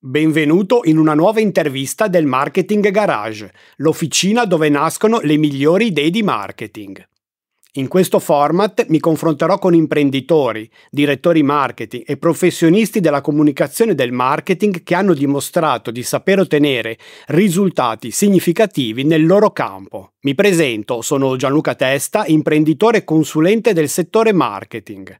Benvenuto 0.00 0.82
in 0.84 0.96
una 0.96 1.14
nuova 1.14 1.40
intervista 1.40 2.06
del 2.06 2.24
Marketing 2.24 2.88
Garage, 2.88 3.52
l'officina 3.78 4.44
dove 4.44 4.68
nascono 4.68 5.18
le 5.20 5.36
migliori 5.36 5.86
idee 5.86 6.10
di 6.10 6.22
marketing. 6.22 7.04
In 7.72 7.88
questo 7.88 8.20
format 8.20 8.86
mi 8.90 9.00
confronterò 9.00 9.58
con 9.58 9.74
imprenditori, 9.74 10.70
direttori 10.88 11.42
marketing 11.42 12.04
e 12.06 12.16
professionisti 12.16 13.00
della 13.00 13.20
comunicazione 13.20 13.96
del 13.96 14.12
marketing 14.12 14.84
che 14.84 14.94
hanno 14.94 15.14
dimostrato 15.14 15.90
di 15.90 16.04
saper 16.04 16.38
ottenere 16.38 16.96
risultati 17.26 18.12
significativi 18.12 19.02
nel 19.02 19.26
loro 19.26 19.50
campo. 19.50 20.12
Mi 20.20 20.36
presento, 20.36 21.02
sono 21.02 21.34
Gianluca 21.34 21.74
Testa, 21.74 22.24
imprenditore 22.24 22.98
e 22.98 23.04
consulente 23.04 23.72
del 23.72 23.88
settore 23.88 24.32
marketing. 24.32 25.18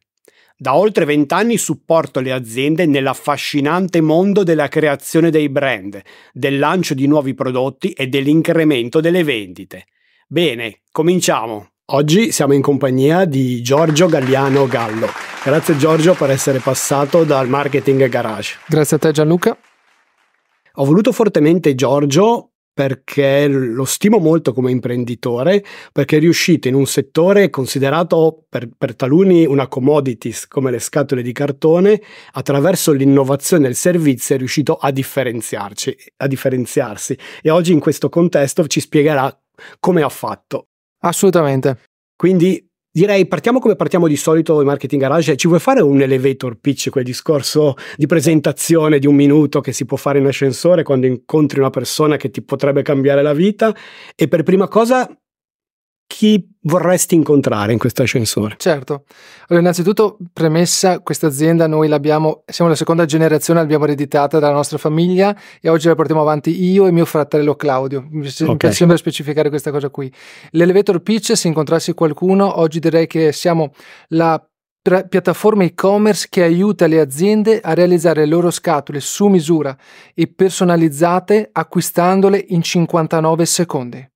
Da 0.60 0.74
oltre 0.74 1.04
vent'anni 1.04 1.56
supporto 1.56 2.18
le 2.18 2.32
aziende 2.32 2.84
nell'affascinante 2.84 4.00
mondo 4.00 4.42
della 4.42 4.66
creazione 4.66 5.30
dei 5.30 5.48
brand, 5.48 6.02
del 6.32 6.58
lancio 6.58 6.94
di 6.94 7.06
nuovi 7.06 7.32
prodotti 7.32 7.92
e 7.92 8.08
dell'incremento 8.08 9.00
delle 9.00 9.22
vendite. 9.22 9.86
Bene, 10.26 10.80
cominciamo. 10.90 11.74
Oggi 11.92 12.32
siamo 12.32 12.54
in 12.54 12.62
compagnia 12.62 13.24
di 13.24 13.62
Giorgio 13.62 14.08
Galliano 14.08 14.66
Gallo. 14.66 15.06
Grazie 15.44 15.76
Giorgio 15.76 16.14
per 16.14 16.30
essere 16.30 16.58
passato 16.58 17.22
dal 17.22 17.48
Marketing 17.48 18.08
Garage. 18.08 18.58
Grazie 18.66 18.96
a 18.96 18.98
te 18.98 19.12
Gianluca. 19.12 19.56
Ho 20.72 20.84
voluto 20.84 21.12
fortemente 21.12 21.76
Giorgio 21.76 22.54
perché 22.78 23.48
lo 23.48 23.84
stimo 23.84 24.18
molto 24.18 24.52
come 24.52 24.70
imprenditore, 24.70 25.64
perché 25.90 26.18
è 26.18 26.20
riuscito 26.20 26.68
in 26.68 26.74
un 26.74 26.86
settore 26.86 27.50
considerato 27.50 28.44
per, 28.48 28.68
per, 28.78 28.94
taluni 28.94 29.44
una 29.44 29.66
commodities 29.66 30.46
come 30.46 30.70
le 30.70 30.78
scatole 30.78 31.22
di 31.22 31.32
cartone, 31.32 32.00
attraverso 32.34 32.92
l'innovazione 32.92 33.64
del 33.64 33.74
servizio 33.74 34.36
è 34.36 34.38
riuscito 34.38 34.76
a 34.76 34.92
differenziarci, 34.92 35.96
a 36.18 36.28
differenziarsi 36.28 37.18
e 37.42 37.50
oggi 37.50 37.72
in 37.72 37.80
questo 37.80 38.08
contesto 38.08 38.64
ci 38.68 38.78
spiegherà 38.78 39.36
come 39.80 40.02
ha 40.02 40.08
fatto. 40.08 40.68
Assolutamente. 41.00 41.80
Quindi 42.14 42.64
Direi 42.98 43.28
partiamo 43.28 43.60
come 43.60 43.76
partiamo 43.76 44.08
di 44.08 44.16
solito 44.16 44.58
in 44.58 44.66
Marketing 44.66 45.00
Garage. 45.00 45.36
Ci 45.36 45.46
vuoi 45.46 45.60
fare 45.60 45.80
un 45.80 46.00
elevator 46.00 46.56
pitch, 46.60 46.90
quel 46.90 47.04
discorso 47.04 47.76
di 47.94 48.06
presentazione 48.06 48.98
di 48.98 49.06
un 49.06 49.14
minuto 49.14 49.60
che 49.60 49.70
si 49.70 49.84
può 49.84 49.96
fare 49.96 50.18
in 50.18 50.26
ascensore 50.26 50.82
quando 50.82 51.06
incontri 51.06 51.60
una 51.60 51.70
persona 51.70 52.16
che 52.16 52.28
ti 52.28 52.42
potrebbe 52.42 52.82
cambiare 52.82 53.22
la 53.22 53.34
vita? 53.34 53.72
E 54.16 54.26
per 54.26 54.42
prima 54.42 54.66
cosa, 54.66 55.08
chi 56.08 56.42
vorresti 56.62 57.14
incontrare 57.14 57.72
in 57.72 57.78
questo 57.78 58.02
ascensore? 58.02 58.56
Certo. 58.58 59.04
Allora, 59.46 59.60
innanzitutto, 59.60 60.16
premessa, 60.32 61.00
questa 61.00 61.26
azienda 61.26 61.66
noi 61.66 61.86
l'abbiamo, 61.86 62.44
siamo 62.46 62.70
la 62.70 62.76
seconda 62.76 63.04
generazione, 63.04 63.60
l'abbiamo 63.60 63.84
ereditata 63.84 64.38
dalla 64.38 64.54
nostra 64.54 64.78
famiglia 64.78 65.38
e 65.60 65.68
oggi 65.68 65.86
la 65.86 65.94
portiamo 65.94 66.22
avanti 66.22 66.64
io 66.64 66.86
e 66.86 66.92
mio 66.92 67.04
fratello 67.04 67.54
Claudio. 67.54 68.06
Mi 68.10 68.26
okay. 68.26 68.56
piace 68.56 68.74
sempre 68.74 68.96
specificare 68.96 69.50
questa 69.50 69.70
cosa 69.70 69.90
qui. 69.90 70.10
L'elevator 70.52 71.02
pitch, 71.02 71.36
se 71.36 71.46
incontrassi 71.46 71.92
qualcuno, 71.92 72.58
oggi 72.58 72.80
direi 72.80 73.06
che 73.06 73.30
siamo 73.30 73.72
la 74.08 74.42
piattaforma 74.80 75.64
e-commerce 75.64 76.28
che 76.30 76.42
aiuta 76.42 76.86
le 76.86 77.00
aziende 77.00 77.60
a 77.60 77.74
realizzare 77.74 78.20
le 78.20 78.30
loro 78.30 78.50
scatole 78.50 79.00
su 79.00 79.26
misura 79.26 79.76
e 80.14 80.26
personalizzate 80.26 81.50
acquistandole 81.52 82.42
in 82.48 82.62
59 82.62 83.44
secondi 83.44 84.08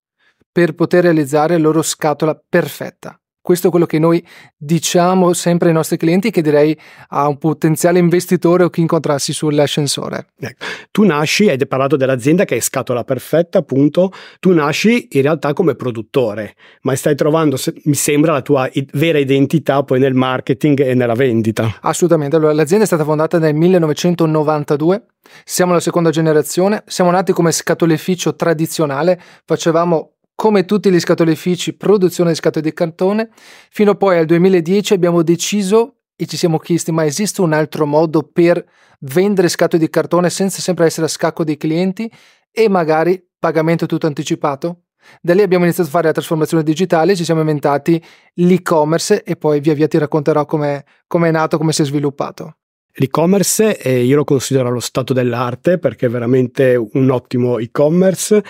per 0.52 0.74
poter 0.74 1.04
realizzare 1.04 1.56
la 1.56 1.62
loro 1.62 1.82
scatola 1.82 2.40
perfetta. 2.46 3.16
Questo 3.42 3.66
è 3.66 3.70
quello 3.70 3.86
che 3.86 3.98
noi 3.98 4.24
diciamo 4.56 5.32
sempre 5.32 5.66
ai 5.66 5.74
nostri 5.74 5.96
clienti 5.96 6.30
che 6.30 6.42
direi 6.42 6.78
a 7.08 7.26
un 7.26 7.38
potenziale 7.38 7.98
investitore 7.98 8.62
o 8.62 8.70
chi 8.70 8.82
incontrassi 8.82 9.32
sull'ascensore. 9.32 10.26
Ecco. 10.38 10.64
Tu 10.92 11.02
nasci, 11.02 11.48
hai 11.48 11.58
parlato 11.66 11.96
dell'azienda 11.96 12.44
che 12.44 12.54
è 12.54 12.60
scatola 12.60 13.02
perfetta, 13.02 13.58
appunto, 13.58 14.12
tu 14.38 14.52
nasci 14.52 15.08
in 15.10 15.22
realtà 15.22 15.54
come 15.54 15.74
produttore, 15.74 16.54
ma 16.82 16.94
stai 16.94 17.16
trovando, 17.16 17.56
mi 17.84 17.94
sembra, 17.94 18.30
la 18.30 18.42
tua 18.42 18.70
vera 18.92 19.18
identità 19.18 19.82
poi 19.82 19.98
nel 19.98 20.14
marketing 20.14 20.80
e 20.80 20.94
nella 20.94 21.14
vendita. 21.14 21.78
Assolutamente, 21.80 22.36
allora 22.36 22.52
l'azienda 22.52 22.84
è 22.84 22.86
stata 22.86 23.02
fondata 23.02 23.40
nel 23.40 23.56
1992, 23.56 25.06
siamo 25.42 25.72
la 25.72 25.80
seconda 25.80 26.10
generazione, 26.10 26.84
siamo 26.86 27.10
nati 27.10 27.32
come 27.32 27.50
scatoleficio 27.50 28.36
tradizionale, 28.36 29.20
facevamo 29.44 30.11
come 30.34 30.64
tutti 30.64 30.90
gli 30.90 30.98
scatolifici, 30.98 31.74
produzione 31.74 32.30
di 32.30 32.36
scatole 32.36 32.64
di 32.64 32.72
cartone, 32.72 33.30
fino 33.70 33.94
poi 33.94 34.18
al 34.18 34.26
2010 34.26 34.94
abbiamo 34.94 35.22
deciso 35.22 35.96
e 36.16 36.26
ci 36.26 36.36
siamo 36.36 36.58
chiesti 36.58 36.92
ma 36.92 37.04
esiste 37.04 37.40
un 37.40 37.52
altro 37.52 37.86
modo 37.86 38.22
per 38.22 38.64
vendere 39.00 39.48
scatole 39.48 39.82
di 39.82 39.90
cartone 39.90 40.30
senza 40.30 40.60
sempre 40.60 40.86
essere 40.86 41.06
a 41.06 41.08
scacco 41.08 41.44
dei 41.44 41.56
clienti 41.56 42.10
e 42.50 42.68
magari 42.68 43.22
pagamento 43.38 43.86
tutto 43.86 44.06
anticipato? 44.06 44.82
Da 45.20 45.34
lì 45.34 45.42
abbiamo 45.42 45.64
iniziato 45.64 45.88
a 45.88 45.92
fare 45.92 46.06
la 46.06 46.12
trasformazione 46.12 46.62
digitale, 46.62 47.16
ci 47.16 47.24
siamo 47.24 47.40
inventati 47.40 48.02
l'e-commerce 48.34 49.24
e 49.24 49.36
poi 49.36 49.60
via 49.60 49.74
via 49.74 49.88
ti 49.88 49.98
racconterò 49.98 50.44
come 50.44 50.84
è 51.08 51.30
nato, 51.30 51.58
come 51.58 51.72
si 51.72 51.82
è 51.82 51.84
sviluppato. 51.84 52.56
L'e-commerce 52.94 53.78
eh, 53.78 54.04
io 54.04 54.16
lo 54.16 54.24
considero 54.24 54.70
lo 54.70 54.80
stato 54.80 55.14
dell'arte 55.14 55.78
perché 55.78 56.06
è 56.06 56.10
veramente 56.10 56.76
un 56.76 57.10
ottimo 57.10 57.58
e-commerce. 57.58 58.44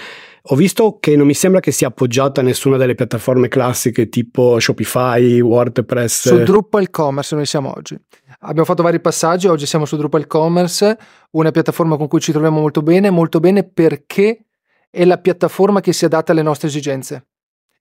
Ho 0.46 0.56
visto 0.56 0.98
che 0.98 1.14
non 1.14 1.26
mi 1.26 1.34
sembra 1.34 1.60
che 1.60 1.70
sia 1.70 1.86
appoggiata 1.86 2.40
a 2.40 2.44
nessuna 2.44 2.76
delle 2.76 2.96
piattaforme 2.96 3.46
classiche 3.46 4.08
tipo 4.08 4.58
Shopify, 4.58 5.40
WordPress. 5.40 6.28
Su 6.28 6.42
Drupal 6.42 6.90
Commerce 6.90 7.36
noi 7.36 7.46
siamo 7.46 7.72
oggi. 7.76 7.96
Abbiamo 8.40 8.64
fatto 8.64 8.82
vari 8.82 9.00
passaggi, 9.00 9.46
oggi 9.46 9.66
siamo 9.66 9.84
su 9.84 9.96
Drupal 9.96 10.26
Commerce, 10.26 10.98
una 11.32 11.52
piattaforma 11.52 11.96
con 11.96 12.08
cui 12.08 12.20
ci 12.20 12.32
troviamo 12.32 12.58
molto 12.58 12.82
bene, 12.82 13.10
molto 13.10 13.38
bene 13.38 13.62
perché 13.62 14.46
è 14.90 15.04
la 15.04 15.18
piattaforma 15.18 15.80
che 15.80 15.92
si 15.92 16.04
adatta 16.04 16.32
alle 16.32 16.42
nostre 16.42 16.66
esigenze 16.66 17.26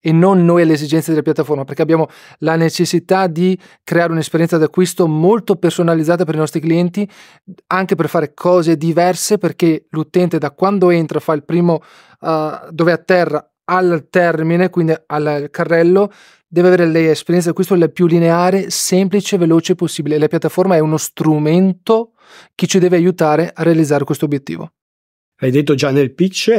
e 0.01 0.11
non 0.11 0.43
noi 0.43 0.63
alle 0.63 0.73
esigenze 0.73 1.11
della 1.11 1.21
piattaforma, 1.21 1.63
perché 1.63 1.83
abbiamo 1.83 2.07
la 2.39 2.55
necessità 2.55 3.27
di 3.27 3.57
creare 3.83 4.11
un'esperienza 4.11 4.57
d'acquisto 4.57 5.07
molto 5.07 5.55
personalizzata 5.55 6.25
per 6.25 6.35
i 6.35 6.39
nostri 6.39 6.59
clienti, 6.59 7.07
anche 7.67 7.95
per 7.95 8.09
fare 8.09 8.33
cose 8.33 8.75
diverse, 8.75 9.37
perché 9.37 9.85
l'utente 9.91 10.39
da 10.39 10.51
quando 10.51 10.89
entra 10.89 11.19
fa 11.19 11.33
il 11.33 11.45
primo 11.45 11.81
uh, 12.21 12.69
dove 12.71 12.91
atterra 12.91 13.45
al 13.65 14.07
termine, 14.09 14.69
quindi 14.69 14.93
al 15.05 15.47
carrello, 15.51 16.11
deve 16.47 16.67
avere 16.67 16.85
l'esperienza 16.87 17.49
d'acquisto 17.49 17.75
la 17.75 17.87
più 17.87 18.07
lineare, 18.07 18.69
semplice 18.69 19.35
e 19.35 19.39
veloce 19.39 19.75
possibile. 19.75 20.17
La 20.17 20.27
piattaforma 20.27 20.75
è 20.75 20.79
uno 20.79 20.97
strumento 20.97 22.13
che 22.55 22.67
ci 22.67 22.79
deve 22.79 22.97
aiutare 22.97 23.51
a 23.53 23.63
realizzare 23.63 24.03
questo 24.03 24.25
obiettivo. 24.25 24.71
L'hai 25.41 25.49
detto 25.49 25.73
già 25.73 25.89
nel 25.89 26.13
pitch 26.13 26.55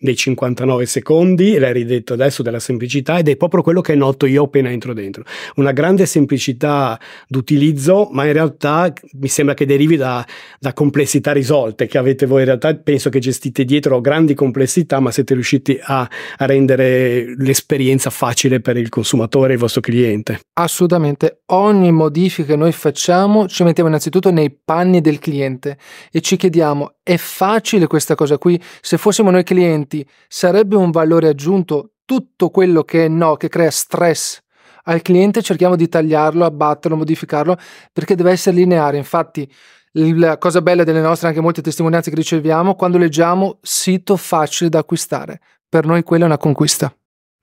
dei 0.00 0.16
59 0.16 0.84
secondi, 0.84 1.56
l'hai 1.56 1.72
ridetto 1.72 2.12
adesso 2.12 2.42
della 2.42 2.60
semplicità 2.60 3.18
ed 3.18 3.28
è 3.28 3.36
proprio 3.36 3.62
quello 3.62 3.80
che 3.80 3.94
noto 3.94 4.26
io 4.26 4.44
appena 4.44 4.70
entro 4.70 4.92
dentro. 4.92 5.24
Una 5.56 5.72
grande 5.72 6.04
semplicità 6.04 7.00
d'utilizzo, 7.26 8.10
ma 8.12 8.26
in 8.26 8.34
realtà 8.34 8.92
mi 9.12 9.28
sembra 9.28 9.54
che 9.54 9.64
derivi 9.64 9.96
da, 9.96 10.24
da 10.60 10.74
complessità 10.74 11.32
risolte 11.32 11.86
che 11.86 11.96
avete 11.96 12.26
voi. 12.26 12.40
In 12.40 12.46
realtà 12.46 12.74
penso 12.76 13.08
che 13.08 13.18
gestite 13.18 13.64
dietro 13.64 13.98
grandi 14.02 14.34
complessità, 14.34 15.00
ma 15.00 15.10
siete 15.10 15.32
riusciti 15.32 15.78
a, 15.82 16.08
a 16.36 16.44
rendere 16.44 17.34
l'esperienza 17.38 18.10
facile 18.10 18.60
per 18.60 18.76
il 18.76 18.90
consumatore, 18.90 19.54
il 19.54 19.58
vostro 19.58 19.80
cliente. 19.80 20.40
Assolutamente. 20.52 21.40
Ogni 21.46 21.92
modifica 21.92 22.48
che 22.48 22.56
noi 22.56 22.72
facciamo 22.72 23.48
ci 23.48 23.62
mettiamo 23.62 23.88
innanzitutto 23.88 24.30
nei 24.30 24.50
panni 24.50 25.00
del 25.00 25.18
cliente 25.18 25.78
e 26.12 26.20
ci 26.20 26.36
chiediamo 26.36 26.96
è 27.08 27.16
facile 27.16 27.86
questa 27.86 28.14
cosa 28.18 28.36
qui? 28.36 28.60
Se 28.80 28.98
fossimo 28.98 29.30
noi 29.30 29.44
clienti, 29.44 30.04
sarebbe 30.26 30.74
un 30.74 30.90
valore 30.90 31.28
aggiunto 31.28 31.92
tutto 32.04 32.50
quello 32.50 32.82
che 32.82 33.04
è 33.04 33.08
no, 33.08 33.36
che 33.36 33.48
crea 33.48 33.70
stress 33.70 34.40
al 34.84 35.02
cliente, 35.02 35.42
cerchiamo 35.42 35.76
di 35.76 35.88
tagliarlo, 35.88 36.44
abbatterlo, 36.44 36.96
modificarlo, 36.96 37.56
perché 37.92 38.16
deve 38.16 38.32
essere 38.32 38.56
lineare. 38.56 38.96
Infatti, 38.96 39.48
la 39.92 40.36
cosa 40.38 40.62
bella 40.62 40.82
delle 40.82 41.00
nostre, 41.00 41.28
anche 41.28 41.40
molte 41.40 41.62
testimonianze 41.62 42.10
che 42.10 42.16
riceviamo, 42.16 42.74
quando 42.74 42.98
leggiamo 42.98 43.58
sito 43.62 44.16
facile 44.16 44.70
da 44.70 44.80
acquistare, 44.80 45.40
per 45.68 45.84
noi 45.84 46.02
quella 46.02 46.24
è 46.24 46.26
una 46.26 46.38
conquista 46.38 46.92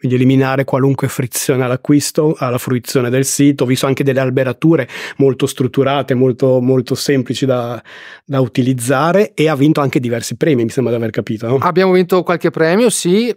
quindi 0.06 0.16
eliminare 0.16 0.64
qualunque 0.64 1.08
frizione 1.08 1.64
all'acquisto, 1.64 2.36
alla 2.38 2.58
fruizione 2.58 3.10
del 3.10 3.26
sito. 3.26 3.64
Ho 3.64 3.68
visto 3.68 3.88
anche 3.88 4.04
delle 4.04 4.20
alberature 4.20 4.88
molto 5.18 5.48
strutturate, 5.48 6.14
molto, 6.14 6.62
molto 6.62 6.96
semplici 6.96 7.46
da, 7.46 7.82
da, 8.24 8.40
utilizzare 8.40 9.34
e 9.34 9.50
ha 9.50 9.56
vinto 9.56 9.82
anche 9.82 10.00
diversi 10.00 10.38
premi, 10.38 10.64
mi 10.64 10.70
sembra 10.70 10.94
di 10.94 11.00
aver 11.00 11.12
capito. 11.12 11.48
No? 11.48 11.58
Abbiamo 11.58 11.92
vinto 11.92 12.24
qualche 12.24 12.52
premio, 12.52 12.90
sì. 12.90 13.36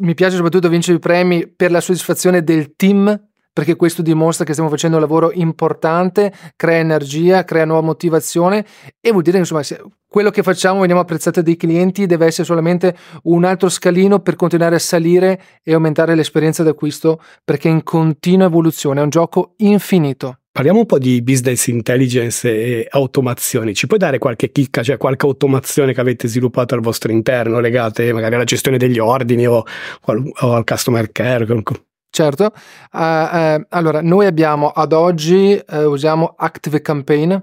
Mi 0.00 0.14
piace 0.14 0.34
soprattutto 0.36 0.68
vincere 0.68 0.98
i 0.98 1.00
premi 1.00 1.48
per 1.48 1.70
la 1.70 1.80
soddisfazione 1.80 2.44
del 2.44 2.76
team 2.76 3.18
perché 3.52 3.76
questo 3.76 4.02
dimostra 4.02 4.44
che 4.44 4.52
stiamo 4.52 4.70
facendo 4.70 4.96
un 4.96 5.02
lavoro 5.02 5.30
importante, 5.32 6.32
crea 6.56 6.78
energia, 6.78 7.44
crea 7.44 7.64
nuova 7.64 7.82
motivazione 7.82 8.64
e 9.00 9.10
vuol 9.10 9.22
dire 9.22 9.40
che 9.40 9.52
insomma 9.52 9.62
quello 10.06 10.30
che 10.30 10.42
facciamo 10.42 10.80
veniamo 10.80 11.00
apprezzati 11.00 11.42
dai 11.42 11.56
clienti 11.56 12.06
deve 12.06 12.26
essere 12.26 12.44
solamente 12.44 12.96
un 13.24 13.44
altro 13.44 13.68
scalino 13.68 14.20
per 14.20 14.36
continuare 14.36 14.76
a 14.76 14.78
salire 14.78 15.40
e 15.62 15.72
aumentare 15.72 16.14
l'esperienza 16.14 16.62
d'acquisto 16.62 17.20
perché 17.44 17.68
è 17.68 17.72
in 17.72 17.82
continua 17.82 18.46
evoluzione, 18.46 19.00
è 19.00 19.02
un 19.02 19.10
gioco 19.10 19.54
infinito. 19.58 20.36
Parliamo 20.52 20.80
un 20.80 20.86
po' 20.86 20.98
di 20.98 21.22
business 21.22 21.66
intelligence 21.68 22.46
e 22.46 22.86
automazioni. 22.90 23.72
Ci 23.72 23.86
puoi 23.86 23.98
dare 23.98 24.18
qualche 24.18 24.52
chicca, 24.52 24.82
cioè 24.82 24.98
qualche 24.98 25.24
automazione 25.24 25.94
che 25.94 26.00
avete 26.02 26.28
sviluppato 26.28 26.74
al 26.74 26.82
vostro 26.82 27.10
interno, 27.10 27.58
legate 27.58 28.12
magari 28.12 28.34
alla 28.34 28.44
gestione 28.44 28.76
degli 28.76 28.98
ordini 28.98 29.46
o, 29.46 29.64
o 29.64 30.52
al 30.52 30.64
customer 30.64 31.10
care? 31.10 31.46
Certo, 32.14 32.44
uh, 32.44 32.98
uh, 32.98 33.64
allora 33.70 34.02
noi 34.02 34.26
abbiamo 34.26 34.68
ad 34.68 34.92
oggi 34.92 35.58
uh, 35.66 35.76
usiamo 35.84 36.34
Active 36.36 36.82
Campaign, 36.82 37.34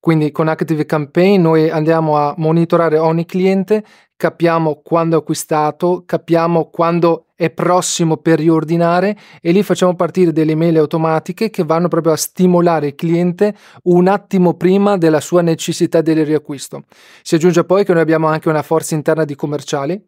quindi 0.00 0.30
con 0.30 0.48
Active 0.48 0.86
Campaign 0.86 1.42
noi 1.42 1.68
andiamo 1.68 2.16
a 2.16 2.32
monitorare 2.38 2.96
ogni 2.96 3.26
cliente, 3.26 3.84
capiamo 4.16 4.80
quando 4.82 5.16
è 5.16 5.18
acquistato, 5.20 6.04
capiamo 6.06 6.70
quando 6.70 7.26
è 7.34 7.50
prossimo 7.50 8.16
per 8.16 8.38
riordinare 8.38 9.18
e 9.42 9.52
lì 9.52 9.62
facciamo 9.62 9.94
partire 9.94 10.32
delle 10.32 10.54
mail 10.54 10.78
automatiche 10.78 11.50
che 11.50 11.62
vanno 11.62 11.88
proprio 11.88 12.14
a 12.14 12.16
stimolare 12.16 12.86
il 12.86 12.94
cliente 12.94 13.54
un 13.82 14.08
attimo 14.08 14.54
prima 14.54 14.96
della 14.96 15.20
sua 15.20 15.42
necessità 15.42 16.00
del 16.00 16.24
riacquisto. 16.24 16.84
Si 17.20 17.34
aggiunge 17.34 17.64
poi 17.64 17.84
che 17.84 17.92
noi 17.92 18.00
abbiamo 18.00 18.28
anche 18.28 18.48
una 18.48 18.62
forza 18.62 18.94
interna 18.94 19.26
di 19.26 19.34
commerciali, 19.34 20.02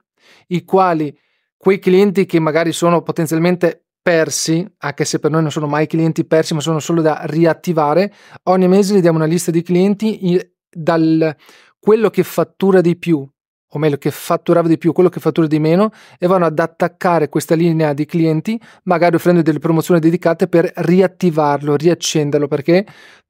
i 0.47 0.65
quali 0.65 1.15
quei 1.63 1.79
clienti 1.79 2.27
che 2.27 2.41
magari 2.41 2.73
sono 2.73 3.03
potenzialmente 3.03 3.85
persi, 4.03 4.69
anche 4.79 5.05
se 5.05 5.21
per 5.21 5.31
noi 5.31 5.43
non 5.43 5.53
sono 5.53 5.69
mai 5.69 5.87
clienti 5.87 6.25
persi, 6.25 6.55
ma 6.55 6.61
sono 6.61 6.81
solo 6.81 7.01
da 7.01 7.21
riattivare, 7.27 8.13
ogni 8.49 8.67
mese 8.67 8.97
gli 8.97 9.01
diamo 9.01 9.19
una 9.19 9.29
lista 9.29 9.53
di 9.53 9.63
clienti 9.63 10.45
dal 10.69 11.37
quello 11.79 12.11
che 12.11 12.25
fattura 12.25 12.81
di 12.81 12.99
più 12.99 13.25
o 13.75 13.79
meglio 13.79 13.97
che 13.97 14.11
fatturava 14.11 14.69
di 14.69 14.77
più, 14.77 14.93
quello 14.93 15.09
che 15.09 15.21
fattura 15.21 15.47
di 15.47 15.59
meno 15.59 15.91
e 16.19 16.27
vanno 16.27 16.45
ad 16.45 16.59
attaccare 16.59 17.29
questa 17.29 17.55
linea 17.55 17.93
di 17.93 18.05
clienti, 18.05 18.61
magari 18.85 19.17
offrendo 19.17 19.43
delle 19.43 19.59
promozioni 19.59 19.99
dedicate 20.01 20.47
per 20.47 20.71
riattivarlo, 20.75 21.77
riaccenderlo, 21.77 22.49
perché 22.49 22.87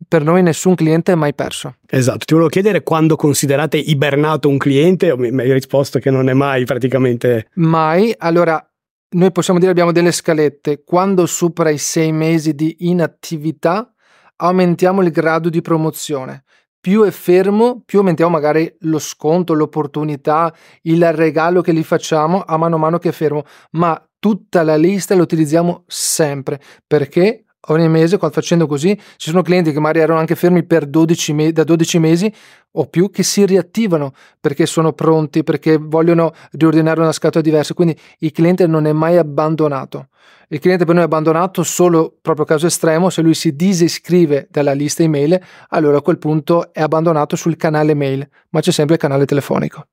per 0.08 0.24
noi 0.24 0.42
nessun 0.42 0.74
cliente 0.74 1.12
è 1.12 1.14
mai 1.14 1.34
perso. 1.34 1.76
Esatto, 1.88 2.24
ti 2.24 2.32
volevo 2.32 2.50
chiedere 2.50 2.82
quando 2.82 3.14
considerate 3.14 3.76
ibernato 3.76 4.48
un 4.48 4.58
cliente, 4.58 5.16
mi 5.16 5.40
hai 5.40 5.52
risposto 5.52 5.98
che 5.98 6.10
non 6.10 6.28
è 6.28 6.32
mai 6.32 6.64
praticamente... 6.64 7.48
Mai, 7.54 8.12
allora 8.18 8.64
noi 9.10 9.30
possiamo 9.30 9.60
dire 9.60 9.70
abbiamo 9.70 9.92
delle 9.92 10.10
scalette, 10.10 10.82
quando 10.84 11.26
supera 11.26 11.70
i 11.70 11.78
sei 11.78 12.10
mesi 12.12 12.54
di 12.54 12.76
inattività 12.80 13.92
aumentiamo 14.36 15.02
il 15.02 15.10
grado 15.10 15.48
di 15.48 15.60
promozione. 15.60 16.42
Più 16.82 17.04
è 17.04 17.12
fermo, 17.12 17.80
più 17.86 18.00
aumentiamo 18.00 18.32
magari 18.32 18.74
lo 18.80 18.98
sconto, 18.98 19.54
l'opportunità, 19.54 20.52
il 20.82 21.12
regalo 21.12 21.60
che 21.60 21.72
gli 21.72 21.84
facciamo 21.84 22.42
a 22.44 22.56
mano 22.56 22.74
a 22.74 22.78
mano 22.80 22.98
che 22.98 23.10
è 23.10 23.12
fermo, 23.12 23.44
ma 23.72 24.04
tutta 24.18 24.64
la 24.64 24.74
lista 24.74 25.14
la 25.14 25.22
utilizziamo 25.22 25.84
sempre. 25.86 26.60
Perché 26.84 27.44
ogni 27.68 27.88
mese 27.88 28.18
facendo 28.18 28.66
così 28.66 28.98
ci 29.16 29.30
sono 29.30 29.42
clienti 29.42 29.72
che 29.72 29.78
magari 29.78 30.00
erano 30.00 30.18
anche 30.18 30.34
fermi 30.34 30.64
per 30.64 30.86
12 30.86 31.32
me- 31.32 31.52
da 31.52 31.64
12 31.64 31.98
mesi 31.98 32.32
o 32.72 32.86
più 32.86 33.10
che 33.10 33.22
si 33.22 33.44
riattivano 33.44 34.12
perché 34.40 34.66
sono 34.66 34.92
pronti, 34.92 35.44
perché 35.44 35.76
vogliono 35.76 36.32
riordinare 36.52 37.00
una 37.00 37.12
scatola 37.12 37.42
diversa, 37.42 37.74
quindi 37.74 37.96
il 38.18 38.32
cliente 38.32 38.66
non 38.66 38.86
è 38.86 38.92
mai 38.92 39.16
abbandonato. 39.16 40.08
Il 40.48 40.58
cliente 40.58 40.84
per 40.84 40.94
noi 40.94 41.02
è 41.04 41.06
abbandonato 41.06 41.62
solo 41.62 42.16
proprio 42.20 42.44
caso 42.44 42.66
estremo, 42.66 43.10
se 43.10 43.22
lui 43.22 43.34
si 43.34 43.54
disiscrive 43.56 44.48
dalla 44.50 44.72
lista 44.72 45.02
email, 45.02 45.40
allora 45.68 45.98
a 45.98 46.02
quel 46.02 46.18
punto 46.18 46.72
è 46.72 46.82
abbandonato 46.82 47.36
sul 47.36 47.56
canale 47.56 47.94
mail, 47.94 48.26
ma 48.50 48.60
c'è 48.60 48.70
sempre 48.70 48.96
il 48.96 49.00
canale 49.00 49.24
telefonico. 49.24 49.86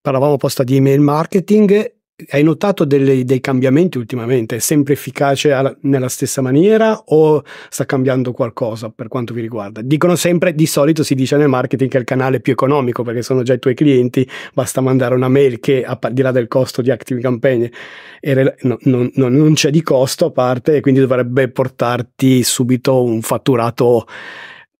Parlavamo 0.00 0.36
posta 0.36 0.62
di 0.62 0.76
email 0.76 1.00
marketing 1.00 1.95
hai 2.30 2.42
notato 2.42 2.84
delle, 2.86 3.24
dei 3.24 3.40
cambiamenti 3.40 3.98
ultimamente? 3.98 4.56
È 4.56 4.58
sempre 4.58 4.94
efficace 4.94 5.52
alla, 5.52 5.76
nella 5.82 6.08
stessa 6.08 6.40
maniera 6.40 6.98
o 7.06 7.42
sta 7.68 7.84
cambiando 7.84 8.32
qualcosa 8.32 8.88
per 8.88 9.08
quanto 9.08 9.34
vi 9.34 9.42
riguarda? 9.42 9.82
Dicono 9.82 10.16
sempre, 10.16 10.54
di 10.54 10.66
solito 10.66 11.02
si 11.02 11.14
dice 11.14 11.36
nel 11.36 11.48
marketing 11.48 11.90
che 11.90 11.98
è 11.98 12.00
il 12.00 12.06
canale 12.06 12.40
più 12.40 12.52
economico 12.52 13.02
perché 13.02 13.22
sono 13.22 13.42
già 13.42 13.52
i 13.52 13.58
tuoi 13.58 13.74
clienti, 13.74 14.26
basta 14.54 14.80
mandare 14.80 15.14
una 15.14 15.28
mail 15.28 15.60
che 15.60 15.84
al 15.84 15.98
di 16.12 16.22
là 16.22 16.30
del 16.30 16.48
costo 16.48 16.80
di 16.80 16.90
Active 16.90 17.20
Campaign 17.20 17.66
no, 18.62 18.78
no, 18.80 19.10
no, 19.12 19.28
non 19.28 19.52
c'è 19.52 19.70
di 19.70 19.82
costo 19.82 20.26
a 20.26 20.30
parte 20.30 20.76
e 20.76 20.80
quindi 20.80 21.00
dovrebbe 21.00 21.48
portarti 21.48 22.42
subito 22.42 23.02
un 23.02 23.20
fatturato 23.20 24.06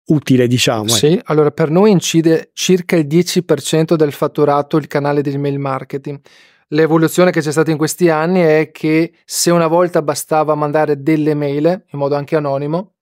utile, 0.07 0.47
diciamo. 0.47 0.89
Sì, 0.89 1.15
eh. 1.15 1.23
allora 1.25 1.51
per 1.51 1.71
noi 1.71 1.91
incide 1.91 2.51
circa 2.53 2.97
il 2.97 3.07
10% 3.07 3.95
del 3.95 4.13
fatturato 4.13 4.77
il 4.77 4.87
canale 4.87 5.21
di 5.21 5.33
email 5.33 5.59
marketing. 5.59 6.21
L'evoluzione 6.71 7.31
che 7.31 7.41
c'è 7.41 7.53
stata 7.53 7.71
in 7.71 7.77
questi 7.77 8.09
anni 8.09 8.41
è 8.41 8.71
che 8.73 9.13
se 9.25 9.53
una 9.53 9.69
volta 9.69 10.03
bastava 10.03 10.57
mandare 10.57 11.01
delle 11.01 11.33
mail 11.35 11.65
in 11.65 11.97
modo 11.97 12.17
anche 12.17 12.35
anonimo, 12.35 12.95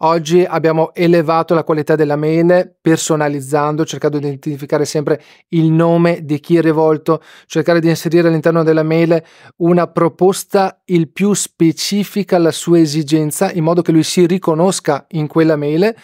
oggi 0.00 0.44
abbiamo 0.44 0.92
elevato 0.92 1.54
la 1.54 1.64
qualità 1.64 1.96
della 1.96 2.16
mail 2.16 2.76
personalizzando, 2.78 3.86
cercando 3.86 4.18
di 4.18 4.26
identificare 4.26 4.84
sempre 4.84 5.22
il 5.48 5.72
nome 5.72 6.26
di 6.26 6.38
chi 6.40 6.58
è 6.58 6.60
rivolto, 6.60 7.22
cercare 7.46 7.80
di 7.80 7.88
inserire 7.88 8.28
all'interno 8.28 8.62
della 8.62 8.82
mail 8.82 9.22
una 9.56 9.86
proposta 9.86 10.82
il 10.84 11.10
più 11.10 11.32
specifica 11.32 12.36
alla 12.36 12.52
sua 12.52 12.80
esigenza 12.80 13.50
in 13.50 13.64
modo 13.64 13.80
che 13.80 13.92
lui 13.92 14.02
si 14.02 14.26
riconosca 14.26 15.06
in 15.12 15.26
quella 15.26 15.56
mail 15.56 15.94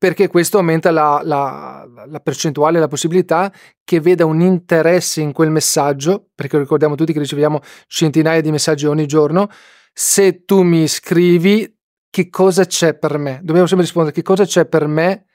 perché 0.00 0.28
questo 0.28 0.56
aumenta 0.56 0.90
la, 0.90 1.20
la, 1.22 1.86
la, 2.06 2.20
percentuale, 2.20 2.78
la 2.78 2.88
possibilità 2.88 3.52
che 3.84 4.00
veda 4.00 4.24
un 4.24 4.40
interesse 4.40 5.20
in 5.20 5.32
quel 5.32 5.50
messaggio, 5.50 6.30
perché 6.34 6.56
ricordiamo 6.56 6.94
tutti 6.94 7.12
che 7.12 7.18
riceviamo 7.18 7.60
centinaia 7.86 8.40
di 8.40 8.50
messaggi 8.50 8.86
ogni 8.86 9.04
giorno. 9.04 9.50
Se 9.92 10.46
tu 10.46 10.62
mi 10.62 10.88
scrivi, 10.88 11.70
che 12.08 12.30
cosa 12.30 12.64
c'è 12.64 12.94
per 12.94 13.18
me? 13.18 13.40
Dobbiamo 13.42 13.66
sempre 13.66 13.84
rispondere 13.84 14.14
che 14.14 14.22
cosa 14.22 14.46
c'è 14.46 14.64
per 14.64 14.86
me, 14.86 15.26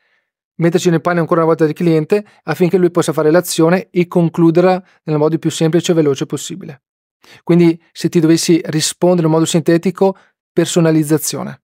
metterci 0.55 0.89
nel 0.89 1.01
pane 1.01 1.19
ancora 1.19 1.41
una 1.41 1.49
volta 1.49 1.65
del 1.65 1.75
cliente 1.75 2.25
affinché 2.45 2.79
lui 2.79 2.89
possa 2.89 3.13
fare 3.13 3.29
l'azione 3.29 3.89
e 3.91 4.07
concluderla 4.07 4.83
nel 5.03 5.17
modo 5.19 5.37
più 5.37 5.51
semplice 5.51 5.91
e 5.91 5.95
veloce 5.95 6.25
possibile. 6.25 6.85
Quindi 7.43 7.79
se 7.91 8.09
ti 8.09 8.19
dovessi 8.19 8.59
rispondere 8.65 9.27
in 9.27 9.33
modo 9.33 9.45
sintetico, 9.45 10.17
personalizzazione, 10.51 11.61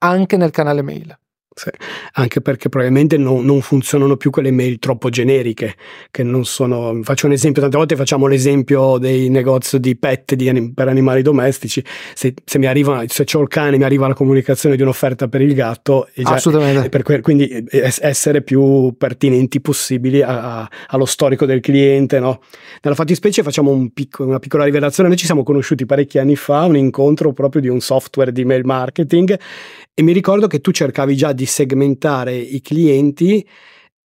anche 0.00 0.36
nel 0.36 0.50
canale 0.50 0.82
mail. 0.82 1.18
Sì. 1.58 1.70
Anche 2.12 2.40
perché 2.40 2.68
probabilmente 2.68 3.16
non, 3.16 3.44
non, 3.44 3.60
funzionano 3.62 4.16
più 4.16 4.30
quelle 4.30 4.52
mail 4.52 4.78
troppo 4.78 5.08
generiche, 5.08 5.74
che 6.12 6.22
non 6.22 6.44
sono... 6.44 7.00
Faccio 7.02 7.26
un 7.26 7.32
esempio, 7.32 7.60
tante 7.60 7.76
volte 7.76 7.96
facciamo 7.96 8.28
l'esempio 8.28 8.96
dei 8.98 9.28
negozi 9.28 9.80
di 9.80 9.96
pet 9.96 10.34
di 10.34 10.48
anim, 10.48 10.72
per 10.72 10.86
animali 10.86 11.20
domestici, 11.20 11.84
se, 12.14 12.32
se 12.44 12.58
mi 12.60 12.66
arriva, 12.66 13.02
se 13.08 13.24
c'ho 13.24 13.40
il 13.40 13.48
cane 13.48 13.76
mi 13.76 13.82
arriva 13.82 14.06
la 14.06 14.14
comunicazione 14.14 14.76
di 14.76 14.82
un'offerta 14.82 15.26
per 15.26 15.40
il 15.40 15.52
gatto, 15.52 16.08
già, 16.14 16.34
Assolutamente. 16.34 16.90
Per 16.90 17.02
que- 17.02 17.20
quindi 17.22 17.64
essere 17.72 18.42
più 18.42 18.94
pertinenti 18.96 19.60
possibili 19.60 20.22
a, 20.22 20.60
a, 20.60 20.70
allo 20.90 21.06
storico 21.06 21.44
del 21.44 21.58
cliente. 21.58 22.20
No? 22.20 22.40
Nella 22.82 22.94
fattispecie 22.94 23.42
facciamo 23.42 23.72
un 23.72 23.92
picco, 23.92 24.24
una 24.24 24.38
piccola 24.38 24.62
rivelazione, 24.62 25.08
noi 25.08 25.18
ci 25.18 25.26
siamo 25.26 25.42
conosciuti 25.42 25.86
parecchi 25.86 26.20
anni 26.20 26.36
fa, 26.36 26.62
un 26.66 26.76
incontro 26.76 27.32
proprio 27.32 27.60
di 27.60 27.68
un 27.68 27.80
software 27.80 28.30
di 28.30 28.44
mail 28.44 28.64
marketing 28.64 29.36
e 29.98 30.02
mi 30.02 30.12
ricordo 30.12 30.46
che 30.46 30.60
tu 30.60 30.70
cercavi 30.70 31.16
già 31.16 31.32
di 31.32 31.44
segmentare 31.44 32.36
i 32.36 32.60
clienti 32.60 33.44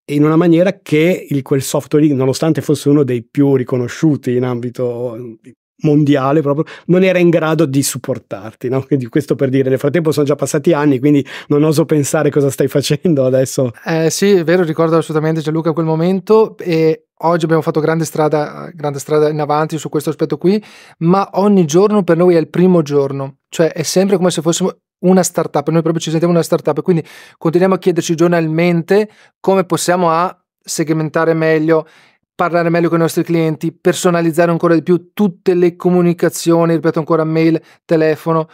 in 0.05 0.23
una 0.23 0.35
maniera 0.35 0.79
che 0.81 1.27
il, 1.29 1.43
quel 1.43 1.61
software 1.61 2.07
nonostante 2.07 2.61
fosse 2.61 2.89
uno 2.89 3.03
dei 3.03 3.21
più 3.21 3.55
riconosciuti 3.55 4.35
in 4.35 4.43
ambito 4.43 5.37
mondiale 5.83 6.41
proprio, 6.41 6.65
non 6.87 7.03
era 7.03 7.19
in 7.19 7.29
grado 7.29 7.65
di 7.65 7.83
supportarti, 7.83 8.69
no? 8.69 8.81
Quindi 8.81 9.07
questo 9.07 9.35
per 9.35 9.49
dire, 9.49 9.69
nel 9.69 9.77
frattempo 9.77 10.11
sono 10.11 10.25
già 10.25 10.33
passati 10.33 10.73
anni, 10.73 10.97
quindi 10.97 11.23
non 11.49 11.61
oso 11.61 11.85
pensare 11.85 12.31
cosa 12.31 12.49
stai 12.49 12.67
facendo 12.67 13.23
adesso. 13.23 13.71
Eh, 13.85 14.09
sì, 14.09 14.31
è 14.31 14.43
vero, 14.43 14.63
ricordo 14.63 14.97
assolutamente 14.97 15.41
Gianluca 15.41 15.73
quel 15.73 15.85
momento 15.85 16.57
e 16.57 17.09
oggi 17.19 17.43
abbiamo 17.43 17.61
fatto 17.61 17.79
grande 17.79 18.05
strada, 18.05 18.71
grande 18.73 18.97
strada 18.97 19.29
in 19.29 19.39
avanti 19.39 19.77
su 19.77 19.89
questo 19.89 20.09
aspetto 20.09 20.37
qui, 20.37 20.59
ma 20.99 21.29
ogni 21.33 21.65
giorno 21.65 22.03
per 22.03 22.17
noi 22.17 22.33
è 22.33 22.39
il 22.39 22.49
primo 22.49 22.81
giorno, 22.81 23.41
cioè 23.49 23.71
è 23.71 23.83
sempre 23.83 24.17
come 24.17 24.31
se 24.31 24.41
fossimo 24.41 24.71
una 25.03 25.23
startup, 25.23 25.67
noi 25.69 25.81
proprio 25.81 26.01
ci 26.01 26.09
sentiamo 26.09 26.33
una 26.33 26.43
startup, 26.43 26.81
quindi 26.81 27.05
continuiamo 27.37 27.75
a 27.75 27.79
chiederci 27.79 28.15
giornalmente 28.15 29.09
come 29.39 29.63
possiamo 29.63 30.09
a 30.09 30.37
segmentare 30.59 31.33
meglio, 31.33 31.87
parlare 32.35 32.69
meglio 32.69 32.89
con 32.89 32.97
i 32.97 33.01
nostri 33.01 33.23
clienti, 33.23 33.71
personalizzare 33.71 34.51
ancora 34.51 34.73
di 34.73 34.83
più 34.83 35.11
tutte 35.13 35.53
le 35.53 35.75
comunicazioni, 35.75 36.73
ripeto 36.73 36.99
ancora 36.99 37.23
mail, 37.23 37.61
telefono, 37.85 38.47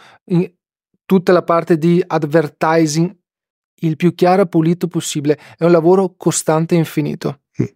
tutta 1.04 1.32
la 1.32 1.42
parte 1.42 1.78
di 1.78 2.02
advertising 2.06 3.18
il 3.82 3.96
più 3.96 4.14
chiaro 4.14 4.42
e 4.42 4.46
pulito 4.46 4.88
possibile. 4.88 5.38
È 5.56 5.64
un 5.64 5.70
lavoro 5.70 6.14
costante 6.16 6.74
e 6.74 6.78
infinito. 6.78 7.42
Mm. 7.60 7.66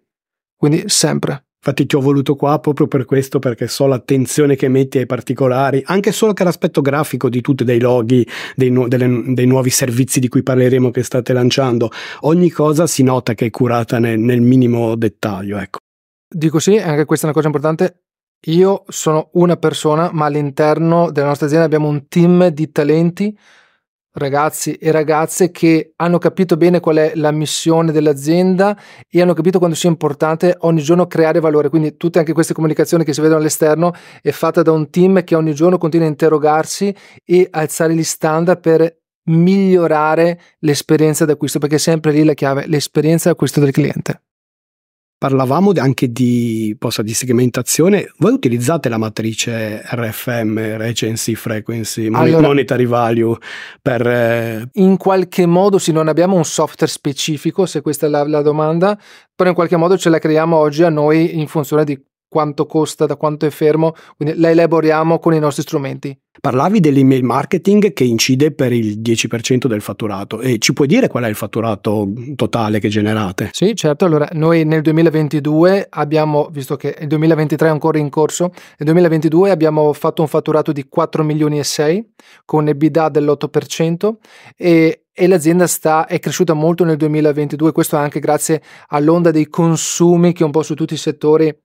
Quindi 0.56 0.84
sempre. 0.86 1.46
Infatti 1.66 1.86
ti 1.86 1.96
ho 1.96 2.00
voluto 2.00 2.36
qua 2.36 2.58
proprio 2.58 2.86
per 2.86 3.06
questo, 3.06 3.38
perché 3.38 3.68
so 3.68 3.86
l'attenzione 3.86 4.54
che 4.54 4.68
metti 4.68 4.98
ai 4.98 5.06
particolari, 5.06 5.82
anche 5.86 6.12
solo 6.12 6.34
che 6.34 6.44
l'aspetto 6.44 6.82
grafico 6.82 7.30
di 7.30 7.40
tutti 7.40 7.64
dei 7.64 7.80
loghi, 7.80 8.26
dei, 8.54 8.68
nu- 8.68 8.86
delle, 8.86 9.32
dei, 9.32 9.46
nuovi 9.46 9.70
servizi 9.70 10.20
di 10.20 10.28
cui 10.28 10.42
parleremo 10.42 10.90
che 10.90 11.02
state 11.02 11.32
lanciando. 11.32 11.90
Ogni 12.20 12.50
cosa 12.50 12.86
si 12.86 13.02
nota 13.02 13.32
che 13.32 13.46
è 13.46 13.50
curata 13.50 13.98
nel, 13.98 14.18
nel 14.18 14.42
minimo 14.42 14.94
dettaglio. 14.94 15.56
Ecco. 15.56 15.78
Dico 16.28 16.58
sì, 16.58 16.76
anche 16.76 17.06
questa 17.06 17.24
è 17.24 17.30
una 17.30 17.40
cosa 17.40 17.46
importante. 17.46 18.02
Io 18.48 18.84
sono 18.88 19.30
una 19.32 19.56
persona, 19.56 20.10
ma 20.12 20.26
all'interno 20.26 21.10
della 21.10 21.28
nostra 21.28 21.46
azienda 21.46 21.64
abbiamo 21.64 21.88
un 21.88 22.08
team 22.08 22.48
di 22.48 22.70
talenti 22.70 23.34
ragazzi 24.14 24.74
e 24.74 24.90
ragazze 24.90 25.50
che 25.50 25.92
hanno 25.96 26.18
capito 26.18 26.56
bene 26.56 26.80
qual 26.80 26.96
è 26.96 27.12
la 27.14 27.30
missione 27.30 27.92
dell'azienda 27.92 28.76
e 29.08 29.20
hanno 29.20 29.34
capito 29.34 29.58
quanto 29.58 29.76
sia 29.76 29.88
importante 29.88 30.56
ogni 30.60 30.82
giorno 30.82 31.06
creare 31.06 31.40
valore. 31.40 31.68
Quindi 31.68 31.96
tutte 31.96 32.18
anche 32.18 32.32
queste 32.32 32.54
comunicazioni 32.54 33.04
che 33.04 33.12
si 33.12 33.20
vedono 33.20 33.40
all'esterno 33.40 33.92
è 34.20 34.30
fatta 34.30 34.62
da 34.62 34.72
un 34.72 34.90
team 34.90 35.24
che 35.24 35.34
ogni 35.34 35.54
giorno 35.54 35.78
continua 35.78 36.06
a 36.06 36.10
interrogarsi 36.10 36.94
e 37.24 37.48
alzare 37.50 37.94
gli 37.94 38.04
standard 38.04 38.60
per 38.60 38.98
migliorare 39.26 40.40
l'esperienza 40.60 41.24
d'acquisto, 41.24 41.58
perché 41.58 41.76
è 41.76 41.78
sempre 41.78 42.12
lì 42.12 42.24
la 42.24 42.34
chiave, 42.34 42.66
l'esperienza 42.66 43.30
d'acquisto 43.30 43.60
del 43.60 43.70
cliente. 43.70 44.23
Parlavamo 45.24 45.72
anche 45.76 46.12
di, 46.12 46.76
posa, 46.78 47.00
di 47.00 47.14
segmentazione. 47.14 48.12
Voi 48.18 48.34
utilizzate 48.34 48.90
la 48.90 48.98
matrice 48.98 49.80
RFM, 49.82 50.76
Recency 50.76 51.34
Frequency, 51.34 52.10
allora, 52.12 52.48
Monetary 52.48 52.84
Value, 52.84 53.34
per... 53.80 54.06
Eh... 54.06 54.68
In 54.74 54.98
qualche 54.98 55.46
modo, 55.46 55.78
sì, 55.78 55.92
non 55.92 56.08
abbiamo 56.08 56.36
un 56.36 56.44
software 56.44 56.92
specifico, 56.92 57.64
se 57.64 57.80
questa 57.80 58.04
è 58.04 58.10
la, 58.10 58.28
la 58.28 58.42
domanda, 58.42 59.00
però 59.34 59.48
in 59.48 59.54
qualche 59.54 59.78
modo 59.78 59.96
ce 59.96 60.10
la 60.10 60.18
creiamo 60.18 60.56
oggi 60.56 60.82
a 60.82 60.90
noi 60.90 61.40
in 61.40 61.46
funzione 61.46 61.84
di 61.84 61.98
quanto 62.34 62.66
costa, 62.66 63.06
da 63.06 63.14
quanto 63.14 63.46
è 63.46 63.50
fermo, 63.50 63.94
quindi 64.16 64.40
la 64.40 64.50
elaboriamo 64.50 65.20
con 65.20 65.34
i 65.34 65.38
nostri 65.38 65.62
strumenti. 65.62 66.18
Parlavi 66.40 66.80
dell'email 66.80 67.22
marketing 67.22 67.92
che 67.92 68.02
incide 68.02 68.50
per 68.50 68.72
il 68.72 68.98
10% 68.98 69.68
del 69.68 69.80
fatturato 69.80 70.40
e 70.40 70.58
ci 70.58 70.72
puoi 70.72 70.88
dire 70.88 71.06
qual 71.06 71.22
è 71.22 71.28
il 71.28 71.36
fatturato 71.36 72.12
totale 72.34 72.80
che 72.80 72.88
generate? 72.88 73.50
Sì, 73.52 73.76
certo. 73.76 74.04
Allora, 74.04 74.28
noi 74.32 74.64
nel 74.64 74.82
2022 74.82 75.86
abbiamo, 75.90 76.48
visto 76.50 76.74
che 76.74 76.96
il 76.98 77.06
2023 77.06 77.68
è 77.68 77.70
ancora 77.70 77.98
in 77.98 78.10
corso, 78.10 78.46
nel 78.46 78.88
2022 78.90 79.50
abbiamo 79.50 79.92
fatto 79.92 80.22
un 80.22 80.28
fatturato 80.28 80.72
di 80.72 80.88
4 80.88 81.22
milioni 81.22 81.60
e 81.60 81.64
6 81.64 82.14
con 82.44 82.66
EBITDA 82.66 83.10
dell'8% 83.10 84.14
e 84.56 85.04
e 85.16 85.28
l'azienda 85.28 85.68
sta, 85.68 86.06
è 86.06 86.18
cresciuta 86.18 86.54
molto 86.54 86.84
nel 86.84 86.96
2022, 86.96 87.70
questo 87.70 87.96
anche 87.96 88.18
grazie 88.18 88.60
all'onda 88.88 89.30
dei 89.30 89.46
consumi 89.48 90.32
che 90.32 90.42
un 90.42 90.50
po' 90.50 90.64
su 90.64 90.74
tutti 90.74 90.94
i 90.94 90.96
settori 90.96 91.56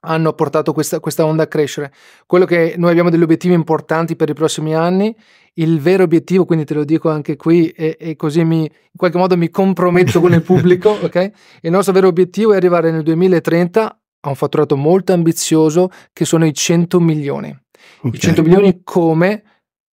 hanno 0.00 0.32
portato 0.32 0.72
questa, 0.72 1.00
questa, 1.00 1.24
onda 1.24 1.44
a 1.44 1.46
crescere. 1.46 1.92
Quello 2.26 2.44
che 2.44 2.74
noi 2.76 2.90
abbiamo 2.90 3.10
degli 3.10 3.22
obiettivi 3.22 3.54
importanti 3.54 4.16
per 4.16 4.28
i 4.28 4.34
prossimi 4.34 4.74
anni, 4.74 5.14
il 5.54 5.80
vero 5.80 6.04
obiettivo, 6.04 6.44
quindi 6.44 6.64
te 6.64 6.74
lo 6.74 6.84
dico 6.84 7.10
anche 7.10 7.36
qui 7.36 7.68
e, 7.68 7.96
e 7.98 8.16
così 8.16 8.44
mi, 8.44 8.62
in 8.62 8.96
qualche 8.96 9.18
modo 9.18 9.36
mi 9.36 9.50
comprometto 9.50 10.20
con 10.20 10.32
il 10.32 10.42
pubblico, 10.42 10.90
ok? 11.02 11.30
Il 11.62 11.70
nostro 11.70 11.92
vero 11.92 12.08
obiettivo 12.08 12.52
è 12.52 12.56
arrivare 12.56 12.90
nel 12.90 13.02
2030 13.02 14.00
a 14.22 14.28
un 14.28 14.34
fatturato 14.34 14.76
molto 14.76 15.12
ambizioso 15.12 15.90
che 16.12 16.24
sono 16.24 16.46
i 16.46 16.54
100 16.54 17.00
milioni. 17.00 17.56
Okay. 17.98 18.10
I 18.12 18.18
100 18.18 18.42
milioni 18.42 18.80
come? 18.82 19.42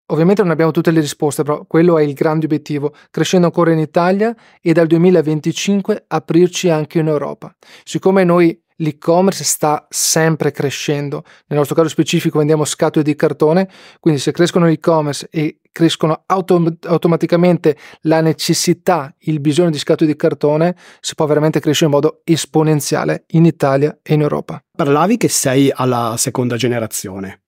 Ovviamente 0.10 0.42
non 0.42 0.52
abbiamo 0.52 0.72
tutte 0.72 0.92
le 0.92 1.02
risposte, 1.02 1.44
però 1.44 1.66
quello 1.66 1.98
è 1.98 2.04
il 2.04 2.14
grande 2.14 2.46
obiettivo, 2.46 2.94
crescendo 3.12 3.48
ancora 3.48 3.72
in 3.72 3.80
Italia 3.80 4.34
e 4.62 4.72
dal 4.72 4.88
2025 4.88 6.06
aprirci 6.08 6.70
anche 6.70 7.00
in 7.00 7.08
Europa. 7.08 7.54
Siccome 7.84 8.24
noi 8.24 8.58
l'e-commerce 8.78 9.44
sta 9.44 9.86
sempre 9.90 10.52
crescendo. 10.52 11.24
Nel 11.48 11.60
nostro 11.60 11.76
caso 11.76 11.90
specifico 11.90 12.38
vendiamo 12.38 12.66
scatole 12.66 13.04
di 13.04 13.16
cartone, 13.16 13.70
quindi 14.00 14.20
se 14.20 14.32
crescono 14.32 14.66
l'e-commerce 14.66 15.28
e 15.32 15.60
crescono 15.72 16.24
autom- 16.26 16.78
automaticamente 16.86 17.78
la 18.02 18.22
necessità, 18.22 19.14
il 19.20 19.40
bisogno 19.40 19.70
di 19.70 19.78
scatole 19.78 20.12
di 20.12 20.18
cartone, 20.18 20.76
si 21.00 21.14
può 21.14 21.26
veramente 21.26 21.60
crescere 21.60 21.86
in 21.86 21.92
modo 21.92 22.22
esponenziale 22.24 23.26
in 23.30 23.46
Italia 23.46 24.00
e 24.02 24.16
in 24.16 24.22
Europa. 24.22 24.64
Parlavi 24.76 25.18
che 25.18 25.30
sei 25.30 25.72
alla 25.74 26.16
seconda 26.18 26.56
generazione. 26.56 27.42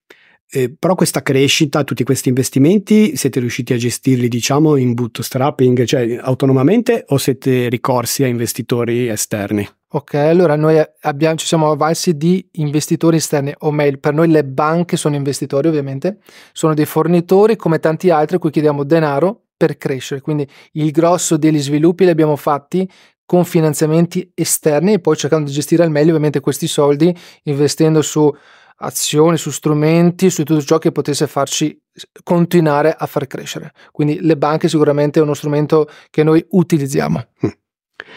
Eh, 0.51 0.74
però 0.77 0.96
questa 0.96 1.22
crescita, 1.22 1.84
tutti 1.84 2.03
questi 2.03 2.29
investimenti, 2.29 3.15
siete 3.15 3.39
riusciti 3.39 3.74
a 3.74 3.77
gestirli, 3.77 4.27
diciamo, 4.27 4.77
in 4.77 4.94
bootstrapping, 4.94 5.84
cioè 5.84 6.18
autonomamente 6.20 7.06
o 7.10 7.18
siete 7.18 7.70
ricorsi 7.70 8.24
a 8.24 8.27
investitori 8.27 9.08
esterni? 9.10 9.68
Ok, 9.91 10.15
allora 10.15 10.56
noi 10.56 10.82
abbiamo, 11.01 11.36
ci 11.36 11.46
siamo 11.46 11.70
avvalsi 11.70 12.18
di 12.18 12.48
investitori 12.53 13.18
esterni, 13.18 13.53
o 13.60 13.72
meglio, 13.72 13.98
per 14.00 14.13
noi 14.13 14.27
le 14.27 14.44
banche 14.44 14.98
sono 14.98 15.15
investitori 15.15 15.68
ovviamente, 15.68 16.18
sono 16.51 16.74
dei 16.74 16.86
fornitori 16.86 17.56
come 17.56 17.79
tanti 17.79 18.10
altri 18.10 18.38
a 18.38 18.39
cui 18.39 18.50
chiediamo 18.50 18.84
denaro 18.84 19.44
per 19.56 19.77
crescere, 19.77 20.22
quindi 20.22 20.48
il 20.74 20.91
grosso 20.91 21.38
degli 21.38 21.60
sviluppi 21.60 22.06
li 22.06 22.12
abbiamo 22.12 22.36
fatti 22.36 22.89
con 23.25 23.46
finanziamenti 23.46 24.32
esterni 24.34 24.94
e 24.94 25.00
poi 25.00 25.15
cercando 25.15 25.46
di 25.46 25.51
gestire 25.51 25.84
al 25.84 25.91
meglio 25.91 26.10
ovviamente 26.10 26.39
questi 26.39 26.65
soldi 26.65 27.15
investendo 27.44 28.01
su 28.01 28.36
azioni, 28.79 29.38
su 29.38 29.51
strumenti, 29.51 30.29
su 30.29 30.43
tutto 30.43 30.62
ciò 30.62 30.77
che 30.77 30.91
potesse 30.91 31.27
farci 31.27 31.79
continuare 32.24 32.95
a 32.98 33.05
far 33.05 33.27
crescere. 33.27 33.74
Quindi 33.91 34.19
le 34.21 34.38
banche 34.38 34.69
sicuramente 34.69 35.19
è 35.19 35.24
uno 35.24 35.33
strumento 35.33 35.89
che 36.09 36.24
noi 36.24 36.45
utilizziamo. 36.50 37.25
Mm. 37.45 37.50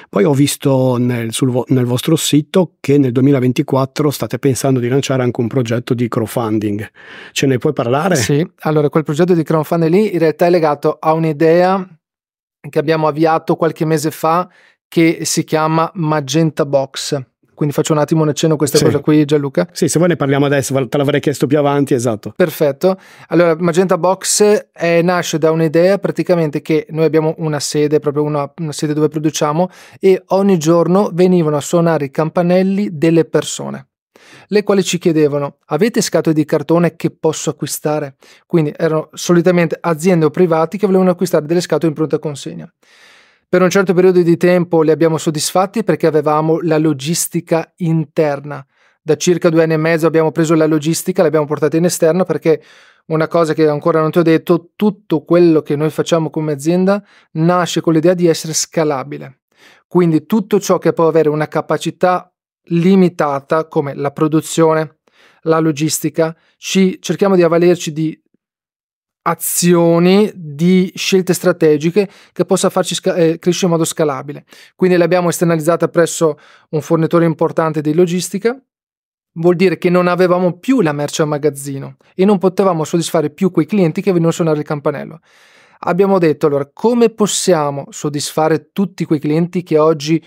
Poi 0.09 0.25
ho 0.25 0.33
visto 0.33 0.97
nel, 0.97 1.33
sul, 1.33 1.65
nel, 1.69 1.85
vostro 1.85 2.17
sito 2.17 2.77
che 2.81 2.99
nel 2.99 3.13
2024 3.13 4.11
state 4.11 4.39
pensando 4.39 4.79
di 4.79 4.89
lanciare 4.89 5.23
anche 5.23 5.41
un 5.41 5.49
progetto 5.49 5.95
di 5.95 6.09
crowdfunding. 6.09 6.89
Ce 7.33 7.47
ne 7.47 7.59
puoi 7.59 7.73
parlare? 7.73 8.17
Sì, 8.17 8.47
allora 8.61 8.89
quel 8.89 9.03
progetto 9.03 9.35
di 9.35 9.43
crowdfunding 9.43 9.91
lì 9.91 10.13
in 10.13 10.19
realtà 10.19 10.47
è 10.47 10.51
legato 10.51 10.99
a 11.01 11.13
un'idea 11.13 11.87
che 12.69 12.79
abbiamo 12.79 13.09
avviato 13.09 13.57
qualche 13.57 13.85
mese 13.85 14.11
fa 14.11 14.49
che 14.87 15.25
si 15.25 15.43
chiama 15.45 15.91
Magenta 15.95 16.65
Box. 16.65 17.21
Quindi 17.55 17.75
faccio 17.75 17.93
un 17.93 17.99
attimo 17.99 18.23
un 18.23 18.29
accenno 18.29 18.55
a 18.55 18.57
questa 18.57 18.79
sì. 18.79 18.85
cosa 18.85 19.01
qui, 19.01 19.25
Gianluca. 19.25 19.69
Sì, 19.73 19.89
se 19.89 19.99
vuoi 19.99 20.11
ne 20.11 20.17
parliamo 20.17 20.47
adesso, 20.47 20.89
te 20.89 20.97
l'avrei 20.97 21.21
chiesto 21.21 21.47
più 21.47 21.59
avanti, 21.59 21.95
esatto. 21.95 22.33
Perfetto. 22.35 22.99
Allora, 23.29 23.57
Magenta 23.59 23.99
Box 23.99 24.69
è, 24.73 25.03
nasce 25.03 25.39
da 25.39 25.51
un'idea 25.51 25.99
praticamente 25.99 26.63
che 26.63 26.87
noi 26.91 27.05
abbiamo 27.05 27.35
una 27.39 27.61
sede, 27.61 27.99
proprio 27.99 28.23
una, 28.23 28.51
una 28.59 28.73
sede 28.73 28.95
dove 28.95 29.09
produciamo, 29.09 29.69
e 30.01 30.23
ogni 30.29 30.59
giorno 30.59 31.11
venivano 31.13 31.57
a 31.57 31.61
suonare 31.61 32.07
i 32.07 32.11
campanelli 32.11 32.89
delle 32.93 33.25
persone 33.25 33.89
le 34.49 34.63
quali 34.63 34.83
ci 34.83 34.99
chiedevano 34.99 35.59
avete 35.67 36.01
scatole 36.01 36.35
di 36.35 36.45
cartone 36.45 36.97
che 36.97 37.11
posso 37.11 37.51
acquistare? 37.51 38.17
Quindi 38.47 38.73
erano 38.77 39.09
solitamente 39.13 39.77
aziende 39.81 40.27
o 40.27 40.31
privati 40.31 40.79
che 40.79 40.87
volevano 40.87 41.11
acquistare 41.11 41.47
delle 41.47 41.61
scatole 41.61 41.89
in 41.89 41.95
pronta 41.95 42.19
consegna. 42.19 42.71
Per 43.53 43.61
un 43.61 43.69
certo 43.69 43.93
periodo 43.93 44.23
di 44.23 44.39
tempo 44.39 44.81
li 44.81 44.91
abbiamo 44.91 45.19
soddisfatti 45.19 45.85
perché 45.85 46.07
avevamo 46.07 46.61
la 46.63 46.79
logistica 46.79 47.71
interna. 47.77 48.67
Da 49.03 49.17
circa 49.17 49.51
due 49.51 49.63
anni 49.63 49.75
e 49.75 49.77
mezzo 49.77 50.07
abbiamo 50.07 50.33
preso 50.33 50.55
la 50.55 50.65
logistica, 50.65 51.23
l'abbiamo 51.23 51.45
portata 51.45 51.77
in 51.77 51.85
esterno 51.85 52.25
perché 52.25 52.63
una 53.09 53.29
cosa 53.29 53.53
che 53.53 53.69
ancora 53.69 54.01
non 54.01 54.11
ti 54.11 54.21
ho 54.21 54.23
detto, 54.23 54.71
tutto 54.75 55.23
quello 55.25 55.61
che 55.61 55.77
noi 55.77 55.91
facciamo 55.91 56.31
come 56.31 56.53
azienda 56.53 57.05
nasce 57.33 57.83
con 57.83 57.93
l'idea 57.93 58.15
di 58.15 58.27
essere 58.27 58.55
scalabile. 58.55 59.41
Quindi 59.87 60.25
tutto 60.25 60.59
ciò 60.59 60.79
che 60.79 60.95
può 60.95 61.07
avere 61.07 61.29
una 61.29 61.47
capacità 61.47 62.33
limitata 62.69 63.69
come 63.69 63.95
la 63.95 64.13
produzione, 64.13 65.01
la 65.43 65.59
logistica, 65.59 66.35
ci 66.57 67.03
cerchiamo 67.03 67.37
di 67.37 67.43
avvalerci 67.43 67.93
di 67.93 68.19
azioni 69.23 70.31
di 70.35 70.91
scelte 70.95 71.33
strategiche 71.33 72.09
che 72.33 72.45
possa 72.45 72.71
farci 72.71 72.95
sca- 72.95 73.15
eh, 73.15 73.39
crescere 73.39 73.67
in 73.67 73.73
modo 73.73 73.85
scalabile. 73.85 74.45
Quindi 74.75 74.97
l'abbiamo 74.97 75.29
esternalizzata 75.29 75.89
presso 75.89 76.39
un 76.71 76.81
fornitore 76.81 77.25
importante 77.25 77.81
di 77.81 77.95
logistica. 77.95 78.61
Vuol 79.35 79.57
dire 79.57 79.79
che 79.79 79.89
non 79.89 80.09
avevamo 80.09 80.59
più 80.59 80.83
la 80.83 80.93
merce 80.93 81.23
a 81.23 81.27
magazzino 81.27 81.97
e 82.15 82.25
non 82.25 82.39
potevamo 82.39 82.85
soddisfare 82.85 83.31
più 83.31 83.51
quei 83.51 83.65
clienti 83.65 84.01
che 84.01 84.09
venivano 84.11 84.31
a 84.31 84.35
suonare 84.35 84.59
il 84.59 84.65
campanello. 84.65 85.21
Abbiamo 85.85 86.19
detto 86.19 86.47
allora 86.47 86.69
come 86.73 87.11
possiamo 87.11 87.87
soddisfare 87.91 88.71
tutti 88.73 89.05
quei 89.05 89.19
clienti 89.19 89.63
che 89.63 89.79
oggi 89.79 90.23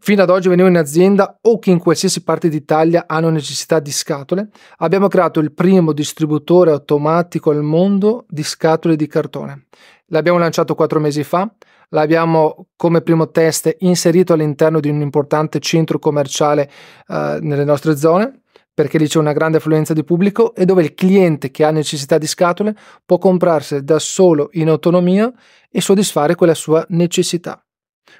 fino 0.00 0.22
ad 0.22 0.30
oggi 0.30 0.48
venivano 0.48 0.76
in 0.76 0.80
azienda 0.80 1.38
o 1.42 1.58
che 1.58 1.70
in 1.70 1.78
qualsiasi 1.78 2.22
parte 2.22 2.48
d'Italia 2.48 3.04
hanno 3.06 3.30
necessità 3.30 3.78
di 3.78 3.92
scatole, 3.92 4.48
abbiamo 4.78 5.08
creato 5.08 5.40
il 5.40 5.52
primo 5.52 5.92
distributore 5.92 6.70
automatico 6.70 7.50
al 7.50 7.62
mondo 7.62 8.24
di 8.28 8.42
scatole 8.42 8.96
di 8.96 9.06
cartone. 9.06 9.66
L'abbiamo 10.06 10.38
lanciato 10.38 10.74
quattro 10.74 11.00
mesi 11.00 11.24
fa, 11.24 11.50
l'abbiamo 11.90 12.68
come 12.76 13.02
primo 13.02 13.30
test 13.30 13.74
inserito 13.80 14.32
all'interno 14.32 14.80
di 14.80 14.88
un 14.88 15.00
importante 15.00 15.58
centro 15.60 15.98
commerciale 15.98 16.70
uh, 17.08 17.38
nelle 17.40 17.64
nostre 17.64 17.96
zone 17.96 18.40
perché 18.76 18.98
lì 18.98 19.08
c'è 19.08 19.18
una 19.18 19.32
grande 19.32 19.56
affluenza 19.56 19.94
di 19.94 20.04
pubblico 20.04 20.54
e 20.54 20.66
dove 20.66 20.82
il 20.82 20.92
cliente 20.92 21.50
che 21.50 21.64
ha 21.64 21.70
necessità 21.70 22.18
di 22.18 22.26
scatole 22.26 22.76
può 23.06 23.16
comprarsi 23.16 23.82
da 23.82 23.98
solo 23.98 24.50
in 24.52 24.68
autonomia 24.68 25.32
e 25.70 25.80
soddisfare 25.80 26.34
quella 26.34 26.52
sua 26.52 26.84
necessità. 26.90 27.64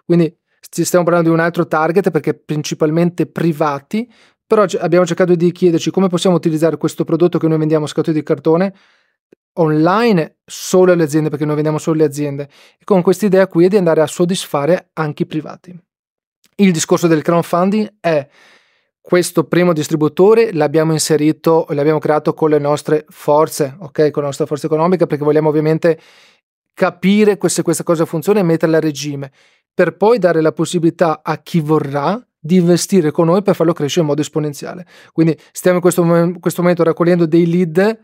Quindi 0.07 0.35
stiamo 0.71 1.05
parlando 1.05 1.29
di 1.29 1.35
un 1.35 1.41
altro 1.41 1.67
target 1.67 2.11
perché 2.11 2.35
principalmente 2.35 3.27
privati, 3.27 4.11
però 4.47 4.65
abbiamo 4.81 5.07
cercato 5.07 5.35
di 5.35 5.51
chiederci 5.53 5.91
come 5.91 6.09
possiamo 6.09 6.37
utilizzare 6.37 6.77
questo 6.77 7.05
prodotto 7.05 7.39
che 7.39 7.49
noi 7.49 7.59
vendiamo 7.59 7.87
scatole 7.87 8.17
di 8.17 8.23
cartone 8.23 8.75
online 9.59 10.37
solo 10.45 10.93
alle 10.93 11.05
aziende 11.05 11.31
perché 11.31 11.45
noi 11.45 11.55
vendiamo 11.55 11.79
solo 11.79 11.97
alle 11.97 12.07
aziende 12.07 12.49
e 12.79 12.85
con 12.85 13.03
questa 13.03 13.27
idea 13.27 13.47
qui 13.47 13.65
è 13.65 13.69
di 13.69 13.77
andare 13.77 14.01
a 14.01 14.07
soddisfare 14.07 14.91
anche 14.95 15.25
i 15.25 15.27
privati. 15.27 15.79
Il 16.57 16.73
discorso 16.73 17.07
del 17.07 17.23
crowdfunding 17.23 17.97
è 18.01 18.29
questo 19.01 19.45
primo 19.45 19.73
distributore 19.73 20.53
l'abbiamo 20.53 20.93
inserito, 20.93 21.67
l'abbiamo 21.71 21.99
creato 21.99 22.35
con 22.35 22.51
le 22.51 22.59
nostre 22.59 23.05
forze, 23.09 23.77
ok? 23.79 24.11
Con 24.11 24.23
la 24.23 24.29
nostra 24.29 24.47
forza 24.47 24.67
economica 24.67 25.07
perché 25.07 25.23
vogliamo 25.23 25.49
ovviamente 25.49 26.01
capire 26.75 27.39
se 27.47 27.63
questa 27.63 27.85
cosa 27.85 28.05
funziona 28.05 28.41
e 28.41 28.43
metterla 28.43 28.79
a 28.79 28.81
regime, 28.81 29.31
per 29.77 29.95
poi 29.95 30.19
dare 30.19 30.41
la 30.41 30.53
possibilità 30.53 31.21
a 31.23 31.37
chi 31.43 31.61
vorrà 31.61 32.19
di 32.41 32.57
investire 32.57 33.11
con 33.11 33.27
noi 33.27 33.43
per 33.43 33.55
farlo 33.55 33.75
crescere 33.75 34.01
in 34.01 34.07
modo 34.07 34.23
esponenziale. 34.23 34.87
Quindi 35.13 35.37
stiamo 35.53 35.77
in 35.77 35.83
questo, 35.83 36.03
in 36.03 36.41
questo 36.41 36.63
momento 36.63 36.83
raccogliendo 36.83 37.27
dei 37.27 37.47
lead 37.47 37.99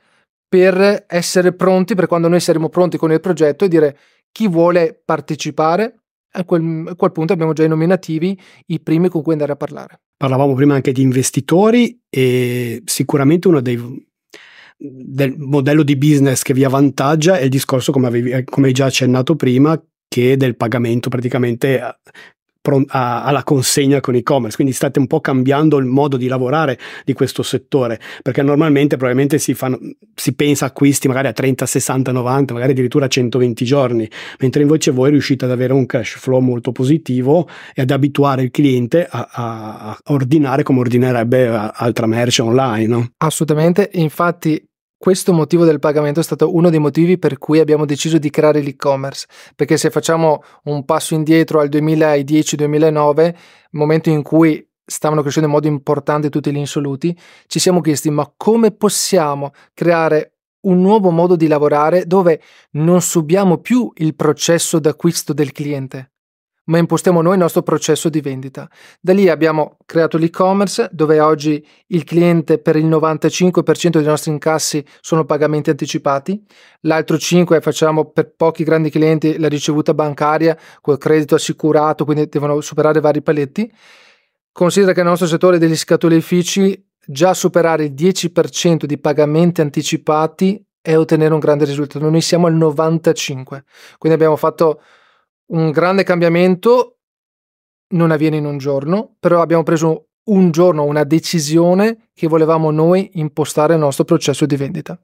per 0.47 1.07
essere 1.09 1.55
pronti 1.55 1.95
per 1.95 2.09
quando 2.09 2.29
noi 2.29 2.41
saremo 2.41 2.69
pronti 2.69 2.99
con 2.99 3.11
il 3.11 3.21
progetto 3.21 3.65
e 3.65 3.69
dire 3.69 3.97
chi 4.31 4.49
vuole 4.49 5.01
partecipare. 5.03 6.01
A 6.35 6.45
quel, 6.45 6.89
a 6.89 6.95
quel 6.95 7.13
punto 7.13 7.33
abbiamo 7.33 7.55
già 7.55 7.65
i 7.65 7.69
nominativi, 7.69 8.39
i 8.67 8.81
primi 8.81 9.09
con 9.09 9.23
cui 9.23 9.33
andare 9.33 9.53
a 9.53 9.57
parlare. 9.57 10.01
Parlavamo 10.15 10.53
prima 10.53 10.75
anche 10.75 10.93
di 10.93 11.01
investitori 11.01 11.99
e 12.11 12.83
sicuramente 12.85 13.49
uno 13.49 13.61
dei 13.61 14.11
del 14.85 15.37
modello 15.39 15.85
di 15.85 15.97
business 15.97 16.43
che 16.43 16.55
vi 16.55 16.65
avvantaggia 16.65 17.39
è 17.39 17.45
il 17.45 17.51
discorso, 17.51 17.93
come, 17.93 18.09
avevi, 18.09 18.43
come 18.45 18.67
hai 18.67 18.73
già 18.73 18.87
accennato 18.87 19.37
prima, 19.37 19.81
che 20.13 20.37
del 20.37 20.57
pagamento 20.57 21.09
praticamente 21.09 21.81
alla 22.91 23.43
consegna 23.45 24.01
con 24.01 24.15
e-commerce, 24.15 24.57
quindi 24.57 24.75
state 24.75 24.99
un 24.99 25.07
po' 25.07 25.21
cambiando 25.21 25.79
il 25.79 25.87
modo 25.87 26.19
di 26.19 26.29
lavorare 26.29 26.79
di 27.05 27.15
questo 27.15 27.43
settore, 27.43 27.99
perché 28.23 28.43
normalmente 28.43 28.97
probabilmente 28.97 29.39
si, 29.39 29.55
fanno, 29.55 29.79
si 30.15 30.35
pensa 30.35 30.67
acquisti 30.67 31.09
magari 31.09 31.29
a 31.29 31.33
30, 31.33 31.65
60, 31.65 32.13
90, 32.13 32.53
magari 32.53 32.73
addirittura 32.73 33.07
a 33.07 33.09
120 33.09 33.65
giorni, 33.65 34.09
mentre 34.39 34.63
invece 34.63 34.91
voi 34.91 35.11
riuscite 35.11 35.47
ad 35.47 35.51
avere 35.51 35.73
un 35.73 35.87
cash 35.87 36.19
flow 36.19 36.41
molto 36.41 36.73
positivo 36.73 37.49
e 37.75 37.83
ad 37.83 37.91
abituare 37.91 38.43
il 38.43 38.51
cliente 38.51 39.09
a, 39.11 39.29
a, 39.33 39.89
a 39.89 39.99
ordinare 40.13 40.63
come 40.63 40.81
ordinerebbe 40.81 41.49
altra 41.49 42.07
merce 42.07 42.43
online. 42.43 42.87
No? 42.87 43.11
Assolutamente, 43.17 43.91
infatti 43.95 44.63
questo 45.03 45.33
motivo 45.33 45.65
del 45.65 45.81
pagamento 45.81 46.21
è 46.21 46.23
stato 46.23 46.55
uno 46.55 46.71
dei 46.71 46.79
motivi 46.79 47.19
per 47.19 47.37
cui 47.37 47.59
abbiamo 47.59 47.87
deciso 47.87 48.19
di 48.19 48.31
creare 48.31 48.61
l'e-commerce, 48.61 49.27
perché 49.57 49.77
se 49.77 49.91
facciamo 49.91 50.45
un 50.67 50.85
passo 50.85 51.15
indietro 51.15 51.59
al 51.59 51.69
2010-2009, 51.69 53.35
momento 53.73 54.11
in 54.11 54.23
cui 54.23 54.65
stavano 54.85 55.23
crescendo 55.23 55.49
in 55.49 55.55
modo 55.57 55.67
importante 55.67 56.31
tutti 56.31 56.53
gli 56.53 56.57
insoluti, 56.57 57.19
ci 57.49 57.59
siamo 57.59 57.81
chiesti 57.81 58.11
ma 58.11 58.33
come 58.37 58.71
possiamo 58.71 59.51
creare 59.75 60.37
un 60.67 60.81
nuovo 60.81 61.11
modo 61.11 61.35
di 61.35 61.49
lavorare 61.49 62.07
dove 62.07 62.41
non 62.75 63.03
subiamo 63.03 63.59
più 63.59 63.91
il 63.97 64.15
processo 64.15 64.79
d'acquisto 64.79 65.33
del 65.33 65.51
cliente, 65.51 66.13
ma 66.65 66.79
impostiamo 66.79 67.23
noi 67.23 67.35
il 67.35 67.41
nostro 67.41 67.63
processo 67.63 68.09
di 68.09 68.21
vendita. 68.21 68.69
Da 69.01 69.13
lì 69.13 69.29
abbiamo 69.29 69.79
creato 69.85 70.19
l'e-commerce 70.19 70.89
dove 70.93 71.19
oggi 71.21 71.65
il 71.89 72.05
cliente 72.05 72.59
per 72.59 72.77
il 72.77 72.87
95% 72.87 73.91
dei 73.91 74.05
nostri 74.05 74.31
incassi 74.31 74.85
sono 75.01 75.25
pagamenti 75.25 75.71
anticipati, 75.71 76.41
l'altro 76.83 77.17
5% 77.17 77.61
facciamo 77.61 78.11
per 78.11 78.35
pochi 78.35 78.65
grandi 78.65 78.91
clienti 78.91 79.39
la 79.39 79.49
ricevuta 79.49 79.95
bancaria 79.95 80.57
col 80.81 80.99
credito 80.99 81.35
assicurato, 81.35 82.05
quindi 82.05 82.29
devono 82.29 82.61
superare 82.61 83.01
vari 83.01 83.23
paletti. 83.23 83.73
Considera 84.53 84.93
che 84.93 85.01
il 85.01 85.07
nostro 85.07 85.27
settore 85.27 85.59
degli 85.59 85.77
scatolifici 85.77 86.91
già 87.05 87.35
superare 87.35 87.85
il 87.85 87.93
10% 87.93 88.85
di 88.85 88.99
pagamenti 88.99 89.61
anticipati 89.61 90.65
è 90.81 90.97
ottenere 90.97 91.33
un 91.33 91.41
grande 91.41 91.65
risultato. 91.65 92.09
Noi 92.09 92.21
siamo 92.21 92.47
al 92.47 92.57
95%, 92.57 93.63
quindi 93.99 94.19
abbiamo 94.19 94.37
fatto 94.37 94.83
un 95.53 95.71
grande 95.71 96.03
cambiamento 96.03 96.99
non 97.93 98.11
avviene 98.11 98.37
in 98.37 98.47
un 98.47 98.59
giorno, 98.59 99.17
però 99.21 99.41
abbiamo 99.41 99.63
preso 99.63 100.09
un 100.25 100.51
giorno 100.51 100.85
una 100.85 101.05
decisione 101.05 101.97
che 102.15 102.29
volevamo 102.29 102.71
noi 102.71 103.11
impostare 103.15 103.73
il 103.73 103.81
nostro 103.81 104.05
processo 104.05 104.47
di 104.47 104.55
vendita. 104.55 104.97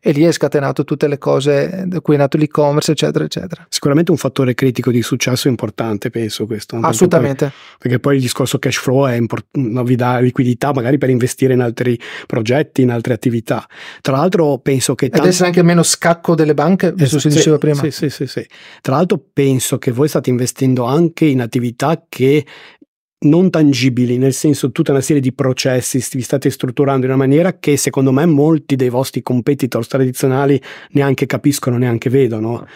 E 0.00 0.12
lì 0.12 0.22
è 0.22 0.32
scatenato 0.32 0.84
tutte 0.84 1.08
le 1.08 1.18
cose 1.18 1.84
da 1.86 2.00
cui 2.00 2.14
è 2.14 2.18
nato 2.18 2.38
l'e-commerce 2.38 2.92
eccetera 2.92 3.24
eccetera. 3.24 3.66
Sicuramente 3.68 4.10
un 4.10 4.16
fattore 4.16 4.54
critico 4.54 4.90
di 4.90 5.02
successo 5.02 5.48
importante 5.48 6.08
penso 6.08 6.46
questo 6.46 6.76
assolutamente 6.76 7.46
perché 7.46 7.54
poi, 7.54 7.78
perché 7.78 7.98
poi 7.98 8.14
il 8.16 8.20
discorso 8.22 8.58
cash 8.58 8.76
flow 8.76 9.06
è 9.06 9.14
import- 9.14 9.48
vi 9.52 9.96
dà 9.96 10.18
liquidità 10.20 10.72
magari 10.72 10.98
per 10.98 11.10
investire 11.10 11.52
in 11.52 11.60
altri 11.60 11.98
progetti 12.26 12.82
in 12.82 12.90
altre 12.90 13.12
attività. 13.12 13.66
Tra 14.00 14.16
l'altro 14.16 14.58
penso 14.58 14.94
che 14.94 15.08
tanti... 15.08 15.26
ed 15.26 15.32
essere 15.32 15.48
anche 15.48 15.62
meno 15.62 15.82
scacco 15.82 16.34
delle 16.34 16.54
banche 16.54 16.92
questo 16.92 17.18
si 17.18 17.28
diceva 17.28 17.58
prima. 17.58 17.82
sì, 17.82 17.90
sì 17.90 18.08
sì 18.08 18.26
sì. 18.26 18.46
Tra 18.80 18.94
l'altro 18.94 19.22
penso 19.32 19.78
che 19.78 19.90
voi 19.90 20.08
state 20.08 20.30
investendo 20.30 20.84
anche 20.84 21.26
in 21.26 21.42
attività 21.42 22.04
che 22.08 22.46
non 23.22 23.50
tangibili, 23.50 24.18
nel 24.18 24.32
senso 24.32 24.72
tutta 24.72 24.92
una 24.92 25.00
serie 25.00 25.20
di 25.20 25.32
processi 25.32 26.02
vi 26.12 26.22
state 26.22 26.50
strutturando 26.50 27.06
in 27.06 27.12
una 27.12 27.18
maniera 27.18 27.58
che 27.58 27.76
secondo 27.76 28.12
me 28.12 28.26
molti 28.26 28.76
dei 28.76 28.88
vostri 28.88 29.22
competitors 29.22 29.88
tradizionali 29.88 30.60
neanche 30.90 31.26
capiscono, 31.26 31.76
neanche 31.76 32.10
vedono 32.10 32.66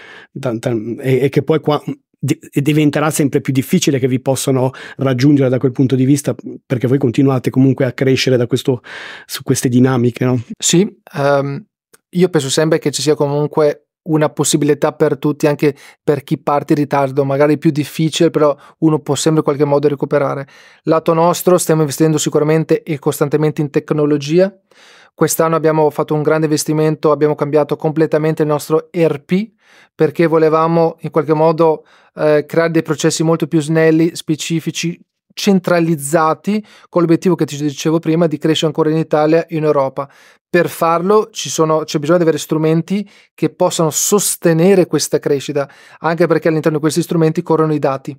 e, 1.00 1.20
e 1.22 1.28
che 1.28 1.42
poi 1.42 1.61
qua 1.61 1.82
diventerà 2.18 3.11
sempre 3.11 3.40
più 3.40 3.52
difficile 3.52 3.98
che 3.98 4.09
vi 4.09 4.20
possano 4.20 4.70
raggiungere 4.96 5.48
da 5.48 5.59
quel 5.59 5.72
punto 5.72 5.94
di 5.94 6.04
vista 6.04 6.35
perché 6.64 6.88
voi 6.88 6.98
continuate 6.98 7.50
comunque 7.50 7.85
a 7.85 7.92
crescere 7.92 8.44
questo, 8.46 8.82
su 9.26 9.42
queste 9.42 9.68
dinamiche. 9.68 10.24
No? 10.24 10.42
Sì, 10.59 10.88
um, 11.14 11.64
io 12.11 12.28
penso 12.28 12.50
sempre 12.50 12.78
che 12.78 12.90
ci 12.90 13.02
sia 13.02 13.14
comunque 13.14 13.86
una 14.07 14.29
possibilità 14.29 14.92
per 14.92 15.19
tutti, 15.19 15.47
anche 15.47 15.75
per 16.03 16.25
chi 16.25 16.38
parte 16.38 16.73
in 16.73 16.81
ritardo, 16.81 17.25
magari 17.25 17.59
più 17.59 17.71
difficile, 17.71 18.31
però 18.31 18.57
uno 18.79 18.99
può 18.99 19.14
sempre 19.14 19.40
in 19.40 19.45
qualche 19.45 19.64
modo 19.64 19.88
recuperare. 19.88 20.47
Lato 20.83 21.14
nostro 21.14 21.59
stiamo 21.59 21.83
investendo 21.83 22.19
sicuramente 22.19 22.83
e 22.83 22.99
costantemente 22.99 23.61
in 23.61 23.71
tecnologia. 23.71 24.55
Quest'anno 25.14 25.57
abbiamo 25.57 25.88
fatto 25.90 26.14
un 26.14 26.23
grande 26.23 26.45
investimento, 26.45 27.11
abbiamo 27.11 27.35
cambiato 27.35 27.77
completamente 27.77 28.42
il 28.42 28.49
nostro 28.49 28.88
ERP 28.90 29.55
perché 29.95 30.27
volevamo 30.27 30.97
in 31.01 31.11
qualche 31.11 31.33
modo 31.33 31.87
eh, 32.14 32.45
creare 32.47 32.71
dei 32.71 32.83
processi 32.83 33.23
molto 33.23 33.47
più 33.47 33.61
snelli, 33.61 34.14
specifici, 34.14 35.01
centralizzati 35.37 36.64
con 36.88 37.03
l'obiettivo 37.03 37.35
che 37.35 37.44
ti 37.44 37.59
dicevo 37.59 37.99
prima 37.99 38.27
di 38.27 38.38
crescere 38.38 38.68
ancora 38.68 38.88
in 38.88 38.96
Italia 38.96 39.46
e 39.46 39.57
in 39.57 39.64
Europa. 39.64 40.11
Per 40.49 40.68
farlo 40.70 41.29
sono, 41.31 41.85
c'è 41.85 41.99
bisogno 41.99 42.16
di 42.16 42.22
avere 42.22 42.38
strumenti 42.38 43.09
che 43.35 43.51
possano 43.51 43.90
sostenere 43.90 44.87
questa 44.87 45.18
crescita, 45.18 45.70
anche 45.99 46.27
perché 46.27 46.49
all'interno 46.49 46.79
di 46.79 46.83
questi 46.83 47.03
strumenti 47.03 47.42
corrono 47.42 47.75
i 47.75 47.79
dati. 47.79 48.18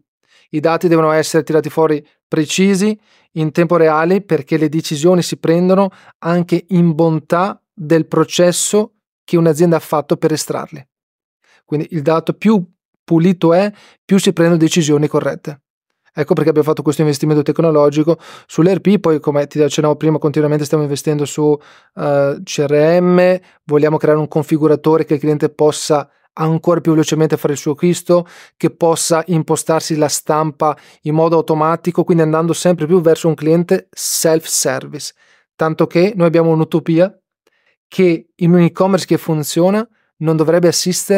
I 0.51 0.60
dati 0.60 0.88
devono 0.88 1.12
essere 1.12 1.43
tirati 1.43 1.69
fuori 1.69 2.06
precisi, 2.27 2.97
in 3.34 3.51
tempo 3.51 3.77
reale, 3.77 4.21
perché 4.21 4.58
le 4.58 4.69
decisioni 4.69 5.23
si 5.23 5.38
prendono 5.38 5.89
anche 6.19 6.65
in 6.69 6.93
bontà 6.93 7.60
del 7.73 8.06
processo 8.06 8.93
che 9.23 9.38
un'azienda 9.38 9.77
ha 9.77 9.80
fatto 9.80 10.17
per 10.17 10.32
estrarli. 10.32 10.88
Quindi 11.65 11.88
il 11.91 12.03
dato 12.03 12.34
più 12.34 12.63
pulito 13.03 13.53
è, 13.53 13.71
più 14.06 14.19
si 14.19 14.34
prendono 14.34 14.60
decisioni 14.60 15.08
corrette. 15.08 15.63
Ecco 16.19 16.34
perché 16.34 16.49
abbiamo 16.49 16.67
fatto 16.67 16.82
questo 16.82 17.01
investimento 17.01 17.43
tecnologico. 17.43 18.17
sull'ERP, 18.47 18.97
poi 18.97 19.19
come 19.19 19.45
ti 19.45 19.62
accennavo 19.62 19.95
prima 19.97 20.17
continuamente 20.17 20.65
stiamo 20.65 20.82
investendo 20.82 21.25
su 21.25 21.43
uh, 21.43 21.60
eh, 22.01 22.39
CRM, 22.43 23.39
vogliamo 23.65 23.97
creare 23.97 24.17
un 24.17 24.27
configuratore 24.27 25.06
che 25.06 25.13
il 25.13 25.19
cliente 25.19 25.49
possa 25.49 26.10
ancora 26.34 26.82
più 26.82 26.93
velocemente 26.93 27.38
fare 27.38 27.53
il 27.53 27.60
suo 27.60 27.73
acquisto, 27.73 28.25
che 28.58 28.71
possa 28.71 29.23
impostarsi 29.27 29.95
la 29.95 30.08
stampa 30.08 30.75
in 31.01 31.13
modo 31.13 31.36
automatico, 31.36 32.03
quindi 32.03 32.23
andando 32.23 32.53
sempre 32.53 32.88
più 32.88 32.99
verso 32.99 33.27
un 33.27 33.36
cliente 33.36 33.88
self-service. 33.91 35.13
Tanto 35.56 35.86
che 35.86 36.13
noi 36.15 36.25
abbiamo 36.25 36.49
un'utopia 36.49 37.15
che 37.88 38.30
in 38.34 38.53
un 38.53 38.62
e-commerce 38.62 39.06
che 39.06 39.17
funziona 39.19 39.88
non 40.17 40.36
dovrebbe, 40.36 40.71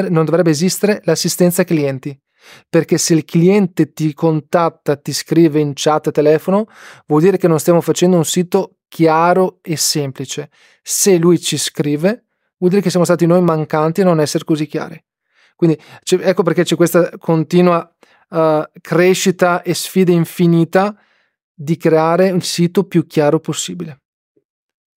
non 0.10 0.26
dovrebbe 0.26 0.50
esistere 0.50 1.00
l'assistenza 1.06 1.64
clienti 1.64 2.20
perché 2.70 2.98
se 2.98 3.14
il 3.14 3.26
cliente 3.26 3.94
ti 3.94 4.14
contatta, 4.14 4.96
ti 4.96 5.14
scrive 5.14 5.60
in 5.60 5.74
chat 5.76 6.12
telefono, 6.12 6.68
vuol 7.08 7.22
dire 7.22 7.38
che 7.38 7.48
non 7.48 7.60
stiamo 7.60 7.82
facendo 7.82 8.18
un 8.18 8.26
sito 8.26 8.78
chiaro 8.88 9.60
e 9.62 9.78
semplice. 9.78 10.50
Se 10.82 11.18
lui 11.18 11.40
ci 11.40 11.58
scrive, 11.58 12.26
vuol 12.58 12.72
dire 12.72 12.82
che 12.82 12.90
siamo 12.90 13.06
stati 13.06 13.26
noi 13.26 13.42
mancanti 13.42 14.02
a 14.02 14.06
non 14.06 14.20
essere 14.20 14.44
così 14.44 14.66
chiari. 14.66 15.02
Quindi 15.56 15.80
ecco 16.22 16.44
perché 16.44 16.64
c'è 16.64 16.76
questa 16.76 17.10
continua 17.18 17.94
uh, 18.30 18.62
crescita 18.82 19.62
e 19.62 19.74
sfida 19.74 20.12
infinita 20.12 20.96
di 21.54 21.76
creare 21.76 22.32
un 22.32 22.42
sito 22.42 22.86
più 22.86 23.06
chiaro 23.06 23.40
possibile. 23.40 24.02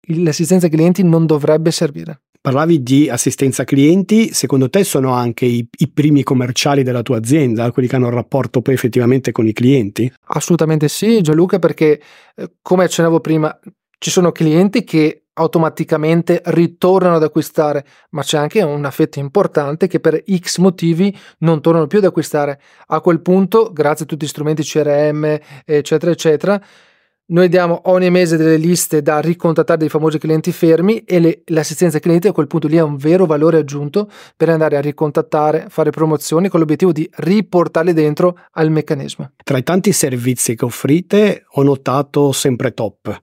L'assistenza 0.06 0.66
ai 0.66 0.72
clienti 0.72 1.02
non 1.02 1.26
dovrebbe 1.26 1.70
servire. 1.70 2.22
Parlavi 2.42 2.82
di 2.82 3.08
assistenza 3.08 3.62
clienti, 3.62 4.34
secondo 4.34 4.68
te 4.68 4.82
sono 4.82 5.12
anche 5.12 5.44
i, 5.44 5.64
i, 5.78 5.88
primi 5.88 6.24
commerciali 6.24 6.82
della 6.82 7.02
tua 7.02 7.18
azienda, 7.18 7.70
quelli 7.70 7.86
che 7.86 7.94
hanno 7.94 8.08
il 8.08 8.14
rapporto 8.14 8.60
poi 8.62 8.74
effettivamente 8.74 9.30
con 9.30 9.46
i 9.46 9.52
clienti? 9.52 10.12
Assolutamente 10.24 10.88
sì, 10.88 11.20
Gianluca, 11.20 11.60
perché 11.60 12.02
eh, 12.34 12.50
come 12.60 12.82
accennavo 12.82 13.20
prima, 13.20 13.56
ci 13.96 14.10
sono 14.10 14.32
clienti 14.32 14.82
che 14.82 15.26
automaticamente 15.34 16.42
ritornano 16.46 17.14
ad 17.14 17.22
acquistare, 17.22 17.86
ma 18.10 18.22
c'è 18.22 18.38
anche 18.38 18.60
una 18.60 18.90
fetta 18.90 19.20
importante 19.20 19.86
che 19.86 20.00
per 20.00 20.24
X 20.26 20.58
motivi 20.58 21.16
non 21.38 21.60
tornano 21.60 21.86
più 21.86 21.98
ad 21.98 22.06
acquistare. 22.06 22.60
A 22.88 23.00
quel 23.00 23.20
punto, 23.20 23.70
grazie 23.72 24.04
a 24.04 24.08
tutti 24.08 24.24
gli 24.24 24.28
strumenti 24.28 24.64
CRM, 24.64 25.38
eccetera, 25.64 26.10
eccetera, 26.10 26.60
noi 27.32 27.48
diamo 27.48 27.80
ogni 27.84 28.10
mese 28.10 28.36
delle 28.36 28.56
liste 28.56 29.02
da 29.02 29.18
ricontattare 29.18 29.78
dei 29.78 29.88
famosi 29.88 30.18
clienti 30.18 30.52
fermi 30.52 30.98
e 31.04 31.18
le, 31.18 31.42
l'assistenza 31.46 31.96
ai 31.96 32.02
clienti 32.02 32.28
a 32.28 32.32
quel 32.32 32.46
punto 32.46 32.68
lì 32.68 32.76
è 32.76 32.82
un 32.82 32.96
vero 32.96 33.26
valore 33.26 33.58
aggiunto 33.58 34.10
per 34.36 34.50
andare 34.50 34.76
a 34.76 34.80
ricontattare, 34.80 35.66
fare 35.68 35.90
promozioni 35.90 36.48
con 36.48 36.60
l'obiettivo 36.60 36.92
di 36.92 37.08
riportarli 37.10 37.92
dentro 37.94 38.38
al 38.52 38.70
meccanismo. 38.70 39.32
Tra 39.42 39.56
i 39.56 39.62
tanti 39.62 39.92
servizi 39.92 40.54
che 40.54 40.64
offrite 40.64 41.44
ho 41.52 41.62
notato 41.62 42.32
sempre 42.32 42.72
top 42.74 43.20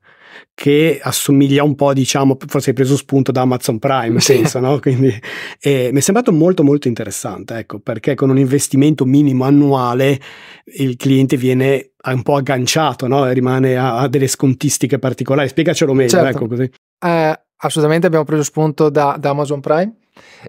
che 0.54 1.00
assomiglia 1.02 1.64
un 1.64 1.76
po', 1.76 1.94
diciamo, 1.94 2.38
forse 2.48 2.70
hai 2.70 2.76
preso 2.76 2.98
spunto 2.98 3.32
da 3.32 3.42
Amazon 3.42 3.80
Prime, 3.80 4.20
sì. 4.20 4.36
penso, 4.36 4.60
no? 4.60 4.80
Quindi 4.82 5.14
eh, 5.62 5.90
mi 5.92 6.00
è 6.00 6.02
sembrato 6.02 6.32
molto 6.32 6.64
molto 6.64 6.88
interessante, 6.88 7.58
ecco, 7.58 7.80
perché 7.80 8.16
con 8.16 8.30
un 8.30 8.38
investimento 8.38 9.06
minimo 9.06 9.46
annuale 9.46 10.20
il 10.78 10.96
cliente 10.98 11.38
viene 11.38 11.92
un 12.04 12.24
po' 12.24 12.36
agganciato, 12.36 13.08
no? 13.08 13.30
rimane 13.32 13.76
a, 13.76 14.00
a, 14.00 14.08
delle 14.08 14.28
scontistiche 14.28 15.00
particolari. 15.00 15.50
Spiegacelo 15.50 15.94
meglio, 15.94 16.10
certo. 16.10 16.28
ecco 16.28 16.48
così. 16.48 16.72
Eh, 17.00 17.40
assolutamente 17.58 18.08
abbiamo 18.08 18.26
preso 18.26 18.44
spunto 18.44 18.90
da, 18.90 19.18
da 19.20 19.30
Amazon 19.30 19.60
Prime 19.60 19.96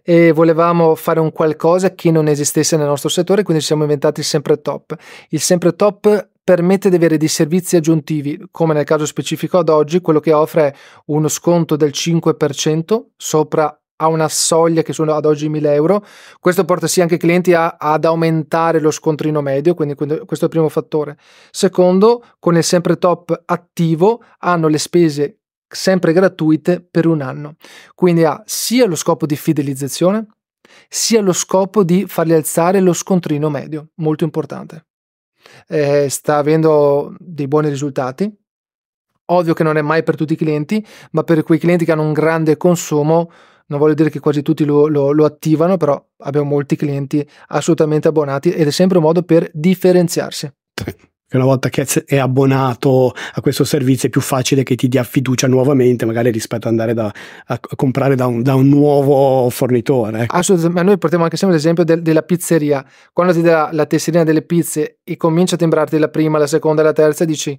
e 0.03 0.33
volevamo 0.33 0.95
fare 0.95 1.21
un 1.21 1.33
qualcosa 1.33 1.95
che 1.95 2.11
non 2.11 2.29
esistesse 2.29 2.77
nel 2.77 2.87
nostro 2.87 3.09
settore, 3.09 3.43
quindi 3.43 3.63
ci 3.63 3.69
siamo 3.69 3.83
inventati 3.83 4.21
il 4.21 4.27
sempre 4.27 4.61
top. 4.61 4.97
Il 5.31 5.41
sempre 5.41 5.75
top 5.75 6.29
permette 6.51 6.91
di 6.91 6.97
avere 6.97 7.17
dei 7.17 7.29
servizi 7.29 7.77
aggiuntivi, 7.77 8.49
come 8.51 8.75
nel 8.75 8.83
caso 8.83 9.07
specifico 9.07 9.59
ad 9.59 9.69
oggi, 9.69 10.01
quello 10.01 10.19
che 10.19 10.33
offre 10.33 10.67
è 10.67 10.75
uno 11.07 11.29
sconto 11.29 11.77
del 11.77 11.91
5% 11.95 13.05
sopra 13.17 13.81
a 13.99 14.09
una 14.09 14.29
soglia 14.29 14.83
che 14.83 14.93
sono 14.93 15.15
ad 15.15 15.27
oggi 15.27 15.49
1000 15.49 15.75
euro. 15.75 16.05
Questo 16.41 16.65
porta 16.65 16.89
sì 16.89 17.03
anche 17.03 17.15
i 17.15 17.19
clienti 17.19 17.55
a, 17.55 17.77
ad 17.79 18.05
aumentare 18.05 18.81
lo 18.81 18.91
scontrino 18.91 19.41
medio, 19.43 19.75
quindi 19.75 19.95
questo 19.95 20.17
è 20.17 20.49
il 20.49 20.49
primo 20.49 20.69
fattore. 20.69 21.19
Secondo, 21.53 22.25
con 22.41 22.57
il 22.57 22.65
sempre 22.65 22.99
top 22.99 23.43
attivo 23.47 24.21
hanno 24.39 24.67
le 24.67 24.79
spese 24.79 25.43
sempre 25.69 26.13
gratuite 26.13 26.81
per 26.83 27.07
un 27.07 27.21
anno. 27.21 27.55
Quindi 27.95 28.25
ha 28.25 28.43
sia 28.45 28.87
lo 28.87 28.97
scopo 28.97 29.25
di 29.25 29.37
fidelizzazione, 29.37 30.27
sia 30.89 31.21
lo 31.21 31.33
scopo 31.33 31.85
di 31.85 32.07
fargli 32.09 32.33
alzare 32.33 32.81
lo 32.81 32.93
scontrino 32.93 33.49
medio, 33.51 33.91
molto 33.99 34.25
importante. 34.25 34.87
Eh, 35.69 36.09
sta 36.09 36.37
avendo 36.37 37.15
dei 37.19 37.49
buoni 37.49 37.69
risultati. 37.69 38.33
Ovvio 39.27 39.55
che 39.55 39.63
non 39.63 39.77
è 39.77 39.83
mai 39.83 40.03
per 40.03 40.17
tutti 40.17 40.33
i 40.33 40.37
clienti, 40.37 40.85
ma 41.13 41.23
per 41.23 41.43
quei 41.45 41.59
clienti 41.59 41.85
che 41.85 41.93
hanno 41.93 42.03
un 42.03 42.13
grande 42.13 42.57
consumo, 42.57 43.31
non 43.67 43.79
voglio 43.79 43.95
dire 43.95 44.11
che 44.11 44.19
quasi 44.19 44.43
tutti 44.43 44.65
lo, 44.65 44.89
lo, 44.89 45.13
lo 45.13 45.25
attivano, 45.25 45.77
però 45.77 46.05
abbiamo 46.19 46.49
molti 46.49 46.75
clienti 46.75 47.25
assolutamente 47.49 48.09
abbonati 48.09 48.51
ed 48.51 48.67
è 48.67 48.73
sempre 48.73 48.99
un 48.99 49.05
modo 49.05 49.23
per 49.23 49.49
differenziarsi 49.53 50.53
che 51.31 51.37
una 51.37 51.47
volta 51.47 51.69
che 51.69 51.87
è 52.07 52.19
abbonato 52.19 53.15
a 53.35 53.41
questo 53.41 53.63
servizio 53.63 54.09
è 54.09 54.11
più 54.11 54.21
facile 54.21 54.65
che 54.65 54.75
ti 54.75 54.89
dia 54.89 55.05
fiducia 55.05 55.47
nuovamente, 55.47 56.05
magari 56.05 56.33
rispetto 56.33 56.67
ad 56.67 56.73
andare 56.73 56.93
da, 56.93 57.13
a 57.47 57.61
comprare 57.77 58.17
da 58.17 58.27
un, 58.27 58.43
da 58.43 58.57
un 58.57 58.67
nuovo 58.67 59.49
fornitore. 59.49 60.23
Ecco. 60.23 60.35
Assolutamente, 60.35 60.83
noi 60.83 60.99
portiamo 60.99 61.23
anche 61.23 61.37
sempre 61.37 61.57
l'esempio 61.57 61.85
del, 61.85 62.03
della 62.03 62.23
pizzeria. 62.23 62.85
Quando 63.13 63.33
ti 63.33 63.43
dà 63.43 63.69
la 63.71 63.87
tesserina 63.87 64.25
delle 64.25 64.43
pizze 64.43 64.99
e 65.05 65.17
comincia 65.17 65.55
a 65.55 65.59
timbrarti 65.59 65.99
la 65.99 66.09
prima, 66.09 66.37
la 66.37 66.49
seconda 66.49 66.83
la 66.83 66.93
terza, 66.93 67.25
dici 67.25 67.57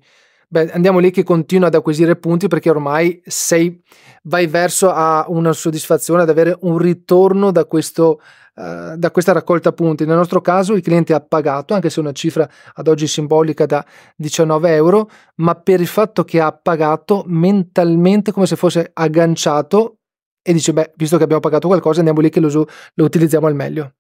beh, 0.52 0.72
andiamo 0.72 1.00
lì 1.00 1.12
che 1.12 1.24
continua 1.24 1.68
ad 1.68 1.76
acquisire 1.76 2.18
punti 2.18 2.48
perché 2.48 2.70
ormai 2.70 3.22
sei, 3.26 3.82
vai 4.24 4.48
verso 4.48 4.92
a 4.92 5.26
una 5.30 5.54
soddisfazione, 5.54 6.24
ad 6.24 6.30
avere 6.30 6.58
un 6.62 6.78
ritorno 6.78 7.52
da 7.52 7.66
questo 7.66 8.22
Uh, 8.54 8.98
da 8.98 9.12
questa 9.12 9.32
raccolta 9.32 9.72
punti. 9.72 10.06
Nel 10.06 10.18
nostro 10.18 10.42
caso 10.42 10.74
il 10.74 10.82
cliente 10.82 11.14
ha 11.14 11.22
pagato, 11.22 11.74
anche 11.74 11.90
se 11.90 12.02
una 12.02 12.12
cifra 12.12 12.48
ad 12.74 12.90
oggi 12.90 13.08
simbolica 13.08 13.66
da 13.66 13.84
19 14.18 14.76
euro, 14.76 15.10
ma 15.36 15.56
per 15.56 15.80
il 15.80 15.88
fatto 15.88 16.26
che 16.26 16.42
ha 16.42 16.52
pagato 16.52 17.24
mentalmente 17.28 18.34
come 18.34 18.46
se 18.46 18.58
fosse 18.58 18.92
agganciato 18.94 20.01
e 20.42 20.54
dice, 20.54 20.74
beh, 20.74 20.94
visto 20.96 21.18
che 21.18 21.24
abbiamo 21.24 21.42
pagato 21.42 21.68
qualcosa, 21.68 22.00
andiamo 22.00 22.22
lì 22.22 22.30
che 22.30 22.40
lo, 22.40 22.50
lo 22.50 23.04
utilizziamo 23.04 23.48
al 23.48 23.56
meglio. 23.56 23.94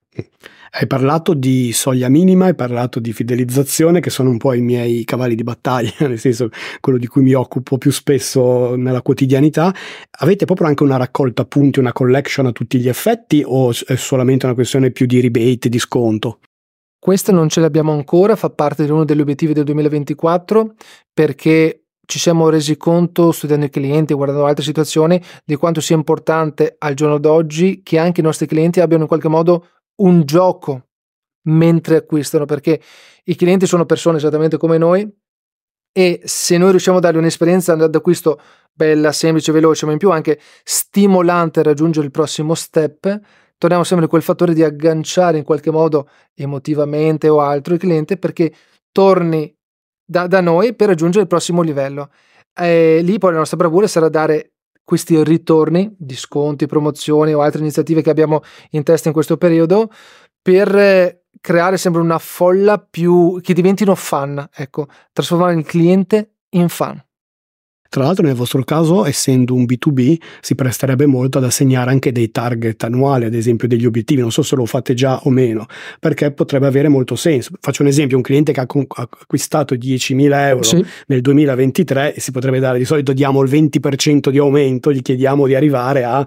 Hai 0.74 0.88
parlato 0.88 1.34
di 1.34 1.72
soglia 1.74 2.10
minima, 2.10 2.46
hai 2.46 2.56
parlato 2.56 3.00
di 3.00 3.14
fidelizzazione, 3.14 4.00
che 4.00 4.10
sono 4.10 4.30
un 4.30 4.38
po' 4.38 4.54
i 4.54 4.62
miei 4.62 5.04
cavalli 5.04 5.36
di 5.36 5.44
battaglia, 5.44 5.92
nel 6.08 6.20
senso 6.20 6.50
quello 6.80 6.98
di 6.98 7.08
cui 7.08 7.22
mi 7.22 7.34
occupo 7.34 7.78
più 7.78 7.92
spesso 7.92 8.76
nella 8.76 9.02
quotidianità. 9.02 9.74
Avete 10.20 10.46
proprio 10.46 10.68
anche 10.68 10.84
una 10.84 10.98
raccolta 10.98 11.46
punti, 11.46 11.80
una 11.80 11.94
collection 11.94 12.46
a 12.46 12.52
tutti 12.52 12.80
gli 12.80 12.88
effetti 12.88 13.44
o 13.46 13.72
è 13.72 13.96
solamente 13.96 14.46
una 14.46 14.56
questione 14.56 14.92
più 14.92 15.06
di 15.06 15.22
rebate, 15.22 15.70
di 15.70 15.80
sconto? 15.80 16.40
Questa 16.98 17.32
non 17.32 17.50
ce 17.50 17.62
l'abbiamo 17.62 17.92
ancora, 17.92 18.36
fa 18.36 18.50
parte 18.50 18.86
di 18.86 18.92
uno 18.92 19.06
degli 19.06 19.22
obiettivi 19.22 19.54
del 19.54 19.64
2024 19.64 20.76
perché 21.14 21.81
ci 22.12 22.20
siamo 22.20 22.50
resi 22.50 22.76
conto 22.76 23.32
studiando 23.32 23.68
i 23.68 23.70
clienti, 23.70 24.14
guardando 24.14 24.46
altre 24.46 24.66
situazioni, 24.66 25.22
di 25.46 25.56
quanto 25.56 25.80
sia 25.80 25.96
importante 25.96 26.76
al 26.78 26.94
giorno 26.94 27.18
d'oggi 27.18 27.84
che 27.84 27.98
anche 27.98 28.20
i 28.20 28.24
nostri 28.24 28.48
clienti 28.48 28.82
abbiano 28.82 29.04
in 29.04 29.08
qualche 29.08 29.30
modo 29.30 29.68
un 30.02 30.26
gioco 30.26 30.88
mentre 31.44 31.96
acquistano, 31.96 32.44
perché 32.44 32.82
i 33.24 33.36
clienti 33.36 33.66
sono 33.66 33.86
persone 33.86 34.18
esattamente 34.18 34.58
come 34.58 34.78
noi 34.78 35.10
e 35.94 36.20
se 36.26 36.58
noi 36.58 36.72
riusciamo 36.72 36.98
a 36.98 37.00
dargli 37.00 37.18
un'esperienza 37.18 37.76
d'acquisto 37.76 38.42
bella, 38.74 39.14
semplice, 39.14 39.54
veloce, 39.54 39.86
ma 39.86 39.94
in 39.94 39.98
più 39.98 40.12
anche 40.12 40.38
stimolante 40.64 41.62
a 41.62 41.64
raggiungere 41.64 42.06
il 42.06 42.12
prossimo 42.12 42.56
step, 42.56 43.20
torniamo 43.58 43.86
sempre 43.86 44.08
a 44.08 44.10
quel 44.10 44.22
fattore 44.22 44.54
di 44.54 44.64
agganciare 44.64 45.38
in 45.38 45.46
qualche 45.46 45.72
modo 45.72 46.10
emotivamente 46.34 47.30
o 47.30 47.40
altro 47.40 47.74
il 47.74 47.80
cliente 47.80 48.18
perché 48.18 48.54
torni 48.92 49.56
da, 50.12 50.28
da 50.28 50.42
noi 50.42 50.76
per 50.76 50.90
raggiungere 50.90 51.24
il 51.24 51.30
prossimo 51.30 51.62
livello. 51.62 52.10
E 52.54 53.00
lì 53.02 53.18
poi 53.18 53.32
la 53.32 53.38
nostra 53.38 53.56
bravura 53.56 53.88
sarà 53.88 54.10
dare 54.10 54.52
questi 54.84 55.24
ritorni 55.24 55.96
di 55.98 56.16
sconti, 56.16 56.66
promozioni 56.66 57.34
o 57.34 57.40
altre 57.40 57.62
iniziative 57.62 58.02
che 58.02 58.10
abbiamo 58.10 58.42
in 58.72 58.84
testa 58.84 59.08
in 59.08 59.14
questo 59.14 59.38
periodo 59.38 59.90
per 60.42 61.22
creare 61.40 61.78
sempre 61.78 62.02
una 62.02 62.20
folla 62.20 62.78
più 62.78 63.40
che 63.42 63.54
diventino 63.54 63.96
fan, 63.96 64.50
ecco, 64.54 64.88
trasformare 65.14 65.54
il 65.54 65.64
cliente 65.64 66.34
in 66.50 66.68
fan. 66.68 67.02
Tra 67.92 68.04
l'altro 68.04 68.26
nel 68.26 68.36
vostro 68.36 68.64
caso, 68.64 69.04
essendo 69.04 69.54
un 69.54 69.66
B2B, 69.66 70.16
si 70.40 70.56
presterebbe 70.56 71.06
molto 71.08 71.40
ad 71.40 71.44
assegnare 71.44 71.92
anche 71.92 72.14
dei 72.14 72.32
target 72.32 72.82
annuali, 72.86 73.26
ad 73.26 73.34
esempio 73.34 73.68
degli 73.68 73.86
obiettivi, 73.86 74.22
non 74.22 74.32
so 74.32 74.44
se 74.44 74.56
lo 74.56 74.66
fate 74.66 74.94
già 74.94 75.20
o 75.24 75.30
meno, 75.30 75.66
perché 76.00 76.32
potrebbe 76.32 76.68
avere 76.68 76.88
molto 76.88 77.18
senso. 77.18 77.52
Faccio 77.60 77.82
un 77.82 77.90
esempio, 77.90 78.16
un 78.16 78.24
cliente 78.24 78.54
che 78.54 78.62
ha 78.62 78.66
acquistato 78.66 79.76
10.000 79.76 80.34
euro 80.48 80.64
sì. 80.64 80.86
nel 81.08 81.20
2023 81.20 82.14
si 82.16 82.32
potrebbe 82.32 82.60
dare, 82.60 82.78
di 82.78 82.86
solito 82.86 83.12
diamo 83.12 83.42
il 83.42 83.50
20% 83.50 84.30
di 84.30 84.38
aumento, 84.38 84.94
gli 84.94 85.02
chiediamo 85.02 85.46
di 85.46 85.56
arrivare 85.56 86.06
a 86.06 86.26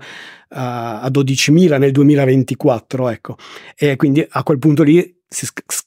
a 0.55 1.09
12.000 1.11 1.79
nel 1.79 1.93
2024, 1.93 3.09
ecco. 3.09 3.37
E 3.77 3.97
quindi 3.97 4.25
a 4.29 4.43
quel 4.43 4.59
punto 4.59 4.83
lì 4.83 5.23
si, 5.35 5.47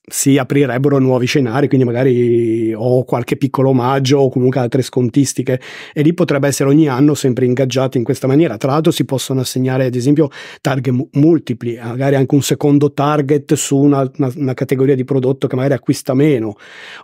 si, 0.10 0.38
aprirebbero 0.38 1.00
nuovi 1.00 1.26
scenari, 1.26 1.68
quindi 1.68 1.86
magari 1.86 2.74
ho 2.74 3.04
qualche 3.06 3.38
piccolo 3.38 3.70
omaggio 3.70 4.20
o 4.20 4.30
comunque 4.30 4.60
altre 4.60 4.82
scontistiche 4.82 5.60
e 5.94 6.02
lì 6.02 6.14
potrebbe 6.14 6.48
essere 6.48 6.70
ogni 6.70 6.88
anno 6.88 7.14
sempre 7.14 7.46
ingaggiati 7.46 7.98
in 7.98 8.04
questa 8.04 8.28
maniera. 8.28 8.58
Tra 8.58 8.72
l'altro 8.72 8.92
si 8.92 9.06
possono 9.06 9.40
assegnare 9.40 9.86
ad 9.86 9.96
esempio 9.96 10.30
target 10.60 10.94
mu- 10.94 11.10
multipli, 11.14 11.80
magari 11.82 12.16
anche 12.16 12.36
un 12.36 12.42
secondo 12.42 12.92
target 12.92 13.54
su 13.54 13.78
una, 13.78 14.10
una, 14.18 14.32
una, 14.36 14.54
categoria 14.54 14.96
di 14.96 15.06
prodotto 15.06 15.48
che 15.48 15.56
magari 15.56 15.76
acquista 15.76 16.14
meno, 16.14 16.56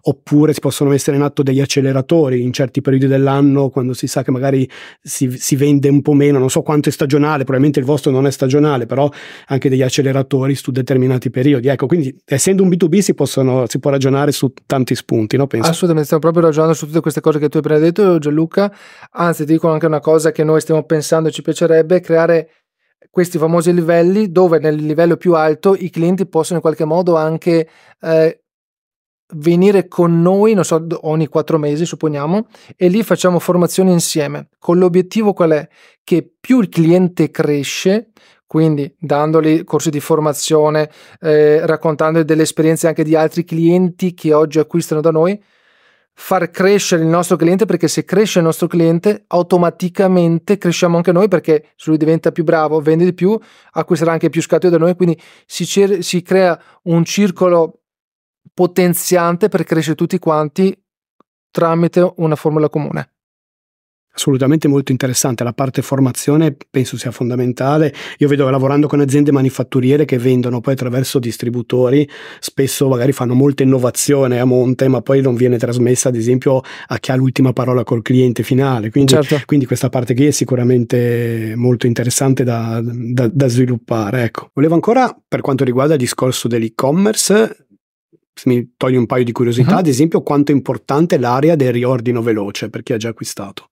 oppure 0.01 0.53
si 0.53 0.59
possono 0.59 0.89
mettere 0.89 1.15
in 1.15 1.23
atto 1.23 1.43
degli 1.43 1.61
acceleratori 1.61 2.41
in 2.41 2.51
certi 2.51 2.81
periodi 2.81 3.07
dell'anno 3.07 3.69
quando 3.69 3.93
si 3.93 4.07
sa 4.07 4.21
che 4.21 4.31
magari 4.31 4.69
si, 5.01 5.31
si 5.37 5.55
vende 5.55 5.87
un 5.87 6.01
po' 6.01 6.13
meno, 6.13 6.39
non 6.39 6.49
so 6.49 6.61
quanto 6.61 6.89
è 6.89 6.91
stagionale, 6.91 7.45
probabilmente 7.53 7.79
il 7.79 7.85
vostro 7.85 8.11
non 8.11 8.25
è 8.25 8.31
stagionale, 8.31 8.85
però 8.85 9.09
anche 9.47 9.69
degli 9.69 9.81
acceleratori 9.81 10.55
su 10.55 10.71
determinati 10.71 11.29
periodi. 11.29 11.67
Ecco, 11.67 11.85
quindi 11.85 12.15
essendo 12.25 12.63
un 12.63 12.69
B2B 12.69 12.99
si, 12.99 13.13
possono, 13.13 13.65
si 13.67 13.79
può 13.79 13.91
ragionare 13.91 14.31
su 14.31 14.51
tanti 14.65 14.95
spunti, 14.95 15.37
no? 15.37 15.47
Penso. 15.47 15.69
Assolutamente, 15.69 16.05
stiamo 16.05 16.23
proprio 16.23 16.45
ragionando 16.45 16.73
su 16.73 16.87
tutte 16.87 17.01
queste 17.01 17.21
cose 17.21 17.39
che 17.39 17.49
tu 17.49 17.57
hai 17.57 17.63
appena 17.63 17.79
detto 17.79 18.17
Gianluca, 18.17 18.73
anzi 19.11 19.45
ti 19.45 19.53
dico 19.53 19.69
anche 19.69 19.85
una 19.85 19.99
cosa 19.99 20.31
che 20.31 20.43
noi 20.43 20.61
stiamo 20.61 20.83
pensando 20.83 21.29
e 21.29 21.31
ci 21.31 21.41
piacerebbe, 21.41 21.99
creare 21.99 22.49
questi 23.09 23.37
famosi 23.37 23.71
livelli 23.73 24.31
dove 24.31 24.57
nel 24.57 24.75
livello 24.75 25.17
più 25.17 25.35
alto 25.35 25.75
i 25.77 25.91
clienti 25.91 26.25
possono 26.25 26.55
in 26.55 26.61
qualche 26.61 26.85
modo 26.85 27.15
anche 27.15 27.67
eh, 28.01 28.42
venire 29.35 29.87
con 29.87 30.21
noi, 30.21 30.53
non 30.53 30.63
so, 30.63 30.85
ogni 31.01 31.27
quattro 31.27 31.57
mesi 31.57 31.85
supponiamo, 31.85 32.47
e 32.75 32.87
lì 32.87 33.03
facciamo 33.03 33.39
formazione 33.39 33.91
insieme, 33.91 34.49
con 34.59 34.77
l'obiettivo 34.77 35.33
qual 35.33 35.51
è? 35.51 35.67
Che 36.03 36.33
più 36.39 36.59
il 36.59 36.69
cliente 36.69 37.31
cresce, 37.31 38.11
quindi 38.45 38.93
dandogli 38.99 39.63
corsi 39.63 39.89
di 39.89 39.99
formazione, 39.99 40.89
eh, 41.19 41.65
raccontandogli 41.65 42.23
delle 42.23 42.43
esperienze 42.43 42.87
anche 42.87 43.03
di 43.03 43.15
altri 43.15 43.43
clienti 43.43 44.13
che 44.13 44.33
oggi 44.33 44.59
acquistano 44.59 45.01
da 45.01 45.11
noi, 45.11 45.41
far 46.15 46.51
crescere 46.51 47.01
il 47.01 47.07
nostro 47.07 47.35
cliente 47.35 47.65
perché 47.65 47.87
se 47.87 48.05
cresce 48.05 48.37
il 48.37 48.45
nostro 48.45 48.67
cliente 48.67 49.23
automaticamente 49.27 50.59
cresciamo 50.59 50.97
anche 50.97 51.11
noi 51.11 51.27
perché 51.27 51.69
se 51.75 51.89
lui 51.89 51.97
diventa 51.97 52.31
più 52.31 52.43
bravo, 52.43 52.79
vende 52.79 53.05
di 53.05 53.13
più, 53.13 53.37
acquisterà 53.71 54.11
anche 54.11 54.29
più 54.29 54.41
scatole 54.41 54.71
da 54.71 54.77
noi, 54.77 54.95
quindi 54.95 55.19
si, 55.45 55.65
cer- 55.65 55.99
si 55.99 56.21
crea 56.21 56.59
un 56.83 57.03
circolo 57.03 57.82
potenziante 58.53 59.49
per 59.49 59.63
crescere 59.63 59.95
tutti 59.95 60.19
quanti 60.19 60.77
tramite 61.49 62.13
una 62.17 62.35
formula 62.35 62.69
comune 62.69 63.13
assolutamente 64.13 64.67
molto 64.67 64.91
interessante. 64.91 65.43
La 65.43 65.53
parte 65.53 65.81
formazione 65.81 66.55
penso 66.69 66.97
sia 66.97 67.11
fondamentale. 67.11 67.93
Io 68.19 68.27
vedo 68.27 68.49
lavorando 68.49 68.87
con 68.87 68.99
aziende 68.99 69.31
manifatturiere 69.31 70.05
che 70.05 70.17
vendono 70.17 70.61
poi 70.61 70.73
attraverso 70.73 71.19
distributori, 71.19 72.07
spesso 72.39 72.87
magari 72.87 73.11
fanno 73.11 73.33
molta 73.33 73.63
innovazione 73.63 74.39
a 74.39 74.45
monte, 74.45 74.87
ma 74.87 75.01
poi 75.01 75.21
non 75.21 75.35
viene 75.35 75.57
trasmessa, 75.57 76.09
ad 76.09 76.15
esempio, 76.15 76.61
a 76.87 76.97
chi 76.99 77.11
ha 77.11 77.15
l'ultima 77.15 77.53
parola 77.53 77.83
col 77.83 78.01
cliente 78.01 78.43
finale. 78.43 78.89
Quindi, 78.89 79.13
certo. 79.13 79.41
quindi 79.45 79.65
questa 79.65 79.89
parte 79.89 80.13
qui 80.13 80.27
è 80.27 80.31
sicuramente 80.31 81.53
molto 81.55 81.87
interessante 81.87 82.43
da, 82.43 82.79
da, 82.83 83.27
da 83.31 83.47
sviluppare. 83.47 84.23
Ecco. 84.23 84.49
Volevo 84.53 84.75
ancora, 84.75 85.15
per 85.27 85.41
quanto 85.41 85.63
riguarda 85.63 85.93
il 85.93 85.99
discorso 85.99 86.47
dell'e-commerce, 86.47 87.65
mi 88.45 88.73
toglie 88.77 88.97
un 88.97 89.05
paio 89.05 89.23
di 89.23 89.31
curiosità, 89.31 89.73
uh-huh. 89.73 89.79
ad 89.79 89.87
esempio, 89.87 90.21
quanto 90.21 90.51
è 90.51 90.55
importante 90.55 91.17
l'area 91.17 91.55
del 91.55 91.71
riordino 91.71 92.21
veloce 92.21 92.69
per 92.69 92.83
chi 92.83 92.93
ha 92.93 92.97
già 92.97 93.09
acquistato 93.09 93.69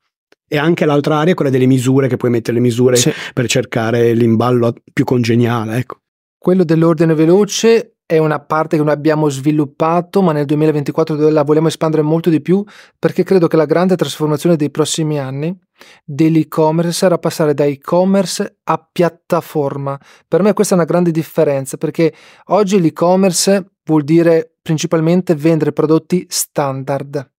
e 0.54 0.58
anche 0.58 0.84
l'altra 0.84 1.18
area, 1.18 1.34
quella 1.34 1.50
delle 1.50 1.66
misure, 1.66 2.10
che 2.10 2.18
puoi 2.18 2.30
mettere 2.30 2.58
le 2.58 2.64
misure 2.64 2.98
sì. 2.98 3.10
per 3.34 3.48
cercare 3.48 4.14
l'imballo 4.14 4.74
più 4.92 5.06
congeniale. 5.06 5.78
Ecco. 5.78 6.00
Quello 6.38 6.66
dell'ordine 6.66 7.14
veloce 7.14 7.96
è 8.06 8.18
una 8.18 8.42
parte 8.42 8.76
che 8.76 8.84
noi 8.84 8.92
abbiamo 8.92 9.30
sviluppato, 9.30 10.22
ma 10.22 10.34
nel 10.34 10.44
2024 10.44 11.30
la 11.30 11.44
vogliamo 11.44 11.70
espandere 11.70 12.02
molto 12.02 12.30
di 12.30 12.42
più 12.42 12.62
perché 13.00 13.24
credo 13.24 13.48
che 13.48 13.56
la 13.56 13.64
grande 13.64 13.96
trasformazione 13.96 14.58
dei 14.58 14.70
prossimi 14.70 15.18
anni 15.18 15.58
dell'e-commerce 16.04 16.92
sarà 16.92 17.18
passare 17.18 17.54
da 17.54 17.64
e-commerce 17.64 18.58
a 18.66 18.90
piattaforma. 18.92 19.98
Per 20.28 20.42
me 20.42 20.52
questa 20.52 20.74
è 20.74 20.78
una 20.78 20.86
grande 20.86 21.12
differenza 21.12 21.78
perché 21.78 22.14
oggi 22.48 22.82
l'e-commerce 22.82 23.76
vuol 23.86 24.04
dire 24.04 24.51
principalmente 24.62 25.36
vendere 25.36 25.72
prodotti 25.72 26.26
standard. 26.30 27.30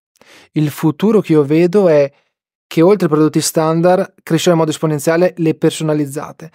Il 0.52 0.70
futuro 0.70 1.20
che 1.20 1.32
io 1.32 1.44
vedo 1.44 1.88
è 1.88 2.10
che 2.66 2.82
oltre 2.82 3.06
ai 3.06 3.12
prodotti 3.12 3.40
standard 3.40 4.14
crescere 4.22 4.52
in 4.52 4.58
modo 4.58 4.70
esponenziale 4.70 5.34
le 5.36 5.54
personalizzate. 5.54 6.50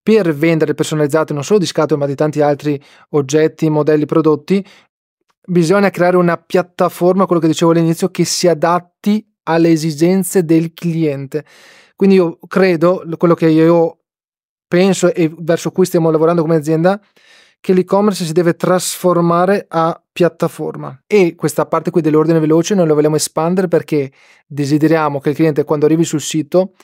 Per 0.00 0.34
vendere 0.34 0.74
personalizzate 0.74 1.32
non 1.32 1.42
solo 1.42 1.58
di 1.58 1.66
scatole 1.66 1.98
ma 1.98 2.06
di 2.06 2.14
tanti 2.14 2.40
altri 2.40 2.80
oggetti, 3.10 3.68
modelli, 3.68 4.06
prodotti, 4.06 4.64
bisogna 5.46 5.90
creare 5.90 6.16
una 6.16 6.36
piattaforma, 6.36 7.26
quello 7.26 7.40
che 7.40 7.48
dicevo 7.48 7.72
all'inizio, 7.72 8.10
che 8.10 8.24
si 8.24 8.46
adatti 8.46 9.28
alle 9.44 9.70
esigenze 9.70 10.44
del 10.44 10.72
cliente. 10.72 11.44
Quindi 11.96 12.16
io 12.16 12.38
credo, 12.46 13.04
quello 13.16 13.34
che 13.34 13.48
io 13.48 13.98
penso 14.68 15.12
e 15.12 15.32
verso 15.38 15.70
cui 15.70 15.86
stiamo 15.86 16.10
lavorando 16.10 16.42
come 16.42 16.56
azienda, 16.56 17.00
che 17.66 17.72
l'e-commerce 17.72 18.24
si 18.24 18.32
deve 18.32 18.54
trasformare 18.54 19.66
a 19.68 20.00
piattaforma. 20.12 21.02
E 21.04 21.34
questa 21.34 21.66
parte 21.66 21.90
qui 21.90 22.00
dell'ordine 22.00 22.38
veloce 22.38 22.76
noi 22.76 22.86
la 22.86 22.94
vogliamo 22.94 23.16
espandere 23.16 23.66
perché 23.66 24.12
desideriamo 24.46 25.18
che 25.18 25.30
il 25.30 25.34
cliente 25.34 25.64
quando 25.64 25.84
arrivi 25.84 26.04
sul 26.04 26.20
sito 26.20 26.74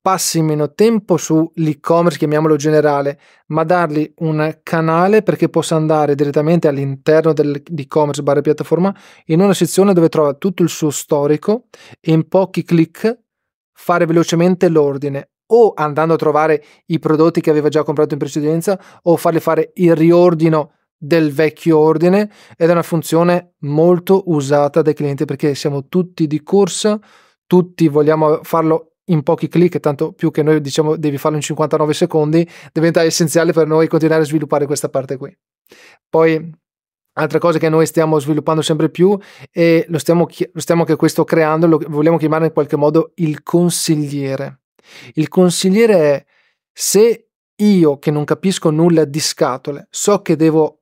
passi 0.00 0.40
meno 0.40 0.74
tempo 0.74 1.16
sull'e-commerce, 1.16 2.18
chiamiamolo 2.18 2.54
generale, 2.54 3.18
ma 3.46 3.64
dargli 3.64 4.08
un 4.18 4.60
canale 4.62 5.24
perché 5.24 5.48
possa 5.48 5.74
andare 5.74 6.14
direttamente 6.14 6.68
all'interno 6.68 7.32
dell'e-commerce 7.32 8.22
barra 8.22 8.40
piattaforma 8.40 8.94
in 9.24 9.40
una 9.40 9.54
sezione 9.54 9.92
dove 9.92 10.08
trova 10.08 10.34
tutto 10.34 10.62
il 10.62 10.68
suo 10.68 10.90
storico 10.90 11.64
e 12.00 12.12
in 12.12 12.28
pochi 12.28 12.62
clic 12.62 13.22
fare 13.72 14.06
velocemente 14.06 14.68
l'ordine 14.68 15.30
o 15.48 15.72
andando 15.74 16.14
a 16.14 16.16
trovare 16.16 16.62
i 16.86 16.98
prodotti 16.98 17.40
che 17.40 17.50
aveva 17.50 17.68
già 17.68 17.82
comprato 17.82 18.14
in 18.14 18.18
precedenza 18.18 18.78
o 19.02 19.16
fargli 19.16 19.40
fare 19.40 19.70
il 19.74 19.94
riordino 19.94 20.72
del 20.96 21.32
vecchio 21.32 21.78
ordine 21.78 22.30
ed 22.56 22.68
è 22.68 22.72
una 22.72 22.82
funzione 22.82 23.54
molto 23.60 24.24
usata 24.26 24.82
dai 24.82 24.94
clienti 24.94 25.24
perché 25.24 25.54
siamo 25.54 25.86
tutti 25.86 26.26
di 26.26 26.42
corsa, 26.42 26.98
tutti 27.46 27.88
vogliamo 27.88 28.42
farlo 28.42 28.94
in 29.08 29.22
pochi 29.22 29.48
clic, 29.48 29.78
tanto 29.80 30.12
più 30.12 30.30
che 30.30 30.42
noi 30.42 30.60
diciamo 30.60 30.96
devi 30.96 31.16
farlo 31.18 31.36
in 31.36 31.42
59 31.42 31.94
secondi, 31.94 32.48
diventa 32.72 33.02
essenziale 33.02 33.52
per 33.52 33.66
noi 33.66 33.86
continuare 33.86 34.22
a 34.22 34.26
sviluppare 34.26 34.66
questa 34.66 34.88
parte 34.88 35.16
qui. 35.16 35.34
Poi 36.08 36.52
altre 37.14 37.38
cose 37.38 37.58
che 37.58 37.68
noi 37.68 37.86
stiamo 37.86 38.18
sviluppando 38.18 38.62
sempre 38.62 38.90
più 38.90 39.18
e 39.50 39.86
lo 39.88 39.98
stiamo, 39.98 40.28
lo 40.52 40.60
stiamo 40.60 40.82
anche 40.82 40.96
questo 40.96 41.24
creando, 41.24 41.66
lo 41.66 41.80
vogliamo 41.86 42.18
chiamare 42.18 42.46
in 42.46 42.52
qualche 42.52 42.76
modo 42.76 43.12
il 43.16 43.42
consigliere. 43.42 44.60
Il 45.14 45.28
consigliere 45.28 45.94
è 45.94 46.24
se 46.72 47.28
io 47.56 47.98
che 47.98 48.10
non 48.10 48.24
capisco 48.24 48.70
nulla 48.70 49.04
di 49.04 49.20
scatole 49.20 49.88
so 49.90 50.22
che 50.22 50.36
devo 50.36 50.78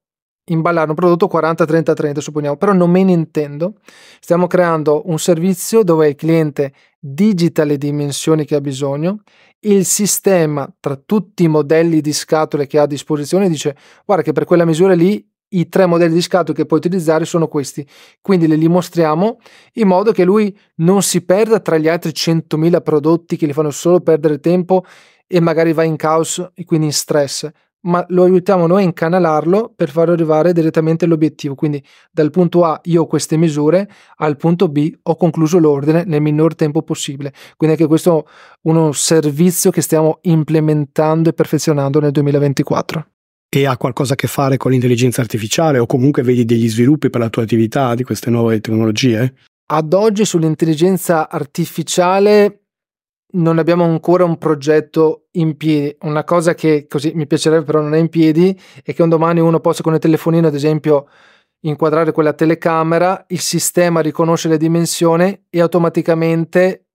imballare 0.49 0.90
un 0.90 0.95
prodotto 0.95 1.29
40-30-30 1.33 2.19
supponiamo, 2.19 2.57
però 2.57 2.73
non 2.73 2.90
me 2.90 3.03
ne 3.03 3.12
intendo, 3.12 3.75
stiamo 4.21 4.47
creando 4.47 5.03
un 5.07 5.19
servizio 5.19 5.83
dove 5.83 6.09
il 6.09 6.14
cliente 6.14 6.73
digita 6.99 7.64
le 7.64 7.79
dimensioni 7.79 8.45
che 8.45 8.55
ha 8.55 8.61
bisogno, 8.61 9.23
il 9.61 9.85
sistema 9.85 10.73
tra 10.79 10.97
tutti 10.97 11.45
i 11.45 11.49
modelli 11.49 12.01
di 12.01 12.12
scatole 12.12 12.66
che 12.66 12.79
ha 12.79 12.83
a 12.83 12.87
disposizione 12.87 13.49
dice 13.49 13.77
guarda 14.05 14.23
che 14.23 14.33
per 14.33 14.45
quella 14.45 14.64
misura 14.64 14.95
lì 14.95 15.25
i 15.51 15.69
tre 15.69 15.87
modelli 15.87 16.15
di 16.15 16.23
scatole 16.23 16.57
che 16.57 16.67
puoi 16.67 16.79
utilizzare 16.79 17.25
sono 17.25 17.49
questi, 17.49 17.87
quindi 18.21 18.49
li 18.49 18.69
mostriamo 18.69 19.39
in 19.75 19.87
modo 19.87 20.13
che 20.13 20.25
lui 20.25 20.57
non 20.77 21.03
si 21.03 21.25
perda 21.25 21.61
tra 21.61 21.79
gli 21.79 21.89
altri 21.89 22.11
100.000 22.11 22.83
prodotti 22.83 23.37
che 23.37 23.47
gli 23.47 23.53
fanno 23.53 23.71
solo 23.71 24.01
perdere 24.01 24.41
tempo 24.41 24.85
e 25.27 25.41
magari 25.41 25.73
va 25.73 25.83
in 25.83 25.97
caos 25.97 26.51
e 26.55 26.65
quindi 26.65 26.87
in 26.87 26.93
stress, 26.93 27.49
ma 27.87 28.05
lo 28.09 28.25
aiutiamo 28.25 28.67
noi 28.67 28.83
a 28.83 28.85
incanalarlo 28.85 29.73
per 29.75 29.91
farlo 29.91 30.13
arrivare 30.13 30.53
direttamente 30.53 31.05
all'obiettivo. 31.05 31.55
Quindi 31.55 31.83
dal 32.11 32.31
punto 32.31 32.65
A 32.65 32.81
io 32.85 33.03
ho 33.03 33.07
queste 33.07 33.37
misure, 33.37 33.89
al 34.17 34.37
punto 34.37 34.69
B 34.69 34.93
ho 35.03 35.17
concluso 35.17 35.59
l'ordine 35.59 36.05
nel 36.05 36.21
minor 36.21 36.55
tempo 36.55 36.83
possibile. 36.83 37.33
Quindi 37.57 37.77
anche 37.77 37.89
questo 37.89 38.27
è 38.27 38.31
uno 38.63 38.93
servizio 38.93 39.71
che 39.71 39.83
stiamo 39.83 40.19
implementando 40.23 41.29
e 41.29 41.33
perfezionando 41.33 42.01
nel 42.01 42.11
2024 42.11 43.11
e 43.61 43.66
ha 43.66 43.79
qualcosa 43.79 44.12
a 44.12 44.16
che 44.16 44.27
fare 44.27 44.59
con 44.59 44.71
l'intelligenza 44.71 45.23
artificiale 45.23 45.79
o 45.79 45.87
comunque 45.87 46.23
vedi 46.23 46.45
degli 46.45 46.69
sviluppi 46.69 47.09
per 47.09 47.21
la 47.21 47.31
tua 47.31 47.42
attività 47.42 47.95
di 47.95 48.05
queste 48.05 48.29
nuove 48.29 48.61
tecnologie? 48.61 49.35
Ad 49.69 49.95
oggi 49.95 50.27
sull'intelligenza 50.27 51.31
artificiale 51.31 52.64
non 53.33 53.59
abbiamo 53.59 53.85
ancora 53.85 54.25
un 54.25 54.37
progetto 54.37 55.29
in 55.33 55.57
piedi. 55.57 55.97
Una 56.03 56.23
cosa 56.25 56.55
che 56.55 56.87
così 56.87 57.12
mi 57.14 57.27
piacerebbe 57.27 57.64
però 57.64 57.81
non 57.81 57.95
è 57.95 57.99
in 57.99 58.11
piedi 58.11 58.59
è 58.85 58.92
che 58.92 59.03
un 59.03 59.09
domani 59.09 59.40
uno 59.40 59.61
possa 59.61 59.83
con 59.83 59.95
il 59.95 60.01
telefonino 60.01 60.49
ad 60.49 60.55
esempio 60.55 61.09
inquadrare 61.61 62.12
quella 62.12 62.35
telecamera, 62.35 63.25
il 63.29 63.40
sistema 63.40 64.01
riconosce 64.01 64.49
le 64.49 64.59
dimensioni 64.59 65.47
e 65.49 65.61
automaticamente 65.61 66.88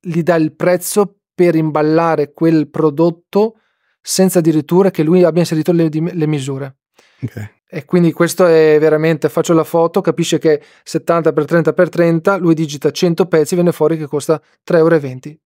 gli 0.00 0.22
dà 0.22 0.36
il 0.36 0.54
prezzo 0.54 1.18
per 1.34 1.54
imballare 1.54 2.32
quel 2.32 2.68
prodotto 2.68 3.60
senza 4.08 4.38
addirittura 4.38 4.90
che 4.90 5.02
lui 5.02 5.22
abbia 5.22 5.40
inserito 5.40 5.70
le, 5.70 5.90
le 5.90 6.26
misure. 6.26 6.76
Okay. 7.22 7.56
E 7.68 7.84
quindi 7.84 8.10
questo 8.12 8.46
è 8.46 8.78
veramente, 8.80 9.28
faccio 9.28 9.52
la 9.52 9.64
foto, 9.64 10.00
capisce 10.00 10.38
che 10.38 10.62
70 10.82 11.34
x 11.34 11.44
30 11.44 11.74
x 11.74 11.88
30, 11.90 12.36
lui 12.38 12.54
digita 12.54 12.90
100 12.90 13.26
pezzi, 13.26 13.54
viene 13.54 13.70
fuori 13.70 13.98
che 13.98 14.06
costa 14.06 14.40
3,20 14.66 14.76
euro. 14.76 15.36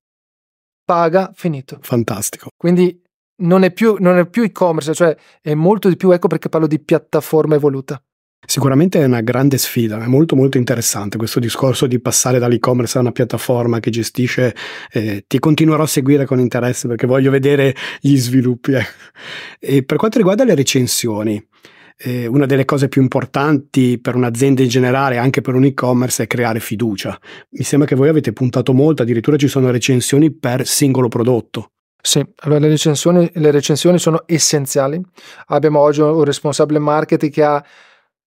Paga, 0.85 1.33
finito. 1.35 1.79
Fantastico. 1.81 2.51
Quindi 2.57 3.03
non 3.43 3.65
è 3.65 3.73
più, 3.73 3.97
non 3.99 4.17
è 4.19 4.29
più 4.29 4.45
e-commerce, 4.45 4.95
cioè 4.95 5.17
è 5.41 5.55
molto 5.55 5.89
di 5.89 5.97
più, 5.97 6.13
ecco 6.13 6.29
perché 6.29 6.49
parlo 6.49 6.69
di 6.69 6.79
piattaforma 6.79 7.57
evoluta. 7.57 8.01
Sicuramente 8.45 9.01
è 9.01 9.05
una 9.05 9.21
grande 9.21 9.57
sfida, 9.57 10.03
è 10.03 10.07
molto 10.07 10.35
molto 10.35 10.59
interessante 10.59 11.17
questo 11.17 11.39
discorso 11.39 11.87
di 11.87 12.01
passare 12.01 12.41
dall'e-commerce 12.41 12.99
a 12.99 13.01
una 13.01 13.13
piattaforma 13.13 13.79
che 13.79 13.91
gestisce, 13.91 14.55
eh, 14.91 15.25
ti 15.29 15.39
continuerò 15.39 15.85
a 15.85 15.87
seguire 15.87 16.27
con 16.27 16.41
interesse 16.41 16.89
perché 16.89 17.07
voglio 17.07 17.31
vedere 17.31 17.75
gli 18.01 18.17
sviluppi. 18.17 18.73
Eh. 19.61 19.85
Per 19.85 19.97
quanto 19.97 20.19
riguarda 20.19 20.43
le 20.45 20.57
recensioni, 20.57 21.43
eh, 21.99 22.27
una 22.27 22.47
delle 22.47 22.65
cose 22.65 22.89
più 22.89 23.01
importanti 23.01 23.99
per 24.01 24.17
un'azienda 24.17 24.63
in 24.63 24.69
generale, 24.69 25.19
anche 25.19 25.41
per 25.41 25.55
un 25.55 25.65
e-commerce, 25.65 26.25
è 26.25 26.27
creare 26.27 26.59
fiducia. 26.59 27.17
Mi 27.51 27.63
sembra 27.63 27.87
che 27.87 27.95
voi 27.95 28.09
avete 28.09 28.33
puntato 28.33 28.73
molto, 28.73 29.03
addirittura 29.03 29.37
ci 29.37 29.49
sono 29.49 29.71
recensioni 29.71 30.33
per 30.33 30.67
singolo 30.67 31.07
prodotto. 31.07 31.71
Sì, 32.05 32.21
allora 32.39 32.59
le 32.59 32.69
recensioni, 32.69 33.31
le 33.35 33.51
recensioni 33.53 34.01
sono 34.01 34.25
essenziali. 34.27 35.01
Abbiamo 35.47 35.79
oggi 35.79 36.01
un 36.01 36.25
responsabile 36.25 36.81
marketing 36.81 37.33
che 37.33 37.43
ha 37.45 37.65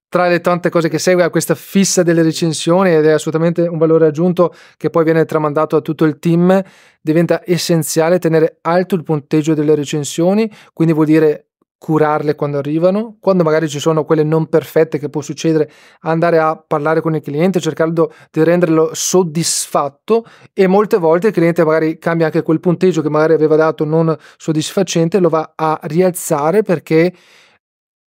tra 0.10 0.28
le 0.28 0.40
tante 0.40 0.70
cose 0.70 0.90
che 0.90 1.00
segue 1.00 1.24
a 1.24 1.30
questa 1.30 1.56
fissa 1.56 2.04
delle 2.04 2.22
recensioni 2.22 2.94
ed 2.94 3.06
è 3.06 3.12
assolutamente 3.12 3.62
un 3.68 3.78
valore 3.78 4.08
aggiunto 4.08 4.54
che 4.78 4.90
poi 4.90 5.04
viene 5.04 5.26
tramandato 5.26 5.76
a 5.76 5.82
tutto 5.82 6.06
il 6.06 6.20
team, 6.20 6.62
diventa 7.02 7.42
essenziale 7.44 8.20
tenere 8.20 8.60
alto 8.62 8.96
il 8.96 9.04
punteggio 9.04 9.54
delle 9.54 9.76
recensioni, 9.76 10.50
quindi 10.74 10.94
vuol 10.94 11.08
dire 11.08 11.48
curarle 11.78 12.34
quando 12.34 12.58
arrivano, 12.58 13.18
quando 13.20 13.44
magari 13.44 13.68
ci 13.68 13.80
sono 13.80 14.06
quelle 14.06 14.24
non 14.24 14.48
perfette 14.48 14.98
che 14.98 15.10
può 15.10 15.22
succedere, 15.22 15.70
andare 16.00 16.40
a 16.40 16.56
parlare 16.56 17.02
con 17.02 17.14
il 17.14 17.22
cliente, 17.22 17.60
cercando 17.60 18.12
di 18.32 18.44
renderlo 18.44 18.90
soddisfatto 18.94 20.26
e 20.54 20.66
molte 20.66 20.98
volte 20.98 21.28
il 21.28 21.34
cliente 21.34 21.64
magari 21.64 22.00
cambia 22.00 22.26
anche 22.26 22.42
quel 22.42 22.60
punteggio 22.60 23.04
che 23.04 23.10
magari 23.10 23.34
aveva 23.34 23.56
dato 23.56 23.86
non 23.86 24.16
soddisfacente, 24.38 25.20
lo 25.20 25.30
va 25.30 25.54
a 25.56 25.80
rialzare 25.84 26.64
perché 26.64 27.14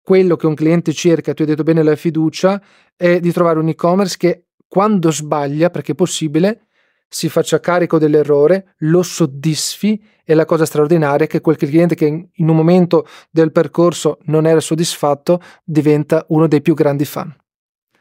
quello 0.06 0.36
che 0.36 0.46
un 0.46 0.54
cliente 0.54 0.94
cerca, 0.94 1.34
tu 1.34 1.42
hai 1.42 1.48
detto 1.48 1.64
bene 1.64 1.82
la 1.82 1.96
fiducia, 1.96 2.62
è 2.96 3.20
di 3.20 3.32
trovare 3.32 3.58
un 3.58 3.70
e-commerce 3.70 4.18
che 4.18 4.46
quando 4.68 5.10
sbaglia, 5.10 5.72
perché 5.72 5.94
è 5.94 5.96
possibile, 5.96 6.68
si 7.10 7.28
faccia 7.28 7.60
carico 7.60 7.98
dell'errore, 7.98 8.76
lo 8.80 9.02
soddisfi 9.02 10.00
e 10.24 10.36
la 10.36 10.46
cosa 10.46 10.66
straordinaria 10.66 11.26
è 11.26 11.28
che 11.28 11.42
quel 11.42 11.58
cliente 11.58 11.96
che 11.96 12.06
in 12.06 12.50
un 12.50 12.56
momento 12.56 13.08
del 13.32 13.52
percorso 13.52 14.20
non 14.26 14.46
era 14.46 14.60
soddisfatto 14.60 15.42
diventa 15.64 16.24
uno 16.30 16.46
dei 16.46 16.62
più 16.62 16.76
grandi 16.76 17.06
fan. 17.06 17.36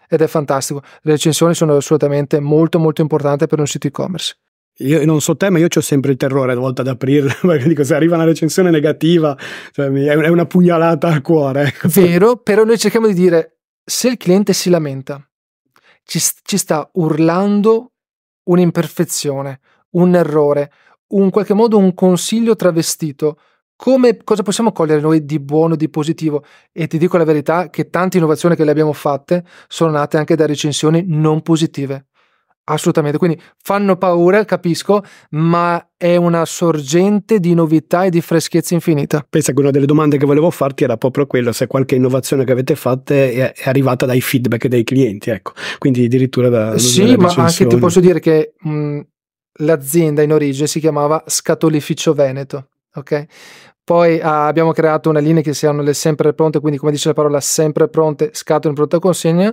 Ed 0.06 0.20
è 0.20 0.26
fantastico. 0.26 0.82
Le 1.00 1.12
recensioni 1.12 1.54
sono 1.54 1.74
assolutamente 1.74 2.38
molto 2.38 2.78
molto 2.78 3.00
importanti 3.00 3.46
per 3.46 3.60
un 3.60 3.66
sito 3.66 3.86
e-commerce. 3.86 4.36
Io 4.78 5.04
non 5.04 5.20
so 5.20 5.36
te, 5.36 5.50
ma 5.50 5.58
io 5.58 5.68
ho 5.72 5.80
sempre 5.80 6.10
il 6.10 6.16
terrore 6.16 6.52
a 6.52 6.56
volte 6.56 6.80
ad 6.80 6.88
aprirla, 6.88 7.32
perché 7.42 7.68
dico 7.68 7.84
se 7.84 7.94
arriva 7.94 8.16
una 8.16 8.24
recensione 8.24 8.70
negativa, 8.70 9.36
cioè, 9.70 9.88
è 9.88 10.28
una 10.28 10.46
pugnalata 10.46 11.08
al 11.08 11.22
cuore. 11.22 11.68
Ecco. 11.68 11.88
Vero, 11.88 12.36
però 12.36 12.64
noi 12.64 12.78
cerchiamo 12.78 13.06
di 13.06 13.14
dire, 13.14 13.58
se 13.84 14.08
il 14.08 14.16
cliente 14.16 14.52
si 14.52 14.70
lamenta, 14.70 15.24
ci, 16.02 16.20
ci 16.42 16.58
sta 16.58 16.88
urlando 16.94 17.92
un'imperfezione, 18.44 19.60
un 19.90 20.14
errore, 20.16 20.72
un 21.08 21.30
qualche 21.30 21.54
modo 21.54 21.78
un 21.78 21.94
consiglio 21.94 22.56
travestito. 22.56 23.38
Come, 23.76 24.18
cosa 24.24 24.42
possiamo 24.42 24.72
cogliere 24.72 25.00
noi 25.00 25.24
di 25.24 25.38
buono, 25.38 25.76
di 25.76 25.88
positivo? 25.88 26.44
E 26.72 26.86
ti 26.86 26.98
dico 26.98 27.16
la 27.16 27.24
verità 27.24 27.70
che 27.70 27.90
tante 27.90 28.16
innovazioni 28.16 28.56
che 28.56 28.64
le 28.64 28.70
abbiamo 28.70 28.92
fatte 28.92 29.44
sono 29.68 29.90
nate 29.92 30.16
anche 30.16 30.36
da 30.36 30.46
recensioni 30.46 31.04
non 31.06 31.42
positive. 31.42 32.06
Assolutamente, 32.66 33.18
quindi 33.18 33.38
fanno 33.62 33.96
paura, 33.96 34.44
capisco, 34.46 35.02
ma 35.30 35.86
è 35.98 36.16
una 36.16 36.46
sorgente 36.46 37.38
di 37.38 37.52
novità 37.52 38.04
e 38.04 38.10
di 38.10 38.22
freschezza 38.22 38.72
infinita. 38.72 39.26
Pensa 39.28 39.52
che 39.52 39.60
una 39.60 39.70
delle 39.70 39.84
domande 39.84 40.16
che 40.16 40.24
volevo 40.24 40.50
farti 40.50 40.82
era 40.84 40.96
proprio 40.96 41.26
quello, 41.26 41.52
se 41.52 41.66
qualche 41.66 41.94
innovazione 41.94 42.44
che 42.44 42.52
avete 42.52 42.74
fatto 42.74 43.12
è, 43.12 43.52
arrivata 43.64 44.06
dai 44.06 44.22
feedback 44.22 44.68
dei 44.68 44.82
clienti, 44.82 45.28
ecco, 45.28 45.52
quindi 45.78 46.06
addirittura 46.06 46.48
da... 46.48 46.78
Sì, 46.78 47.16
ma 47.16 47.28
anche 47.36 47.66
ti 47.66 47.76
posso 47.76 48.00
dire 48.00 48.18
che 48.18 48.54
mh, 48.58 49.00
l'azienda 49.58 50.22
in 50.22 50.32
origine 50.32 50.66
si 50.66 50.80
chiamava 50.80 51.22
Scatolificio 51.26 52.14
Veneto, 52.14 52.68
ok? 52.94 53.26
Poi 53.84 54.18
ah, 54.18 54.46
abbiamo 54.46 54.72
creato 54.72 55.10
una 55.10 55.18
linea 55.18 55.42
che 55.42 55.52
siano 55.52 55.82
le 55.82 55.92
sempre 55.92 56.32
pronte, 56.32 56.58
quindi 56.58 56.78
come 56.78 56.90
dice 56.90 57.08
la 57.08 57.14
parola 57.14 57.38
sempre 57.40 57.88
pronte, 57.88 58.30
scatole 58.32 58.68
in 58.70 58.74
pronta 58.74 58.98
consegna, 58.98 59.52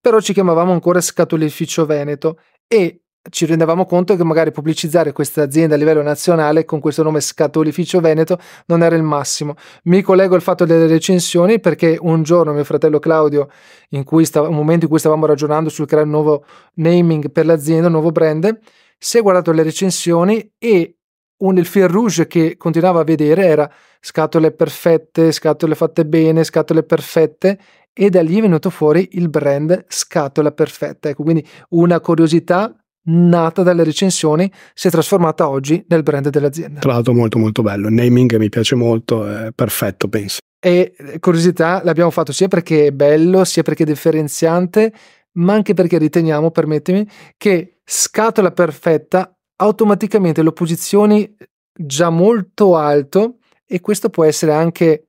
però 0.00 0.20
ci 0.20 0.32
chiamavamo 0.32 0.72
ancora 0.72 1.00
Scatolificio 1.00 1.84
Veneto 1.84 2.38
e 2.68 3.02
ci 3.28 3.46
rendevamo 3.46 3.84
conto 3.84 4.16
che 4.16 4.24
magari 4.24 4.50
pubblicizzare 4.50 5.12
questa 5.12 5.42
azienda 5.42 5.74
a 5.74 5.78
livello 5.78 6.02
nazionale 6.02 6.64
con 6.64 6.80
questo 6.80 7.02
nome 7.02 7.20
Scatolificio 7.20 8.00
Veneto 8.00 8.38
non 8.66 8.82
era 8.82 8.94
il 8.94 9.02
massimo. 9.02 9.54
Mi 9.84 10.00
collego 10.02 10.36
al 10.36 10.42
fatto 10.42 10.64
delle 10.64 10.86
recensioni 10.86 11.60
perché 11.60 11.98
un 12.00 12.22
giorno 12.22 12.52
mio 12.52 12.64
fratello 12.64 12.98
Claudio, 13.00 13.48
in 13.90 14.04
cui 14.04 14.24
stava, 14.24 14.48
un 14.48 14.54
momento 14.54 14.84
in 14.84 14.90
cui 14.90 15.00
stavamo 15.00 15.26
ragionando 15.26 15.70
sul 15.70 15.86
creare 15.86 16.06
un 16.06 16.12
nuovo 16.12 16.44
naming 16.74 17.30
per 17.30 17.46
l'azienda, 17.46 17.86
un 17.86 17.92
nuovo 17.92 18.10
brand, 18.10 18.58
si 18.98 19.18
è 19.18 19.22
guardato 19.22 19.52
le 19.52 19.62
recensioni 19.62 20.52
e 20.58 20.98
un, 21.42 21.58
il 21.58 21.66
fil 21.66 21.88
rouge 21.88 22.26
che 22.26 22.56
continuava 22.56 23.00
a 23.00 23.04
vedere 23.04 23.46
era 23.46 23.70
scatole 24.00 24.52
perfette, 24.52 25.32
scatole 25.32 25.74
fatte 25.74 26.04
bene, 26.04 26.44
scatole 26.44 26.82
perfette 26.82 27.58
e 27.92 28.08
da 28.08 28.22
lì 28.22 28.38
è 28.38 28.40
venuto 28.40 28.70
fuori 28.70 29.10
il 29.12 29.28
brand 29.28 29.84
Scatola 29.88 30.50
Perfetta. 30.50 31.10
Ecco, 31.10 31.22
quindi 31.22 31.46
una 31.70 32.00
curiosità 32.00 32.74
nata 33.04 33.62
dalle 33.62 33.84
recensioni 33.84 34.50
si 34.74 34.88
è 34.88 34.90
trasformata 34.90 35.48
oggi 35.48 35.84
nel 35.88 36.02
brand 36.02 36.28
dell'azienda. 36.28 36.80
Tra 36.80 36.92
l'altro 36.92 37.12
molto 37.12 37.38
molto 37.38 37.62
bello, 37.62 37.88
il 37.88 37.94
naming 37.94 38.36
mi 38.36 38.48
piace 38.48 38.74
molto, 38.74 39.26
è 39.26 39.50
perfetto 39.54 40.08
penso. 40.08 40.38
E 40.58 40.94
eh, 40.96 41.18
curiosità 41.18 41.82
l'abbiamo 41.84 42.10
fatto 42.10 42.32
sia 42.32 42.48
perché 42.48 42.86
è 42.86 42.92
bello, 42.92 43.44
sia 43.44 43.62
perché 43.62 43.82
è 43.82 43.86
differenziante, 43.86 44.92
ma 45.32 45.52
anche 45.54 45.74
perché 45.74 45.98
riteniamo, 45.98 46.50
permettimi, 46.50 47.06
che 47.36 47.80
Scatola 47.84 48.52
Perfetta 48.52 49.36
automaticamente 49.62 50.42
lo 50.42 50.52
posizioni 50.52 51.36
già 51.72 52.10
molto 52.10 52.76
alto 52.76 53.38
e 53.66 53.80
questo 53.80 54.10
può 54.10 54.24
essere 54.24 54.52
anche 54.52 55.08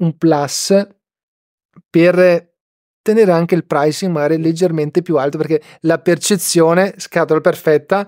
un 0.00 0.16
plus 0.18 0.86
per 1.88 2.50
tenere 3.00 3.32
anche 3.32 3.54
il 3.54 3.64
pricing 3.64 4.12
magari 4.12 4.40
leggermente 4.40 5.02
più 5.02 5.16
alto 5.16 5.38
perché 5.38 5.62
la 5.80 5.98
percezione 5.98 6.94
scatola 6.98 7.40
perfetta 7.40 8.06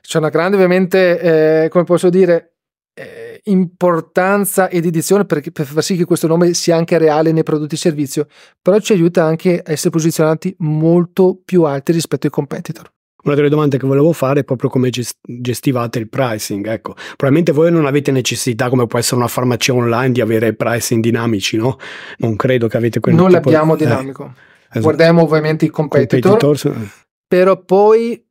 c'è 0.00 0.18
una 0.18 0.28
grande 0.28 0.56
ovviamente 0.56 1.64
eh, 1.64 1.68
come 1.68 1.84
posso 1.84 2.08
dire 2.08 2.56
eh, 2.94 3.40
importanza 3.44 4.68
ed 4.68 4.84
edizione 4.84 5.24
per, 5.24 5.40
per 5.50 5.66
far 5.66 5.82
sì 5.82 5.96
che 5.96 6.04
questo 6.04 6.26
nome 6.26 6.52
sia 6.54 6.76
anche 6.76 6.98
reale 6.98 7.32
nei 7.32 7.42
prodotti 7.42 7.74
e 7.74 7.78
servizio 7.78 8.26
però 8.60 8.78
ci 8.78 8.92
aiuta 8.92 9.24
anche 9.24 9.62
a 9.64 9.72
essere 9.72 9.90
posizionati 9.90 10.54
molto 10.58 11.40
più 11.44 11.64
alti 11.64 11.92
rispetto 11.92 12.26
ai 12.26 12.32
competitor 12.32 12.90
una 13.24 13.34
delle 13.34 13.48
domande 13.48 13.78
che 13.78 13.86
volevo 13.86 14.12
fare 14.12 14.40
è 14.40 14.44
proprio 14.44 14.68
come 14.68 14.90
gestivate 14.90 15.98
il 15.98 16.08
pricing. 16.08 16.66
Ecco, 16.66 16.94
probabilmente 17.16 17.52
voi 17.52 17.70
non 17.70 17.86
avete 17.86 18.10
necessità, 18.10 18.68
come 18.68 18.86
può 18.86 18.98
essere 18.98 19.16
una 19.16 19.28
farmacia 19.28 19.74
online, 19.74 20.12
di 20.12 20.20
avere 20.20 20.54
pricing 20.54 21.02
dinamici, 21.02 21.56
no? 21.56 21.78
Non 22.18 22.36
credo 22.36 22.68
che 22.68 22.76
avete 22.76 23.00
quel 23.00 23.14
Non 23.14 23.30
l'abbiamo 23.30 23.76
di... 23.76 23.84
dinamico. 23.84 24.24
Eh, 24.24 24.78
esatto. 24.78 24.80
Guardiamo 24.80 25.22
ovviamente 25.22 25.64
i 25.64 25.68
competitor, 25.68 26.38
competitor, 26.38 26.88
però 27.26 27.62
poi 27.62 28.24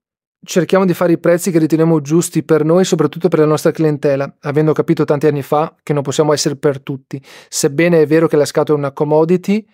cerchiamo 0.43 0.85
di 0.85 0.93
fare 0.93 1.13
i 1.13 1.19
prezzi 1.19 1.51
che 1.51 1.59
riteniamo 1.59 2.01
giusti 2.01 2.43
per 2.43 2.65
noi, 2.65 2.83
soprattutto 2.83 3.27
per 3.29 3.39
la 3.39 3.45
nostra 3.45 3.71
clientela, 3.71 4.37
avendo 4.41 4.73
capito 4.73 5.05
tanti 5.05 5.27
anni 5.27 5.43
fa 5.43 5.75
che 5.83 5.93
non 5.93 6.01
possiamo 6.01 6.33
essere 6.33 6.55
per 6.55 6.81
tutti. 6.81 7.21
Sebbene 7.47 8.01
è 8.01 8.07
vero 8.07 8.27
che 8.27 8.37
la 8.37 8.45
scatola 8.45 8.77
è 8.77 8.81
una 8.81 8.91
commodity, 8.91 9.65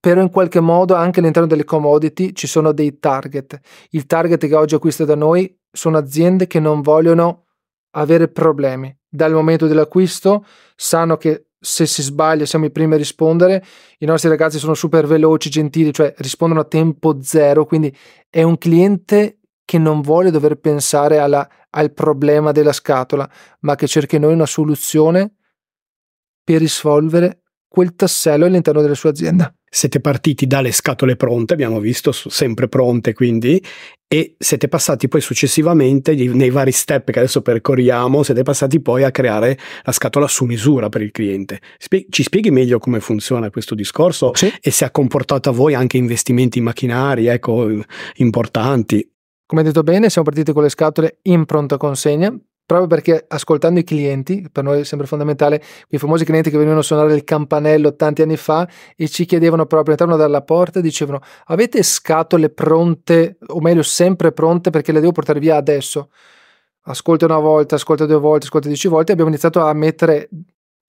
però 0.00 0.22
in 0.22 0.30
qualche 0.30 0.60
modo 0.60 0.94
anche 0.94 1.20
all'interno 1.20 1.46
delle 1.46 1.64
commodity 1.64 2.32
ci 2.32 2.46
sono 2.46 2.72
dei 2.72 2.98
target. 2.98 3.60
Il 3.90 4.06
target 4.06 4.46
che 4.46 4.54
oggi 4.54 4.74
acquista 4.74 5.04
da 5.04 5.14
noi 5.14 5.54
sono 5.70 5.98
aziende 5.98 6.46
che 6.46 6.58
non 6.58 6.80
vogliono 6.80 7.44
avere 7.90 8.28
problemi. 8.28 8.96
Dal 9.06 9.32
momento 9.32 9.66
dell'acquisto 9.66 10.44
sanno 10.74 11.18
che 11.18 11.48
se 11.60 11.84
si 11.84 12.00
sbaglia 12.02 12.46
siamo 12.46 12.64
i 12.64 12.70
primi 12.70 12.94
a 12.94 12.96
rispondere, 12.96 13.62
i 13.98 14.06
nostri 14.06 14.30
ragazzi 14.30 14.58
sono 14.58 14.72
super 14.72 15.06
veloci, 15.06 15.50
gentili, 15.50 15.92
cioè 15.92 16.14
rispondono 16.16 16.60
a 16.60 16.64
tempo 16.64 17.18
zero, 17.20 17.66
quindi 17.66 17.94
è 18.30 18.42
un 18.42 18.56
cliente 18.56 19.40
che 19.66 19.76
non 19.76 20.00
vuole 20.00 20.30
dover 20.30 20.56
pensare 20.56 21.18
alla, 21.18 21.46
al 21.70 21.92
problema 21.92 22.50
della 22.52 22.72
scatola, 22.72 23.28
ma 23.60 23.74
che 23.74 23.86
cerca 23.86 24.16
in 24.16 24.22
noi 24.22 24.32
una 24.32 24.46
soluzione 24.46 25.34
per 26.42 26.60
risolvere 26.60 27.42
quel 27.70 27.94
tassello 27.94 28.46
all'interno 28.46 28.82
della 28.82 28.94
sua 28.94 29.10
azienda 29.10 29.54
siete 29.72 30.00
partiti 30.00 30.48
dalle 30.48 30.72
scatole 30.72 31.14
pronte, 31.14 31.52
abbiamo 31.52 31.78
visto, 31.78 32.10
sempre 32.10 32.68
pronte 32.68 33.14
quindi, 33.14 33.62
e 34.08 34.34
siete 34.36 34.66
passati 34.66 35.06
poi 35.06 35.20
successivamente 35.20 36.12
nei 36.12 36.50
vari 36.50 36.72
step 36.72 37.12
che 37.12 37.20
adesso 37.20 37.40
percorriamo, 37.40 38.24
siete 38.24 38.42
passati 38.42 38.80
poi 38.80 39.04
a 39.04 39.12
creare 39.12 39.56
la 39.84 39.92
scatola 39.92 40.26
su 40.26 40.44
misura 40.44 40.88
per 40.88 41.02
il 41.02 41.12
cliente. 41.12 41.60
ci 42.08 42.24
spieghi 42.24 42.50
meglio 42.50 42.80
come 42.80 42.98
funziona 42.98 43.48
questo 43.50 43.76
discorso 43.76 44.34
sì. 44.34 44.52
e 44.60 44.72
se 44.72 44.84
ha 44.84 44.90
comportato 44.90 45.50
a 45.50 45.52
voi 45.52 45.74
anche 45.74 45.96
investimenti 45.96 46.58
in 46.58 46.64
macchinari, 46.64 47.28
ecco, 47.28 47.70
importanti? 48.16 49.08
Come 49.46 49.60
hai 49.60 49.66
detto 49.68 49.84
bene, 49.84 50.10
siamo 50.10 50.28
partiti 50.28 50.52
con 50.52 50.64
le 50.64 50.68
scatole 50.68 51.18
in 51.22 51.44
pronta 51.44 51.76
consegna, 51.76 52.36
proprio 52.70 52.86
perché 52.86 53.24
ascoltando 53.26 53.80
i 53.80 53.84
clienti, 53.84 54.48
per 54.50 54.62
noi 54.62 54.80
è 54.80 54.84
sempre 54.84 55.08
fondamentale, 55.08 55.60
quei 55.88 55.98
famosi 55.98 56.24
clienti 56.24 56.50
che 56.50 56.56
venivano 56.56 56.82
a 56.82 56.84
suonare 56.84 57.12
il 57.14 57.24
campanello 57.24 57.96
tanti 57.96 58.22
anni 58.22 58.36
fa 58.36 58.68
e 58.94 59.08
ci 59.08 59.24
chiedevano 59.24 59.66
proprio 59.66 59.92
all'interno 59.92 60.16
della 60.16 60.42
porta, 60.42 60.80
dicevano 60.80 61.18
avete 61.46 61.82
scatole 61.82 62.48
pronte, 62.50 63.38
o 63.48 63.60
meglio 63.60 63.82
sempre 63.82 64.30
pronte 64.30 64.70
perché 64.70 64.92
le 64.92 65.00
devo 65.00 65.10
portare 65.10 65.40
via 65.40 65.56
adesso. 65.56 66.10
Ascolta 66.82 67.24
una 67.24 67.38
volta, 67.38 67.74
ascolta 67.74 68.06
due 68.06 68.18
volte, 68.20 68.46
ascolta 68.46 68.68
dieci 68.68 68.86
volte, 68.86 69.10
abbiamo 69.10 69.30
iniziato 69.30 69.60
a 69.62 69.72
mettere 69.72 70.28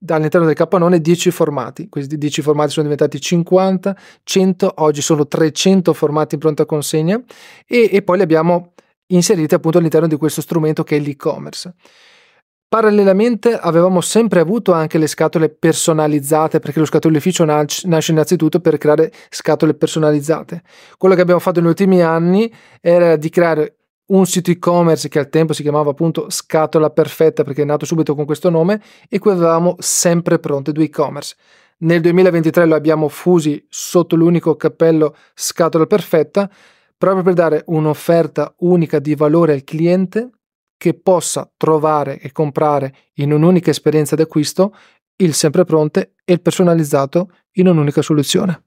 all'interno 0.07 0.45
del 0.45 0.55
capannone 0.55 1.01
10 1.01 1.31
formati, 1.31 1.89
questi 1.89 2.15
10 2.17 2.43
formati 2.43 2.69
sono 2.69 2.83
diventati 2.83 3.19
50, 3.19 3.97
100, 4.23 4.73
oggi 4.77 5.01
sono 5.01 5.27
300 5.27 5.93
formati 5.93 6.35
in 6.35 6.41
pronta 6.41 6.65
consegna 6.65 7.19
e, 7.65 7.89
e 7.91 8.01
poi 8.03 8.17
li 8.17 8.23
abbiamo 8.23 8.70
inserite 9.13 9.55
appunto 9.55 9.77
all'interno 9.77 10.07
di 10.07 10.17
questo 10.17 10.41
strumento 10.41 10.83
che 10.83 10.97
è 10.97 10.99
l'e-commerce. 10.99 11.73
Parallelamente 12.67 13.53
avevamo 13.53 13.99
sempre 13.99 14.39
avuto 14.39 14.71
anche 14.71 14.97
le 14.97 15.07
scatole 15.07 15.49
personalizzate, 15.49 16.59
perché 16.59 16.79
lo 16.79 16.85
scatolificio 16.85 17.43
nasce 17.43 18.11
innanzitutto 18.11 18.61
per 18.61 18.77
creare 18.77 19.11
scatole 19.29 19.73
personalizzate. 19.73 20.61
Quello 20.97 21.15
che 21.15 21.21
abbiamo 21.21 21.41
fatto 21.41 21.59
negli 21.59 21.67
ultimi 21.67 22.01
anni 22.01 22.49
era 22.79 23.17
di 23.17 23.29
creare 23.29 23.75
un 24.11 24.25
sito 24.25 24.51
e-commerce 24.51 25.09
che 25.09 25.19
al 25.19 25.29
tempo 25.29 25.51
si 25.51 25.63
chiamava 25.63 25.91
appunto 25.91 26.29
Scatola 26.29 26.89
Perfetta 26.89 27.43
perché 27.43 27.61
è 27.61 27.65
nato 27.65 27.85
subito 27.85 28.15
con 28.15 28.25
questo 28.25 28.49
nome 28.49 28.81
e 29.09 29.19
qui 29.19 29.31
avevamo 29.31 29.75
sempre 29.79 30.39
pronte 30.39 30.71
due 30.71 30.85
e-commerce. 30.85 31.35
Nel 31.79 31.99
2023 31.99 32.65
lo 32.65 32.75
abbiamo 32.75 33.09
fusi 33.09 33.65
sotto 33.67 34.15
l'unico 34.15 34.55
cappello 34.55 35.15
Scatola 35.33 35.87
Perfetta 35.87 36.49
proprio 37.01 37.23
per 37.23 37.33
dare 37.33 37.63
un'offerta 37.65 38.53
unica 38.59 38.99
di 38.99 39.15
valore 39.15 39.53
al 39.53 39.63
cliente 39.63 40.29
che 40.77 40.93
possa 40.93 41.51
trovare 41.57 42.19
e 42.19 42.31
comprare 42.31 42.93
in 43.13 43.31
un'unica 43.31 43.71
esperienza 43.71 44.15
d'acquisto 44.15 44.75
il 45.15 45.33
sempre 45.33 45.65
pronte 45.65 46.13
e 46.23 46.33
il 46.33 46.41
personalizzato 46.43 47.31
in 47.53 47.67
un'unica 47.67 48.03
soluzione. 48.03 48.65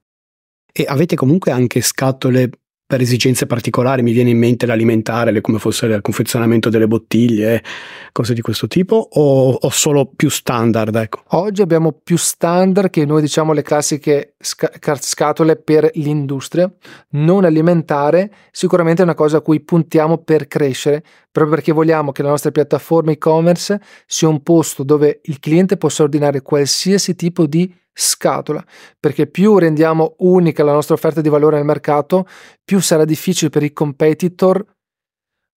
E 0.69 0.83
avete 0.85 1.15
comunque 1.15 1.51
anche 1.51 1.79
scatole 1.79 2.49
per 2.87 3.01
esigenze 3.01 3.47
particolari, 3.47 4.03
mi 4.03 4.11
viene 4.11 4.29
in 4.29 4.37
mente 4.37 4.67
l'alimentare, 4.67 5.41
come 5.41 5.57
fosse 5.57 5.87
il 5.87 6.01
confezionamento 6.01 6.69
delle 6.69 6.85
bottiglie, 6.85 7.63
cose 8.11 8.35
di 8.35 8.41
questo 8.41 8.67
tipo, 8.67 8.95
o, 9.11 9.53
o 9.53 9.69
solo 9.71 10.11
più 10.15 10.29
standard? 10.29 10.95
Ecco. 10.95 11.23
Oggi 11.29 11.63
abbiamo 11.63 11.91
più 11.91 12.15
standard 12.15 12.91
che 12.91 13.05
noi 13.05 13.21
diciamo 13.21 13.53
le 13.53 13.63
classiche 13.63 14.35
sca- 14.37 14.71
scatole 14.99 15.55
per 15.55 15.89
l'industria, 15.95 16.71
non 17.11 17.43
alimentare, 17.43 18.31
sicuramente 18.51 19.01
è 19.01 19.05
una 19.05 19.15
cosa 19.15 19.37
a 19.37 19.41
cui 19.41 19.61
puntiamo 19.61 20.19
per 20.19 20.47
crescere, 20.47 21.03
proprio 21.31 21.55
perché 21.55 21.71
vogliamo 21.71 22.11
che 22.11 22.21
la 22.21 22.29
nostra 22.29 22.51
piattaforma 22.51 23.11
e-commerce 23.11 23.81
sia 24.05 24.27
un 24.27 24.43
posto 24.43 24.83
dove 24.83 25.21
il 25.23 25.39
cliente 25.39 25.77
possa 25.77 26.03
ordinare 26.03 26.43
qualsiasi 26.43 27.15
tipo 27.15 27.47
di 27.47 27.73
scatola, 27.97 28.63
perché 28.99 29.25
più 29.25 29.57
rendiamo 29.57 30.15
unica 30.19 30.63
la 30.63 30.73
nostra 30.73 30.95
offerta 30.95 31.21
di 31.21 31.29
valore 31.29 31.55
nel 31.55 31.65
mercato, 31.65 32.27
più 32.63 32.81
sarà 32.81 33.05
difficile 33.05 33.49
per 33.49 33.63
i 33.63 33.71
competitor 33.71 34.63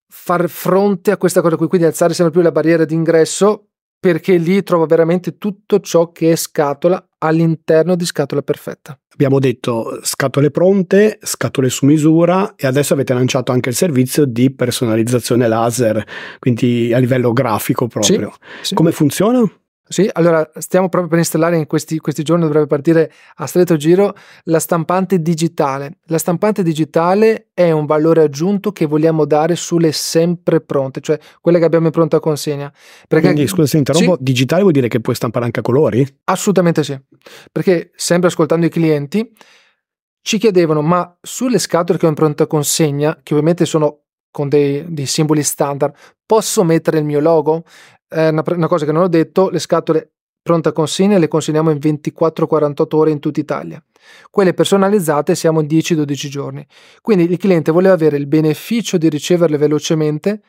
far 0.09 0.47
fronte 0.47 1.11
a 1.11 1.17
questa 1.17 1.41
cosa 1.41 1.57
qui, 1.57 1.67
quindi 1.67 1.88
alzare 1.88 2.13
sempre 2.13 2.33
più 2.33 2.41
la 2.41 2.51
barriera 2.51 2.85
d'ingresso 2.85 3.69
perché 3.99 4.38
lì 4.38 4.61
trovo 4.61 4.85
veramente 4.85 5.38
tutto 5.38 5.79
ciò 5.79 6.11
che 6.11 6.31
è 6.31 6.35
scatola 6.35 7.03
all'interno 7.17 7.95
di 7.95 8.05
scatola 8.05 8.43
perfetta. 8.43 8.97
Abbiamo 9.11 9.39
detto 9.39 9.99
scatole 10.03 10.51
pronte, 10.51 11.17
scatole 11.21 11.69
su 11.69 11.88
misura 11.88 12.53
e 12.55 12.67
adesso 12.67 12.93
avete 12.93 13.13
lanciato 13.13 13.51
anche 13.51 13.69
il 13.69 13.75
servizio 13.75 14.25
di 14.25 14.53
personalizzazione 14.53 15.47
laser, 15.47 16.05
quindi 16.38 16.93
a 16.93 16.99
livello 16.99 17.33
grafico 17.33 17.88
proprio. 17.88 18.31
Sì, 18.61 18.67
sì. 18.67 18.75
Come 18.75 18.91
funziona? 18.91 19.41
Sì, 19.89 20.09
allora 20.11 20.49
stiamo 20.55 20.89
proprio 20.89 21.09
per 21.09 21.19
installare 21.19 21.57
in 21.57 21.65
questi, 21.65 21.97
questi, 21.99 22.23
giorni, 22.23 22.43
dovrebbe 22.43 22.67
partire 22.67 23.11
a 23.35 23.45
stretto 23.45 23.77
giro, 23.77 24.15
la 24.43 24.59
stampante 24.59 25.21
digitale. 25.21 25.99
La 26.05 26.17
stampante 26.17 26.61
digitale 26.61 27.47
è 27.53 27.71
un 27.71 27.85
valore 27.85 28.23
aggiunto 28.23 28.71
che 28.71 28.85
vogliamo 28.85 29.25
dare 29.25 29.55
sulle 29.55 29.91
sempre 29.91 30.59
pronte, 30.61 30.99
cioè 30.99 31.17
quelle 31.39 31.59
che 31.59 31.65
abbiamo 31.65 31.85
in 31.85 31.91
pronta 31.91 32.19
consegna. 32.19 32.71
Perché, 33.07 33.27
Quindi 33.27 33.47
scusa 33.47 33.67
se 33.67 33.77
interrompo, 33.77 34.15
sì, 34.17 34.23
digitale 34.23 34.61
vuol 34.61 34.73
dire 34.73 34.89
che 34.89 34.99
puoi 34.99 35.15
stampare 35.15 35.45
anche 35.45 35.59
a 35.59 35.63
colori? 35.63 36.05
Assolutamente 36.25 36.83
sì, 36.83 36.99
perché 37.51 37.91
sempre 37.95 38.27
ascoltando 38.27 38.65
i 38.65 38.69
clienti 38.69 39.31
ci 40.21 40.38
chiedevano 40.38 40.81
ma 40.81 41.17
sulle 41.21 41.57
scatole 41.57 41.97
che 41.97 42.05
ho 42.05 42.09
in 42.09 42.15
pronta 42.15 42.47
consegna, 42.47 43.17
che 43.23 43.33
ovviamente 43.33 43.65
sono 43.65 44.01
con 44.29 44.49
dei, 44.49 44.83
dei 44.88 45.05
simboli 45.05 45.41
standard, 45.41 45.95
posso 46.25 46.63
mettere 46.63 46.99
il 46.99 47.05
mio 47.05 47.19
logo? 47.19 47.63
È 48.07 48.29
una, 48.29 48.43
una 48.45 48.67
cosa 48.67 48.85
che 48.85 48.91
non 48.91 49.03
ho 49.03 49.07
detto, 49.07 49.49
le 49.49 49.59
scatole 49.59 50.11
pronta 50.47 50.71
consegna 50.71 51.17
le 51.17 51.27
consegniamo 51.27 51.71
in 51.71 51.77
24-48 51.77 52.95
ore 52.95 53.11
in 53.11 53.19
tutta 53.19 53.39
Italia. 53.41 53.83
Quelle 54.31 54.53
personalizzate 54.53 55.35
siamo 55.35 55.59
in 55.59 55.67
10-12 55.67 56.27
giorni. 56.29 56.65
Quindi 57.01 57.29
il 57.29 57.37
cliente 57.37 57.71
voleva 57.71 57.93
avere 57.93 58.15
il 58.15 58.27
beneficio 58.27 58.97
di 58.97 59.09
riceverle 59.09 59.57
velocemente, 59.57 60.41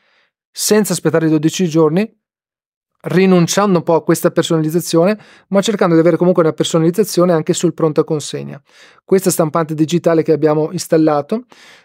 senza 0.49 0.93
aspettare 0.93 1.27
12 1.27 1.67
giorni, 1.67 2.17
rinunciando 3.01 3.79
un 3.79 3.83
po' 3.83 3.95
a 3.95 4.03
questa 4.03 4.31
personalizzazione, 4.31 5.19
ma 5.49 5.61
cercando 5.61 5.95
di 5.95 5.99
avere 5.99 6.15
comunque 6.15 6.43
una 6.43 6.53
personalizzazione 6.53 7.33
anche 7.33 7.53
sul 7.53 7.73
pronta 7.73 8.05
consegna. 8.05 8.61
Questa 9.03 9.29
stampante 9.29 9.73
digitale 9.73 10.23
che 10.23 10.31
abbiamo 10.31 10.71
installato 10.71 11.43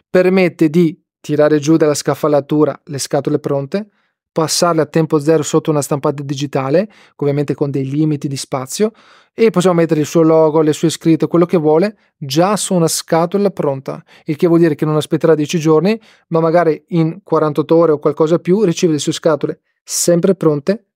permette 0.09 0.71
di 0.71 1.01
tirare 1.21 1.59
giù 1.59 1.77
dalla 1.77 1.95
scaffalatura 1.95 2.81
le 2.85 2.99
scatole 2.99 3.41
pronte, 3.41 3.89
passarle 4.35 4.83
a 4.83 4.87
tempo 4.87 5.21
zero 5.21 5.45
sotto 5.45 5.71
una 5.71 5.81
stampante 5.81 6.25
digitale, 6.25 6.91
ovviamente 7.17 7.55
con 7.55 7.71
dei 7.71 7.89
limiti 7.89 8.27
di 8.27 8.37
spazio, 8.37 8.91
e 9.33 9.51
possiamo 9.51 9.77
mettere 9.77 10.01
il 10.01 10.07
suo 10.07 10.23
logo, 10.23 10.61
le 10.61 10.73
sue 10.73 10.91
scritte, 10.91 11.29
quello 11.29 11.47
che 11.47 11.57
vuole, 11.57 11.97
già 12.17 12.57
su 12.57 12.75
una 12.75 12.89
scatola 12.89 13.51
pronta, 13.51 14.03
il 14.25 14.35
che 14.35 14.49
vuol 14.49 14.59
dire 14.59 14.75
che 14.75 14.85
non 14.85 14.97
aspetterà 14.97 15.37
10 15.37 15.59
giorni, 15.61 15.99
ma 16.29 16.41
magari 16.41 16.85
in 16.89 17.21
48 17.23 17.77
ore 17.77 17.93
o 17.93 17.99
qualcosa 18.01 18.41
più 18.41 18.65
riceve 18.65 18.95
le 18.95 18.99
sue 18.99 19.13
scatole 19.13 19.61
sempre 19.85 20.35
pronte, 20.35 20.87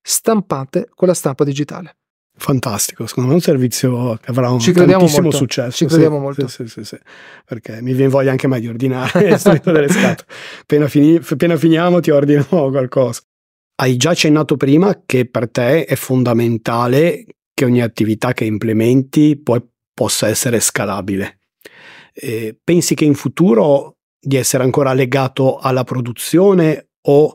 stampate 0.00 0.88
con 0.94 1.08
la 1.08 1.14
stampa 1.14 1.44
digitale. 1.44 1.96
Fantastico, 2.38 3.06
secondo 3.06 3.30
me 3.30 3.34
è 3.34 3.38
un 3.38 3.42
servizio 3.42 4.18
che 4.20 4.30
avrà 4.30 4.50
un 4.50 4.60
Ci 4.60 4.72
tantissimo 4.72 5.22
molto. 5.22 5.36
successo. 5.38 5.76
Ci 5.76 5.86
crediamo 5.86 6.16
sì, 6.16 6.22
molto. 6.22 6.48
Sì, 6.48 6.68
sì, 6.68 6.84
sì, 6.84 6.98
perché 7.44 7.80
mi 7.80 7.94
viene 7.94 8.10
voglia 8.10 8.30
anche 8.30 8.46
mai 8.46 8.60
di 8.60 8.68
ordinare 8.68 9.10
delle 9.14 9.38
scatole. 9.38 9.88
Appena, 10.60 10.86
fini, 10.86 11.16
appena 11.16 11.56
finiamo 11.56 12.00
ti 12.00 12.10
ordino 12.10 12.44
qualcosa. 12.44 13.22
Hai 13.76 13.96
già 13.96 14.10
accennato 14.10 14.56
prima 14.56 15.02
che 15.06 15.28
per 15.28 15.50
te 15.50 15.86
è 15.86 15.94
fondamentale 15.96 17.24
che 17.54 17.64
ogni 17.64 17.80
attività 17.80 18.34
che 18.34 18.44
implementi 18.44 19.40
poi 19.40 19.62
possa 19.94 20.28
essere 20.28 20.60
scalabile. 20.60 21.38
Eh, 22.12 22.56
pensi 22.62 22.94
che 22.94 23.06
in 23.06 23.14
futuro 23.14 23.96
di 24.20 24.36
essere 24.36 24.62
ancora 24.62 24.92
legato 24.92 25.56
alla 25.56 25.84
produzione 25.84 26.88
o 27.08 27.32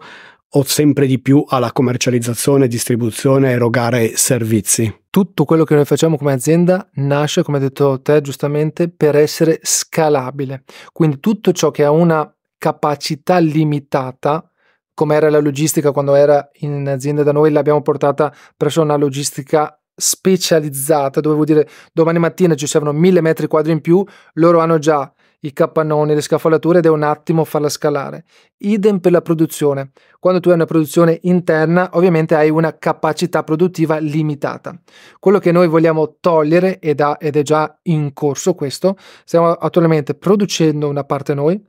o 0.54 0.64
sempre 0.64 1.06
di 1.06 1.20
più 1.20 1.44
alla 1.48 1.72
commercializzazione, 1.72 2.68
distribuzione 2.68 3.50
e 3.50 3.54
erogare 3.54 4.16
servizi? 4.16 5.04
Tutto 5.10 5.46
quello 5.46 5.64
che 5.64 5.76
noi 5.76 5.86
facciamo 5.86 6.18
come 6.18 6.34
azienda 6.34 6.90
nasce, 6.94 7.44
come 7.44 7.58
hai 7.58 7.64
detto 7.64 8.02
te 8.02 8.22
giustamente, 8.22 8.90
per 8.90 9.16
essere 9.16 9.60
scalabile. 9.62 10.64
Quindi 10.92 11.20
tutto 11.20 11.52
ciò 11.52 11.72
che 11.72 11.84
ha 11.84 11.92
una 11.92 12.34
capacità 12.58 13.38
limitata, 13.38 14.50
come 14.94 15.16
era 15.16 15.30
la 15.30 15.40
logistica 15.40 15.92
quando 15.92 16.16
era 16.16 16.50
in 16.60 16.88
azienda 16.88 17.24
da 17.24 17.32
noi, 17.32 17.52
l'abbiamo 17.52 17.82
portata 17.82 18.34
presso 18.56 18.82
una 18.82 18.96
logistica 18.96 19.76
specializzata, 19.96 21.22
dove 21.22 21.36
vuol 21.36 21.48
dire 21.48 21.68
domani 21.94 22.20
mattina 22.20 22.56
ci 22.56 22.68
servono 22.68 22.98
mille 22.98 23.22
metri 23.22 23.48
quadri 23.48 23.72
in 23.72 23.82
più, 23.82 24.04
loro 24.34 24.60
hanno 24.60 24.80
già 24.80 25.12
i 25.42 25.54
capannoni, 25.54 26.14
le 26.14 26.22
scaffalature 26.22 26.80
ed 26.80 26.86
è 26.86 26.90
un 26.90 27.04
attimo 27.04 27.44
farla 27.46 27.70
scalare. 27.70 28.26
Idem 28.58 29.00
per 29.00 29.12
la 29.12 29.22
produzione. 29.22 29.92
Quando 30.20 30.40
tu 30.40 30.50
hai 30.50 30.56
una 30.56 30.66
produzione 30.66 31.20
interna, 31.24 31.90
ovviamente 31.94 32.36
hai 32.36 32.50
una 32.50 32.78
capacità 32.78 33.44
produttiva 33.44 33.98
limitata. 33.98 34.80
Quello 35.20 35.40
che 35.40 35.52
noi 35.52 35.68
vogliamo 35.68 36.18
togliere 36.20 36.80
ed, 36.80 37.02
è 37.02 37.42
già 37.42 37.80
in 37.84 38.14
corso 38.14 38.54
questo, 38.54 38.98
stiamo 39.24 39.52
attualmente 39.52 40.14
producendo 40.16 40.88
una 40.88 41.04
parte 41.04 41.34
noi, 41.34 41.60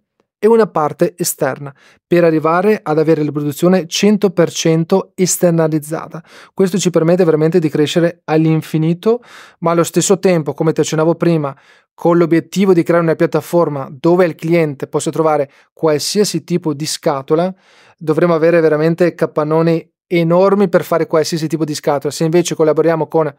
e 0.44 0.48
una 0.48 0.66
parte 0.66 1.14
esterna 1.16 1.72
per 2.04 2.24
arrivare 2.24 2.80
ad 2.82 2.98
avere 2.98 3.22
la 3.22 3.30
produzione 3.30 3.86
100% 3.86 5.10
esternalizzata. 5.14 6.20
Questo 6.52 6.78
ci 6.78 6.90
permette 6.90 7.22
veramente 7.22 7.60
di 7.60 7.68
crescere 7.68 8.22
all'infinito, 8.24 9.22
ma 9.60 9.70
allo 9.70 9.84
stesso 9.84 10.18
tempo, 10.18 10.52
come 10.52 10.72
ti 10.72 10.80
accennavo 10.80 11.14
prima, 11.14 11.56
con 11.94 12.18
l'obiettivo 12.18 12.72
di 12.72 12.82
creare 12.82 13.04
una 13.04 13.14
piattaforma 13.14 13.88
dove 13.88 14.24
il 14.24 14.34
cliente 14.34 14.88
possa 14.88 15.12
trovare 15.12 15.48
qualsiasi 15.72 16.42
tipo 16.42 16.74
di 16.74 16.86
scatola, 16.86 17.54
dovremo 17.96 18.34
avere 18.34 18.58
veramente 18.58 19.14
capannoni 19.14 19.92
enormi 20.08 20.68
per 20.68 20.82
fare 20.82 21.06
qualsiasi 21.06 21.46
tipo 21.46 21.64
di 21.64 21.76
scatola. 21.76 22.12
Se 22.12 22.24
invece 22.24 22.56
collaboriamo 22.56 23.06
con 23.06 23.32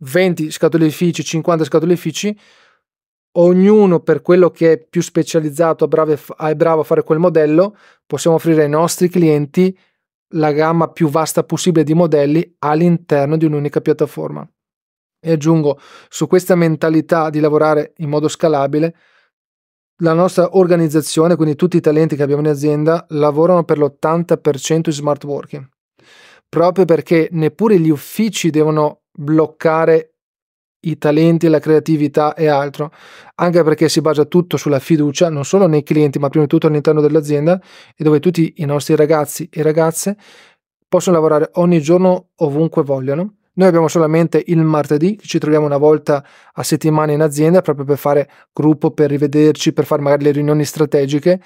20 0.00 0.50
scatolifici, 0.50 1.24
50 1.24 1.64
scatolifici, 1.64 2.38
ognuno 3.32 4.00
per 4.00 4.22
quello 4.22 4.50
che 4.50 4.72
è 4.72 4.78
più 4.78 5.00
specializzato 5.00 5.84
è 5.84 6.54
bravo 6.54 6.80
a 6.80 6.84
fare 6.84 7.02
quel 7.02 7.18
modello, 7.18 7.76
possiamo 8.06 8.36
offrire 8.36 8.64
ai 8.64 8.68
nostri 8.68 9.08
clienti 9.08 9.76
la 10.34 10.52
gamma 10.52 10.88
più 10.88 11.08
vasta 11.08 11.44
possibile 11.44 11.84
di 11.84 11.94
modelli 11.94 12.56
all'interno 12.60 13.36
di 13.36 13.44
un'unica 13.44 13.80
piattaforma. 13.80 14.46
E 15.24 15.32
aggiungo, 15.32 15.78
su 16.08 16.26
questa 16.26 16.54
mentalità 16.54 17.30
di 17.30 17.38
lavorare 17.38 17.92
in 17.98 18.08
modo 18.08 18.28
scalabile, 18.28 18.94
la 20.02 20.14
nostra 20.14 20.56
organizzazione, 20.56 21.36
quindi 21.36 21.54
tutti 21.54 21.76
i 21.76 21.80
talenti 21.80 22.16
che 22.16 22.22
abbiamo 22.22 22.42
in 22.42 22.48
azienda, 22.48 23.06
lavorano 23.10 23.64
per 23.64 23.78
l'80% 23.78 24.80
in 24.86 24.92
smart 24.92 25.22
working, 25.24 25.68
proprio 26.48 26.84
perché 26.84 27.28
neppure 27.30 27.78
gli 27.78 27.90
uffici 27.90 28.50
devono 28.50 29.02
bloccare 29.12 30.11
i 30.84 30.98
talenti, 30.98 31.48
la 31.48 31.58
creatività 31.58 32.34
e 32.34 32.48
altro, 32.48 32.90
anche 33.36 33.62
perché 33.62 33.88
si 33.88 34.00
basa 34.00 34.24
tutto 34.24 34.56
sulla 34.56 34.78
fiducia, 34.78 35.28
non 35.28 35.44
solo 35.44 35.66
nei 35.66 35.82
clienti, 35.82 36.18
ma 36.18 36.28
prima 36.28 36.44
di 36.44 36.50
tutto 36.50 36.66
all'interno 36.66 37.00
dell'azienda 37.00 37.60
e 37.96 38.02
dove 38.02 38.20
tutti 38.20 38.54
i 38.56 38.64
nostri 38.64 38.96
ragazzi 38.96 39.48
e 39.50 39.62
ragazze 39.62 40.16
possono 40.88 41.16
lavorare 41.16 41.50
ogni 41.54 41.80
giorno 41.80 42.30
ovunque 42.36 42.82
vogliono. 42.82 43.36
Noi 43.54 43.68
abbiamo 43.68 43.88
solamente 43.88 44.42
il 44.46 44.62
martedì, 44.62 45.18
ci 45.20 45.38
troviamo 45.38 45.66
una 45.66 45.76
volta 45.76 46.24
a 46.52 46.62
settimana 46.62 47.12
in 47.12 47.20
azienda 47.20 47.60
proprio 47.60 47.84
per 47.84 47.98
fare 47.98 48.30
gruppo, 48.52 48.92
per 48.92 49.10
rivederci, 49.10 49.72
per 49.72 49.84
fare 49.84 50.00
magari 50.00 50.24
le 50.24 50.32
riunioni 50.32 50.64
strategiche. 50.64 51.40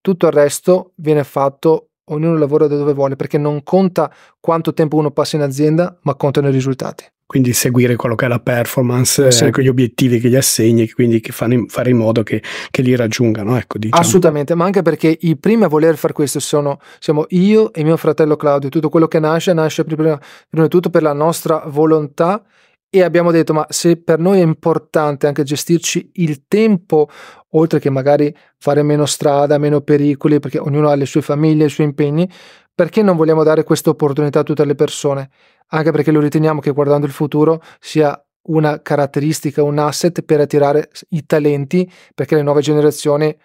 Tutto 0.00 0.26
il 0.26 0.32
resto 0.32 0.92
viene 0.96 1.24
fatto, 1.24 1.90
ognuno 2.10 2.38
lavora 2.38 2.68
da 2.68 2.76
dove 2.76 2.92
vuole, 2.92 3.16
perché 3.16 3.38
non 3.38 3.62
conta 3.64 4.12
quanto 4.40 4.72
tempo 4.72 4.96
uno 4.96 5.10
passa 5.10 5.36
in 5.36 5.42
azienda, 5.42 5.98
ma 6.02 6.14
contano 6.14 6.48
i 6.48 6.52
risultati 6.52 7.04
quindi 7.28 7.52
seguire 7.52 7.94
quello 7.94 8.14
che 8.14 8.24
è 8.24 8.28
la 8.28 8.40
performance, 8.40 9.30
sì. 9.30 9.44
eh, 9.44 9.62
gli 9.62 9.68
obiettivi 9.68 10.18
che 10.18 10.30
gli 10.30 10.34
assegni, 10.34 10.88
quindi 10.88 11.20
che 11.20 11.30
fanno 11.30 11.52
in, 11.52 11.68
fare 11.68 11.90
in 11.90 11.98
modo 11.98 12.22
che, 12.22 12.42
che 12.70 12.80
li 12.80 12.96
raggiungano. 12.96 13.54
Ecco, 13.58 13.76
diciamo. 13.76 14.00
Assolutamente, 14.00 14.54
ma 14.54 14.64
anche 14.64 14.80
perché 14.80 15.14
i 15.20 15.36
primi 15.36 15.64
a 15.64 15.68
voler 15.68 15.98
fare 15.98 16.14
questo 16.14 16.40
sono, 16.40 16.80
siamo 16.98 17.26
io 17.28 17.70
e 17.74 17.84
mio 17.84 17.98
fratello 17.98 18.36
Claudio. 18.36 18.70
Tutto 18.70 18.88
quello 18.88 19.08
che 19.08 19.18
nasce, 19.18 19.52
nasce 19.52 19.84
prima, 19.84 20.18
prima 20.48 20.64
di 20.64 20.70
tutto 20.70 20.88
per 20.88 21.02
la 21.02 21.12
nostra 21.12 21.64
volontà 21.66 22.42
e 22.90 23.02
abbiamo 23.02 23.30
detto 23.30 23.52
ma 23.52 23.66
se 23.68 23.96
per 23.96 24.18
noi 24.18 24.40
è 24.40 24.42
importante 24.42 25.26
anche 25.26 25.42
gestirci 25.42 26.10
il 26.14 26.46
tempo 26.48 27.08
oltre 27.50 27.78
che 27.78 27.90
magari 27.90 28.34
fare 28.56 28.82
meno 28.82 29.06
strada, 29.06 29.58
meno 29.58 29.80
pericoli 29.80 30.40
perché 30.40 30.58
ognuno 30.58 30.88
ha 30.88 30.94
le 30.94 31.06
sue 31.06 31.22
famiglie, 31.22 31.66
i 31.66 31.70
suoi 31.70 31.86
impegni, 31.86 32.28
perché 32.74 33.02
non 33.02 33.16
vogliamo 33.16 33.42
dare 33.42 33.64
questa 33.64 33.90
opportunità 33.90 34.40
a 34.40 34.42
tutte 34.42 34.64
le 34.64 34.74
persone? 34.74 35.30
Anche 35.68 35.90
perché 35.90 36.10
lo 36.10 36.20
riteniamo 36.20 36.60
che 36.60 36.70
guardando 36.70 37.06
il 37.06 37.12
futuro 37.12 37.60
sia 37.80 38.20
una 38.42 38.80
caratteristica, 38.80 39.62
un 39.62 39.78
asset 39.78 40.22
per 40.22 40.40
attirare 40.40 40.90
i 41.10 41.26
talenti 41.26 41.90
perché 42.14 42.34
le 42.34 42.42
nuove 42.42 42.62
generazioni 42.62 43.36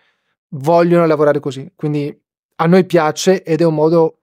vogliono 0.49 1.05
lavorare 1.05 1.39
così. 1.39 1.69
Quindi 1.75 2.15
a 2.55 2.65
noi 2.65 2.85
piace 2.85 3.43
ed 3.43 3.61
è 3.61 3.65
un 3.65 3.73
modo 3.73 4.22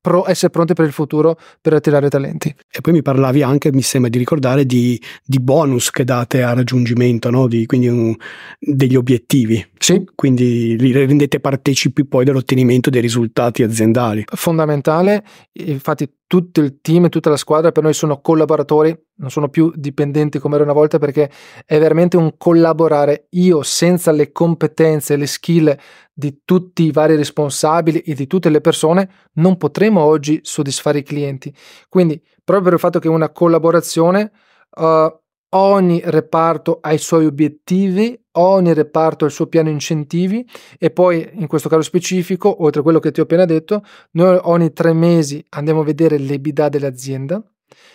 pro 0.00 0.28
essere 0.28 0.50
pronti 0.50 0.74
per 0.74 0.86
il 0.86 0.92
futuro 0.92 1.38
per 1.60 1.72
attirare 1.74 2.08
talenti. 2.08 2.54
E 2.70 2.80
poi 2.80 2.92
mi 2.92 3.02
parlavi 3.02 3.42
anche, 3.42 3.72
mi 3.72 3.82
sembra 3.82 4.10
di 4.10 4.18
ricordare, 4.18 4.64
di, 4.64 5.00
di 5.24 5.38
bonus 5.40 5.90
che 5.90 6.04
date 6.04 6.42
a 6.42 6.54
raggiungimento, 6.54 7.30
no? 7.30 7.46
di, 7.46 7.66
quindi 7.66 7.88
un, 7.88 8.14
degli 8.58 8.96
obiettivi. 8.96 9.64
Sì. 9.78 10.04
Quindi 10.14 10.78
li 10.78 10.92
rendete 10.92 11.40
partecipi 11.40 12.04
poi 12.04 12.24
dell'ottenimento 12.24 12.90
dei 12.90 13.00
risultati 13.00 13.62
aziendali. 13.62 14.24
Fondamentale, 14.26 15.24
infatti 15.52 16.10
tutto 16.26 16.60
il 16.60 16.80
team, 16.80 17.08
tutta 17.08 17.30
la 17.30 17.36
squadra 17.36 17.72
per 17.72 17.82
noi 17.82 17.94
sono 17.94 18.20
collaboratori, 18.20 18.96
non 19.16 19.30
sono 19.30 19.48
più 19.48 19.72
dipendenti 19.74 20.38
come 20.38 20.56
era 20.56 20.64
una 20.64 20.72
volta 20.72 20.98
perché 20.98 21.30
è 21.64 21.78
veramente 21.78 22.16
un 22.16 22.34
collaborare. 22.36 23.28
Io 23.30 23.62
senza 23.62 24.12
le 24.12 24.30
competenze, 24.30 25.16
le 25.16 25.26
skill 25.26 25.74
di 26.12 26.40
tutti 26.44 26.84
i 26.84 26.90
vari 26.90 27.16
responsabili 27.16 28.00
e 28.00 28.14
di 28.14 28.26
tutte 28.26 28.50
le 28.50 28.60
persone 28.60 29.08
non 29.34 29.56
potremo 29.56 30.02
oggi 30.02 30.40
soddisfare 30.42 30.98
i 30.98 31.02
clienti. 31.02 31.54
Quindi 31.88 32.20
proprio 32.44 32.64
per 32.64 32.72
il 32.74 32.80
fatto 32.80 32.98
che 32.98 33.08
è 33.08 33.10
una 33.10 33.30
collaborazione 33.30 34.32
uh, 34.76 35.18
ogni 35.50 36.00
reparto 36.04 36.78
ha 36.80 36.92
i 36.92 36.98
suoi 36.98 37.26
obiettivi, 37.26 38.18
ogni 38.32 38.74
reparto 38.74 39.24
ha 39.24 39.28
il 39.28 39.34
suo 39.34 39.46
piano 39.46 39.68
incentivi 39.68 40.46
e 40.78 40.90
poi 40.90 41.28
in 41.34 41.46
questo 41.46 41.68
caso 41.68 41.82
specifico, 41.82 42.62
oltre 42.62 42.80
a 42.80 42.82
quello 42.82 42.98
che 42.98 43.10
ti 43.10 43.20
ho 43.20 43.24
appena 43.24 43.44
detto, 43.44 43.82
noi 44.12 44.38
ogni 44.42 44.72
tre 44.72 44.92
mesi 44.92 45.44
andiamo 45.50 45.80
a 45.80 45.84
vedere 45.84 46.18
l'EBITDA 46.18 46.68
dell'azienda. 46.68 47.42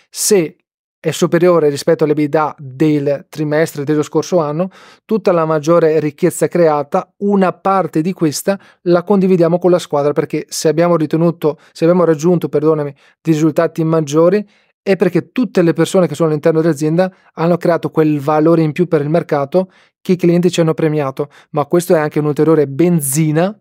Se 0.09 0.57
è 1.03 1.11
superiore 1.11 1.67
rispetto 1.67 2.05
all'EBITDA 2.05 2.55
del 2.57 3.25
trimestre 3.27 3.83
dello 3.83 4.03
scorso 4.03 4.39
anno, 4.39 4.69
tutta 5.03 5.33
la 5.33 5.43
maggiore 5.43 5.99
ricchezza 5.99 6.47
creata, 6.47 7.13
una 7.17 7.51
parte 7.51 7.99
di 7.99 8.13
questa 8.13 8.57
la 8.83 9.03
condividiamo 9.03 9.59
con 9.59 9.69
la 9.69 9.79
squadra 9.79 10.13
perché 10.13 10.45
se 10.47 10.69
abbiamo 10.69 10.95
ritenuto, 10.95 11.59
se 11.73 11.83
abbiamo 11.83 12.05
raggiunto, 12.05 12.47
perdonami, 12.47 12.95
risultati 13.21 13.83
maggiori 13.83 14.47
è 14.83 14.97
perché 14.97 15.31
tutte 15.31 15.61
le 15.61 15.71
persone 15.71 16.07
che 16.07 16.13
sono 16.13 16.29
all'interno 16.29 16.61
dell'azienda 16.61 17.11
hanno 17.35 17.55
creato 17.57 17.89
quel 17.89 18.19
valore 18.19 18.61
in 18.61 18.73
più 18.73 18.87
per 18.87 19.01
il 19.01 19.09
mercato 19.09 19.71
che 20.01 20.11
i 20.11 20.17
clienti 20.17 20.51
ci 20.51 20.59
hanno 20.59 20.73
premiato, 20.73 21.29
ma 21.51 21.65
questo 21.65 21.95
è 21.95 21.99
anche 21.99 22.19
un'ulteriore 22.19 22.67
benzina 22.67 23.57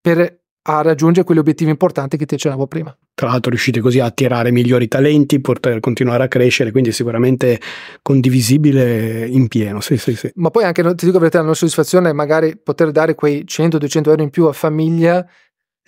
per 0.00 0.36
raggiungere 0.62 1.24
quegli 1.24 1.38
obiettivi 1.38 1.70
importanti 1.70 2.16
che 2.16 2.26
ti 2.26 2.34
accennavo 2.34 2.66
prima. 2.66 2.96
Tra 3.14 3.28
l'altro 3.28 3.50
riuscite 3.50 3.80
così 3.80 3.98
a 3.98 4.04
attirare 4.04 4.52
migliori 4.52 4.86
talenti, 4.86 5.40
poter 5.40 5.80
continuare 5.80 6.22
a 6.22 6.28
crescere, 6.28 6.70
quindi 6.70 6.90
è 6.90 6.92
sicuramente 6.92 7.60
condivisibile 8.00 9.26
in 9.26 9.48
pieno. 9.48 9.80
Sì, 9.80 9.96
sì, 9.96 10.14
sì. 10.14 10.30
Ma 10.36 10.50
poi 10.50 10.64
anche, 10.64 10.82
ti 10.94 11.06
dico 11.06 11.18
per 11.18 11.30
te, 11.30 11.38
la 11.38 11.44
nostra 11.44 11.66
soddisfazione 11.66 12.10
è 12.10 12.12
magari 12.12 12.56
poter 12.56 12.92
dare 12.92 13.16
quei 13.16 13.44
100-200 13.44 14.10
euro 14.10 14.22
in 14.22 14.30
più 14.30 14.44
a 14.44 14.52
famiglia 14.52 15.26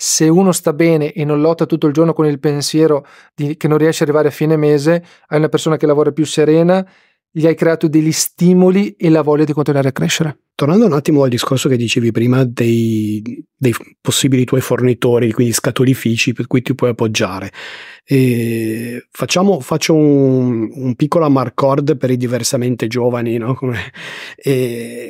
se 0.03 0.31
uno 0.31 0.51
sta 0.51 0.73
bene 0.73 1.13
e 1.13 1.27
non 1.27 1.43
lotta 1.43 1.67
tutto 1.67 1.87
il 1.87 1.93
giorno 1.93 2.15
con 2.15 2.25
il 2.25 2.41
pensiero 2.41 3.05
di, 3.35 3.59
che 3.59 3.69
non 3.69 3.77
riesce 3.77 4.03
ad 4.03 4.09
arrivare 4.09 4.29
a 4.29 4.35
fine 4.35 4.57
mese, 4.57 5.05
hai 5.27 5.37
una 5.37 5.51
persona 5.51 5.77
che 5.77 5.85
lavora 5.85 6.11
più 6.11 6.25
serena, 6.25 6.83
gli 7.31 7.47
hai 7.47 7.55
creato 7.55 7.87
degli 7.87 8.11
stimoli 8.11 8.97
e 8.97 9.11
la 9.11 9.21
voglia 9.21 9.45
di 9.45 9.53
continuare 9.53 9.89
a 9.89 9.93
crescere. 9.93 10.39
Tornando 10.55 10.87
un 10.87 10.95
attimo 10.95 11.23
al 11.23 11.29
discorso 11.29 11.69
che 11.69 11.77
dicevi 11.77 12.13
prima 12.13 12.45
dei, 12.45 13.45
dei 13.55 13.75
possibili 14.01 14.47
tuoi 14.47 14.63
fornitori, 14.63 15.33
quindi 15.33 15.53
scatolifici 15.53 16.33
per 16.33 16.47
cui 16.47 16.63
ti 16.63 16.75
puoi 16.75 16.91
appoggiare, 16.91 17.53
facciamo, 19.11 19.61
faccio 19.61 19.95
un, 19.95 20.67
un, 20.73 20.95
piccolo 20.95 21.27
amarcord 21.27 21.99
per 21.99 22.11
i 22.11 22.17
diversamente 22.17 22.87
giovani. 22.87 23.37
No? 23.37 23.53
Come, 23.53 23.93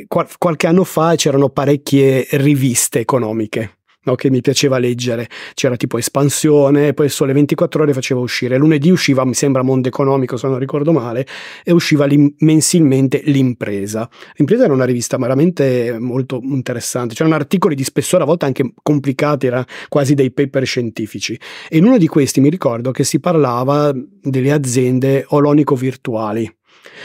qual, 0.08 0.26
qualche 0.36 0.66
anno 0.66 0.82
fa 0.82 1.14
c'erano 1.14 1.48
parecchie 1.48 2.26
riviste 2.32 2.98
economiche 2.98 3.76
no, 4.04 4.14
che 4.14 4.30
mi 4.30 4.40
piaceva 4.40 4.78
leggere. 4.78 5.28
C'era 5.54 5.76
tipo 5.76 5.98
Espansione, 5.98 6.94
poi 6.94 7.08
Sole 7.08 7.32
24 7.32 7.82
ore 7.82 7.92
faceva 7.92 8.20
uscire. 8.20 8.56
Lunedì 8.56 8.90
usciva, 8.90 9.24
mi 9.24 9.34
sembra, 9.34 9.62
Mondo 9.62 9.88
Economico, 9.88 10.36
se 10.36 10.48
non 10.48 10.58
ricordo 10.58 10.92
male, 10.92 11.26
e 11.64 11.72
usciva 11.72 12.06
mensilmente 12.38 13.22
L'Impresa. 13.24 14.08
L'Impresa 14.36 14.64
era 14.64 14.72
una 14.72 14.84
rivista 14.84 15.16
veramente 15.16 15.96
molto 15.98 16.40
interessante. 16.42 17.14
C'erano 17.14 17.34
articoli 17.34 17.74
di 17.74 17.84
spessore, 17.84 18.22
a 18.22 18.26
volte 18.26 18.46
anche 18.46 18.72
complicati, 18.82 19.46
era 19.46 19.64
quasi 19.88 20.14
dei 20.14 20.32
paper 20.32 20.64
scientifici. 20.64 21.38
E 21.68 21.78
in 21.78 21.84
uno 21.84 21.98
di 21.98 22.06
questi 22.06 22.40
mi 22.40 22.48
ricordo 22.48 22.90
che 22.90 23.04
si 23.04 23.20
parlava 23.20 23.92
delle 23.94 24.52
aziende 24.52 25.24
olonico-virtuali, 25.28 26.56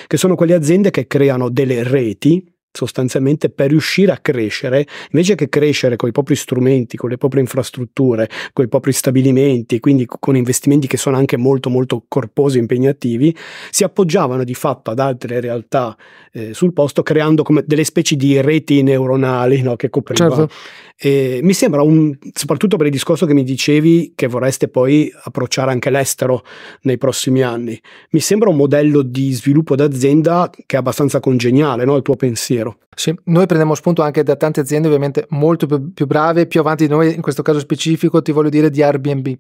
che 0.08 0.18
sono 0.18 0.36
quelle 0.36 0.54
aziende 0.54 0.92
che 0.92 1.08
creano 1.08 1.50
delle 1.50 1.84
reti 1.84 2.54
sostanzialmente 2.76 3.50
per 3.50 3.70
riuscire 3.70 4.12
a 4.12 4.18
crescere, 4.18 4.86
invece 5.12 5.36
che 5.36 5.50
crescere 5.50 5.96
con 5.96 6.10
i 6.10 6.12
propri 6.12 6.36
strumenti, 6.36 6.98
con 6.98 7.10
le 7.10 7.18
proprie 7.18 7.42
infrastrutture, 7.42 8.30
con 8.54 8.66
i 8.66 8.68
propri 8.68 8.92
stabilimenti, 8.92 9.80
quindi 9.80 10.06
con 10.06 10.36
investimenti 10.36 10.88
che 10.88 10.98
sono 10.98 11.18
anche 11.18 11.38
molto 11.38 11.70
molto 11.70 12.04
corposi 12.08 12.58
e 12.58 12.62
impegnativi, 12.62 13.36
si 13.70 13.84
appoggiavano 13.84 14.44
di 14.44 14.54
fatto 14.54 14.92
ad 14.92 15.00
altre 15.00 15.40
realtà 15.40 15.96
eh, 16.32 16.54
sul 16.54 16.74
posto 16.74 17.02
creando 17.02 17.44
come 17.44 17.64
delle 17.66 17.84
specie 17.84 18.16
di 18.16 18.40
reti 18.42 18.84
neuronali 18.84 19.62
no, 19.62 19.76
che 19.76 19.90
coprivano. 19.90 20.36
Certo. 20.36 20.54
E 20.98 21.42
mi 21.44 21.54
sembra 21.54 21.82
un, 21.82 22.18
soprattutto 22.34 22.78
per 22.78 22.86
il 22.86 22.92
discorso 22.92 23.26
che 23.26 23.34
mi 23.34 23.44
dicevi 23.44 24.14
che 24.16 24.28
vorreste 24.28 24.70
poi 24.70 25.12
approcciare 25.24 25.72
anche 25.72 25.90
l'estero 25.90 26.44
nei 26.82 26.98
prossimi 26.98 27.42
anni, 27.42 27.80
mi 28.12 28.22
sembra 28.22 28.50
un 28.50 28.56
modello 28.56 29.02
di 29.02 29.34
sviluppo 29.34 29.76
d'azienda 29.76 30.50
che 30.66 30.76
è 30.76 30.80
abbastanza 30.80 31.20
congeniale, 31.20 31.84
no? 31.84 31.96
il 31.98 32.02
tuo 32.02 32.16
pensiero. 32.16 32.65
Sì, 32.96 33.14
noi 33.26 33.46
prendiamo 33.46 33.76
spunto 33.76 34.02
anche 34.02 34.24
da 34.24 34.36
tante 34.36 34.62
aziende 34.62 34.88
ovviamente 34.88 35.26
molto 35.30 35.66
più, 35.66 35.94
più 35.94 36.06
brave, 36.06 36.48
più 36.48 36.60
avanti 36.60 36.86
di 36.86 36.92
noi, 36.92 37.14
in 37.14 37.22
questo 37.22 37.42
caso 37.42 37.60
specifico 37.60 38.22
ti 38.22 38.32
voglio 38.32 38.50
dire 38.50 38.70
di 38.70 38.82
Airbnb. 38.82 39.34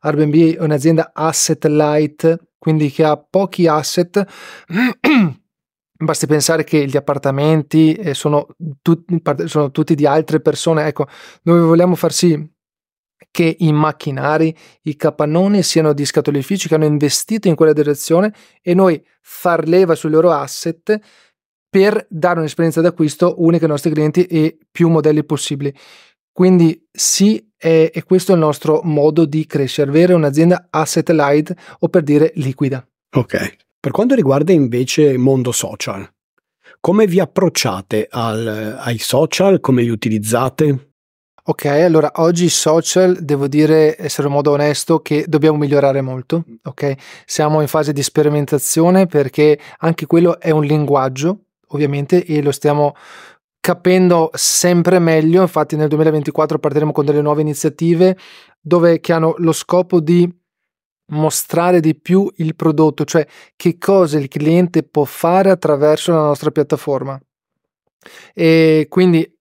Airbnb 0.00 0.56
è 0.56 0.62
un'azienda 0.62 1.10
asset 1.12 1.64
light, 1.66 2.48
quindi 2.58 2.90
che 2.90 3.04
ha 3.04 3.16
pochi 3.16 3.66
asset 3.66 4.24
Basti 5.96 6.26
pensare 6.26 6.64
che 6.64 6.86
gli 6.86 6.96
appartamenti 6.96 7.94
eh, 7.94 8.14
sono, 8.14 8.48
tutti, 8.82 9.22
sono 9.44 9.70
tutti 9.70 9.94
di 9.94 10.06
altre 10.06 10.40
persone. 10.40 10.86
Ecco, 10.86 11.06
noi 11.42 11.60
vogliamo 11.60 11.94
far 11.94 12.12
sì 12.12 12.52
che 13.30 13.56
i 13.60 13.72
macchinari, 13.72 14.54
i 14.82 14.96
capannoni 14.96 15.62
siano 15.62 15.92
di 15.92 16.04
scatolifici 16.04 16.68
che 16.68 16.74
hanno 16.74 16.84
investito 16.84 17.48
in 17.48 17.54
quella 17.54 17.72
direzione 17.72 18.34
e 18.60 18.74
noi 18.74 19.02
far 19.22 19.66
leva 19.66 19.94
sui 19.94 20.10
loro 20.10 20.30
asset 20.30 20.98
per 21.74 22.06
dare 22.08 22.38
un'esperienza 22.38 22.80
d'acquisto 22.80 23.34
unica 23.38 23.64
ai 23.64 23.70
nostri 23.72 23.90
clienti 23.90 24.26
e 24.26 24.56
più 24.70 24.88
modelli 24.88 25.24
possibili. 25.24 25.74
Quindi 26.30 26.86
sì, 26.88 27.50
è, 27.56 27.90
è 27.92 28.04
questo 28.04 28.32
il 28.32 28.38
nostro 28.38 28.80
modo 28.84 29.24
di 29.24 29.44
crescere, 29.44 29.90
avere 29.90 30.14
un'azienda 30.14 30.68
asset 30.70 31.10
light 31.10 31.52
o 31.80 31.88
per 31.88 32.04
dire 32.04 32.30
liquida. 32.36 32.86
Ok. 33.16 33.56
Per 33.80 33.90
quanto 33.90 34.14
riguarda 34.14 34.52
invece 34.52 35.02
il 35.02 35.18
mondo 35.18 35.50
social, 35.50 36.08
come 36.78 37.08
vi 37.08 37.18
approcciate 37.18 38.06
al, 38.08 38.76
ai 38.78 38.98
social? 38.98 39.58
Come 39.58 39.82
li 39.82 39.90
utilizzate? 39.90 40.92
Ok, 41.46 41.66
allora 41.66 42.10
oggi 42.16 42.44
i 42.44 42.50
social, 42.50 43.18
devo 43.20 43.48
dire, 43.48 43.96
essere 43.98 44.28
in 44.28 44.32
modo 44.32 44.52
onesto, 44.52 45.00
che 45.00 45.24
dobbiamo 45.26 45.58
migliorare 45.58 46.00
molto. 46.00 46.44
Ok, 46.62 46.94
siamo 47.26 47.60
in 47.60 47.66
fase 47.66 47.92
di 47.92 48.02
sperimentazione 48.02 49.06
perché 49.06 49.58
anche 49.78 50.06
quello 50.06 50.40
è 50.40 50.50
un 50.50 50.64
linguaggio, 50.64 51.43
ovviamente, 51.74 52.24
e 52.24 52.42
lo 52.42 52.52
stiamo 52.52 52.94
capendo 53.60 54.30
sempre 54.34 54.98
meglio. 54.98 55.42
Infatti, 55.42 55.76
nel 55.76 55.88
2024 55.88 56.58
partiremo 56.58 56.92
con 56.92 57.04
delle 57.04 57.22
nuove 57.22 57.40
iniziative 57.40 58.16
dove 58.60 59.00
che 59.00 59.12
hanno 59.12 59.34
lo 59.38 59.52
scopo 59.52 60.00
di 60.00 60.30
mostrare 61.06 61.80
di 61.80 61.94
più 61.94 62.30
il 62.36 62.56
prodotto, 62.56 63.04
cioè 63.04 63.26
che 63.56 63.76
cosa 63.78 64.18
il 64.18 64.28
cliente 64.28 64.82
può 64.82 65.04
fare 65.04 65.50
attraverso 65.50 66.12
la 66.12 66.22
nostra 66.22 66.50
piattaforma. 66.50 67.20
E 68.34 68.86
quindi 68.88 69.33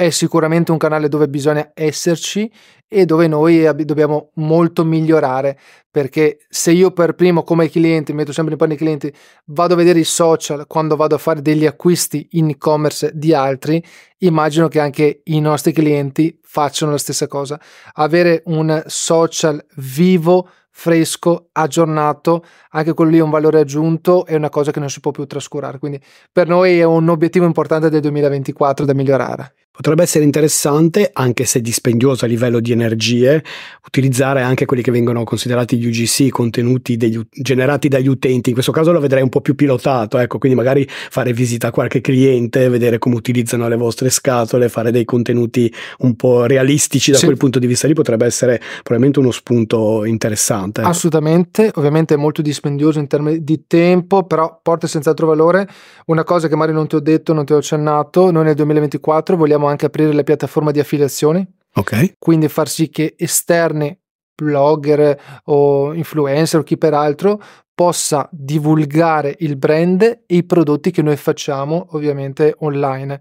è 0.00 0.08
sicuramente 0.08 0.72
un 0.72 0.78
canale 0.78 1.10
dove 1.10 1.28
bisogna 1.28 1.72
esserci 1.74 2.50
e 2.88 3.04
dove 3.04 3.26
noi 3.26 3.68
dobbiamo 3.84 4.30
molto 4.36 4.82
migliorare 4.82 5.58
perché 5.90 6.38
se 6.48 6.70
io 6.70 6.92
per 6.92 7.14
primo 7.14 7.42
come 7.42 7.68
cliente, 7.68 8.14
metto 8.14 8.32
sempre 8.32 8.54
in 8.54 8.58
panni 8.58 8.76
clienti, 8.76 9.12
vado 9.46 9.74
a 9.74 9.76
vedere 9.76 9.98
i 9.98 10.04
social 10.04 10.66
quando 10.66 10.96
vado 10.96 11.16
a 11.16 11.18
fare 11.18 11.42
degli 11.42 11.66
acquisti 11.66 12.28
in 12.32 12.48
e-commerce 12.48 13.10
di 13.12 13.34
altri, 13.34 13.84
immagino 14.20 14.68
che 14.68 14.80
anche 14.80 15.20
i 15.24 15.38
nostri 15.38 15.74
clienti 15.74 16.40
facciano 16.42 16.92
la 16.92 16.98
stessa 16.98 17.26
cosa. 17.26 17.60
Avere 17.92 18.40
un 18.46 18.82
social 18.86 19.62
vivo 19.76 20.48
fresco, 20.70 21.50
aggiornato, 21.52 22.42
anche 22.70 22.94
quello 22.94 23.10
lì 23.10 23.18
è 23.18 23.22
un 23.22 23.30
valore 23.30 23.60
aggiunto, 23.60 24.26
è 24.26 24.34
una 24.34 24.48
cosa 24.48 24.70
che 24.70 24.80
non 24.80 24.90
si 24.90 25.00
può 25.00 25.10
più 25.10 25.24
trascurare. 25.26 25.78
Quindi 25.78 26.00
per 26.32 26.48
noi 26.48 26.78
è 26.78 26.84
un 26.84 27.08
obiettivo 27.08 27.46
importante 27.46 27.90
del 27.90 28.00
2024 28.00 28.84
da 28.84 28.94
migliorare. 28.94 29.54
Potrebbe 29.80 30.02
essere 30.02 30.24
interessante, 30.24 31.08
anche 31.10 31.46
se 31.46 31.62
dispendioso 31.62 32.26
a 32.26 32.28
livello 32.28 32.60
di 32.60 32.70
energie, 32.70 33.42
utilizzare 33.86 34.42
anche 34.42 34.66
quelli 34.66 34.82
che 34.82 34.90
vengono 34.90 35.24
considerati 35.24 35.78
gli 35.78 35.86
UGC, 35.86 36.28
contenuti 36.28 36.98
degli, 36.98 37.18
generati 37.30 37.88
dagli 37.88 38.08
utenti. 38.08 38.50
In 38.50 38.54
questo 38.54 38.72
caso 38.72 38.92
lo 38.92 39.00
vedrei 39.00 39.22
un 39.22 39.30
po' 39.30 39.40
più 39.40 39.54
pilotato, 39.54 40.18
ecco, 40.18 40.36
quindi 40.36 40.58
magari 40.58 40.86
fare 40.86 41.32
visita 41.32 41.68
a 41.68 41.70
qualche 41.70 42.02
cliente, 42.02 42.68
vedere 42.68 42.98
come 42.98 43.14
utilizzano 43.14 43.68
le 43.68 43.76
vostre 43.76 44.10
scatole, 44.10 44.68
fare 44.68 44.90
dei 44.90 45.06
contenuti 45.06 45.72
un 46.00 46.14
po' 46.14 46.44
realistici 46.44 47.12
da 47.12 47.16
sì. 47.16 47.24
quel 47.24 47.38
punto 47.38 47.58
di 47.58 47.66
vista 47.66 47.86
lì 47.86 47.94
potrebbe 47.94 48.26
essere 48.26 48.60
probabilmente 48.82 49.18
uno 49.18 49.30
spunto 49.30 50.04
interessante. 50.04 50.82
Ecco. 50.82 50.90
Assolutamente, 50.90 51.70
ovviamente 51.76 52.12
è 52.12 52.18
molto 52.18 52.42
dispendioso 52.60 52.98
in 52.98 53.06
termini 53.06 53.42
di 53.42 53.64
tempo, 53.66 54.24
però 54.24 54.60
porta 54.62 54.86
senz'altro 54.86 55.26
valore. 55.26 55.66
Una 56.06 56.24
cosa 56.24 56.46
che 56.46 56.54
magari 56.54 56.76
non 56.76 56.86
ti 56.86 56.96
ho 56.96 57.00
detto, 57.00 57.32
non 57.32 57.46
ti 57.46 57.54
ho 57.54 57.56
accennato, 57.56 58.30
noi 58.30 58.44
nel 58.44 58.54
2024 58.54 59.36
vogliamo 59.36 59.66
anche 59.66 59.86
aprire 59.86 60.12
la 60.12 60.22
piattaforma 60.22 60.70
di 60.70 60.78
affiliazioni. 60.78 61.46
Ok. 61.74 62.14
Quindi 62.18 62.48
far 62.48 62.68
sì 62.68 62.90
che 62.90 63.14
esterni, 63.16 63.98
blogger 64.34 65.42
o 65.44 65.94
influencer 65.94 66.60
o 66.60 66.62
chi 66.62 66.76
peraltro 66.76 67.40
possa 67.74 68.28
divulgare 68.30 69.34
il 69.38 69.56
brand 69.56 70.02
e 70.02 70.22
i 70.26 70.44
prodotti 70.44 70.90
che 70.90 71.02
noi 71.02 71.16
facciamo 71.16 71.88
ovviamente 71.92 72.54
online. 72.58 73.20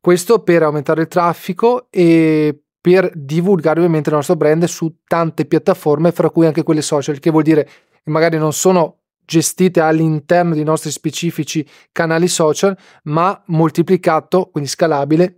Questo 0.00 0.42
per 0.42 0.64
aumentare 0.64 1.02
il 1.02 1.08
traffico 1.08 1.86
e 1.90 2.58
per 2.80 3.12
divulgare 3.14 3.78
ovviamente 3.78 4.08
il 4.08 4.16
nostro 4.16 4.36
brand 4.36 4.64
su 4.64 5.00
tante 5.06 5.44
piattaforme, 5.44 6.12
fra 6.12 6.30
cui 6.30 6.46
anche 6.46 6.62
quelle 6.62 6.80
social, 6.80 7.18
che 7.18 7.30
vuol 7.30 7.42
dire 7.42 7.68
che 8.02 8.10
magari 8.10 8.38
non 8.38 8.52
sono 8.52 8.98
gestite 9.24 9.80
all'interno 9.80 10.54
dei 10.54 10.64
nostri 10.64 10.90
specifici 10.90 11.66
canali 11.92 12.26
social, 12.26 12.76
ma 13.04 13.40
moltiplicato, 13.46 14.48
quindi 14.50 14.68
scalabile, 14.68 15.36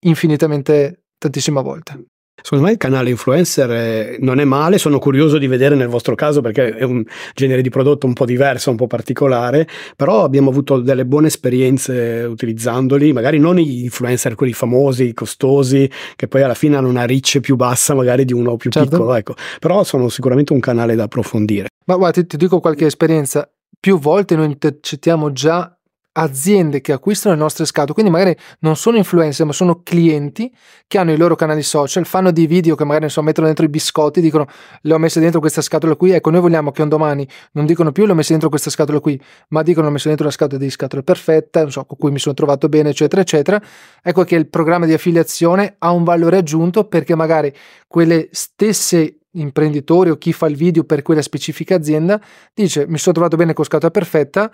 infinitamente 0.00 1.06
tantissime 1.18 1.60
volte. 1.60 2.04
Secondo 2.42 2.64
me 2.64 2.72
il 2.72 2.78
canale 2.78 3.10
influencer 3.10 4.18
non 4.20 4.38
è 4.40 4.44
male, 4.44 4.76
sono 4.76 4.98
curioso 4.98 5.38
di 5.38 5.46
vedere 5.46 5.76
nel 5.76 5.88
vostro 5.88 6.14
caso 6.14 6.40
perché 6.40 6.76
è 6.76 6.82
un 6.82 7.02
genere 7.32 7.62
di 7.62 7.70
prodotto 7.70 8.06
un 8.06 8.12
po' 8.12 8.26
diverso, 8.26 8.70
un 8.70 8.76
po' 8.76 8.86
particolare, 8.86 9.66
però 9.96 10.24
abbiamo 10.24 10.50
avuto 10.50 10.80
delle 10.80 11.06
buone 11.06 11.28
esperienze 11.28 12.26
utilizzandoli, 12.28 13.12
magari 13.12 13.38
non 13.38 13.56
gli 13.56 13.84
influencer 13.84 14.34
quelli 14.34 14.52
famosi, 14.52 15.14
costosi, 15.14 15.90
che 16.16 16.28
poi 16.28 16.42
alla 16.42 16.54
fine 16.54 16.76
hanno 16.76 16.88
una 16.88 17.06
reach 17.06 17.40
più 17.40 17.56
bassa 17.56 17.94
magari 17.94 18.24
di 18.24 18.32
uno 18.32 18.56
più 18.56 18.70
certo. 18.70 18.90
piccolo, 18.90 19.14
ecco. 19.14 19.34
però 19.58 19.82
sono 19.84 20.08
sicuramente 20.08 20.52
un 20.52 20.60
canale 20.60 20.96
da 20.96 21.04
approfondire. 21.04 21.68
Ma 21.86 21.96
guarda, 21.96 22.20
ti, 22.20 22.26
ti 22.26 22.36
dico 22.36 22.60
qualche 22.60 22.86
esperienza, 22.86 23.48
più 23.78 23.98
volte 23.98 24.36
noi 24.36 24.46
intercettiamo 24.46 25.32
già 25.32 25.73
aziende 26.16 26.80
che 26.80 26.92
acquistano 26.92 27.34
le 27.34 27.40
nostre 27.40 27.64
scatole, 27.64 27.94
quindi 27.94 28.10
magari 28.10 28.36
non 28.60 28.76
sono 28.76 28.96
influencer, 28.96 29.46
ma 29.46 29.52
sono 29.52 29.80
clienti 29.82 30.52
che 30.86 30.98
hanno 30.98 31.12
i 31.12 31.16
loro 31.16 31.34
canali 31.34 31.62
social, 31.62 32.04
fanno 32.04 32.30
dei 32.30 32.46
video 32.46 32.76
che 32.76 32.84
magari 32.84 33.08
so, 33.08 33.22
mettono 33.22 33.46
dentro 33.46 33.64
i 33.64 33.68
biscotti, 33.68 34.20
dicono 34.20 34.46
le 34.82 34.94
ho 34.94 34.98
messe 34.98 35.18
dentro 35.18 35.40
questa 35.40 35.60
scatola 35.60 35.96
qui, 35.96 36.12
ecco 36.12 36.30
noi 36.30 36.40
vogliamo 36.40 36.70
che 36.70 36.82
un 36.82 36.88
domani 36.88 37.26
non 37.52 37.66
dicono 37.66 37.90
più 37.90 38.04
le 38.06 38.12
ho 38.12 38.14
messe 38.14 38.30
dentro 38.30 38.48
questa 38.48 38.70
scatola 38.70 39.00
qui, 39.00 39.20
ma 39.48 39.62
dicono 39.62 39.88
ho 39.88 39.90
messe 39.90 40.08
dentro 40.08 40.26
la 40.26 40.32
scatola 40.32 40.58
di 40.58 40.70
scatola 40.70 41.02
perfetta, 41.02 41.62
non 41.62 41.72
so, 41.72 41.84
con 41.84 41.96
cui 41.98 42.10
mi 42.12 42.18
sono 42.18 42.34
trovato 42.34 42.68
bene, 42.68 42.90
eccetera, 42.90 43.20
eccetera. 43.20 43.60
Ecco 44.02 44.22
che 44.24 44.36
il 44.36 44.48
programma 44.48 44.86
di 44.86 44.92
affiliazione 44.92 45.74
ha 45.78 45.90
un 45.90 46.04
valore 46.04 46.38
aggiunto 46.38 46.84
perché 46.84 47.14
magari 47.16 47.52
quelle 47.88 48.28
stesse 48.30 49.18
imprenditori 49.34 50.10
o 50.10 50.16
chi 50.16 50.32
fa 50.32 50.46
il 50.46 50.56
video 50.56 50.84
per 50.84 51.02
quella 51.02 51.22
specifica 51.22 51.74
azienda 51.74 52.20
dice 52.52 52.86
mi 52.86 52.98
sono 52.98 53.14
trovato 53.14 53.36
bene 53.36 53.52
con 53.52 53.64
scatola 53.64 53.90
perfetta 53.90 54.50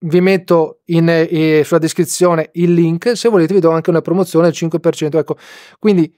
vi 0.00 0.20
metto 0.20 0.80
in, 0.86 1.08
eh, 1.08 1.62
sulla 1.64 1.78
descrizione 1.78 2.50
il 2.54 2.72
link, 2.72 3.16
se 3.16 3.28
volete 3.28 3.54
vi 3.54 3.60
do 3.60 3.70
anche 3.70 3.90
una 3.90 4.00
promozione 4.00 4.46
al 4.46 4.52
5%, 4.54 5.18
ecco, 5.18 5.36
quindi 5.78 6.12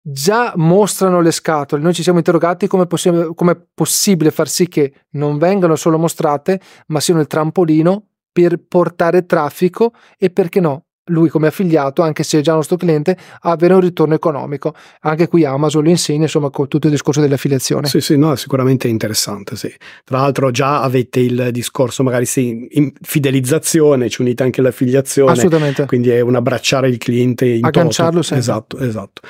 già 0.00 0.52
mostrano 0.56 1.20
le 1.20 1.30
scatole, 1.30 1.82
noi 1.82 1.94
ci 1.94 2.02
siamo 2.02 2.18
interrogati 2.18 2.66
come, 2.66 2.86
possi- 2.86 3.30
come 3.34 3.52
è 3.52 3.60
possibile 3.74 4.30
far 4.30 4.48
sì 4.48 4.68
che 4.68 5.06
non 5.10 5.38
vengano 5.38 5.76
solo 5.76 5.98
mostrate, 5.98 6.60
ma 6.88 7.00
siano 7.00 7.20
il 7.20 7.26
trampolino 7.26 8.06
per 8.32 8.62
portare 8.66 9.26
traffico 9.26 9.92
e 10.16 10.30
perché 10.30 10.60
no, 10.60 10.86
lui 11.08 11.28
come 11.28 11.48
affiliato, 11.48 12.02
anche 12.02 12.22
se 12.22 12.38
è 12.38 12.40
già 12.40 12.54
nostro 12.54 12.76
cliente, 12.76 13.16
avere 13.42 13.74
un 13.74 13.80
ritorno 13.80 14.14
economico. 14.14 14.74
Anche 15.02 15.28
qui 15.28 15.44
Amazon 15.44 15.84
lo 15.84 15.90
insegna, 15.90 16.22
insomma, 16.22 16.50
con 16.50 16.68
tutto 16.68 16.86
il 16.86 16.92
discorso 16.92 17.20
dell'affiliazione. 17.20 17.86
Sì, 17.86 18.00
sì, 18.00 18.16
no, 18.16 18.32
è 18.32 18.36
sicuramente 18.36 18.88
interessante, 18.88 19.56
sì. 19.56 19.72
Tra 20.04 20.18
l'altro 20.18 20.50
già 20.50 20.82
avete 20.82 21.20
il 21.20 21.48
discorso, 21.52 22.02
magari 22.02 22.26
sì, 22.26 22.68
in 22.70 22.92
fidelizzazione, 23.00 24.08
ci 24.08 24.22
unite 24.22 24.42
anche 24.42 24.62
l'affiliazione. 24.62 25.32
Assolutamente. 25.32 25.86
Quindi 25.86 26.10
è 26.10 26.20
un 26.20 26.34
abbracciare 26.34 26.88
il 26.88 26.98
cliente 26.98 27.46
in 27.46 27.64
Agganciarlo 27.64 28.22
sempre. 28.22 28.38
Esatto, 28.38 28.78
esatto. 28.78 29.22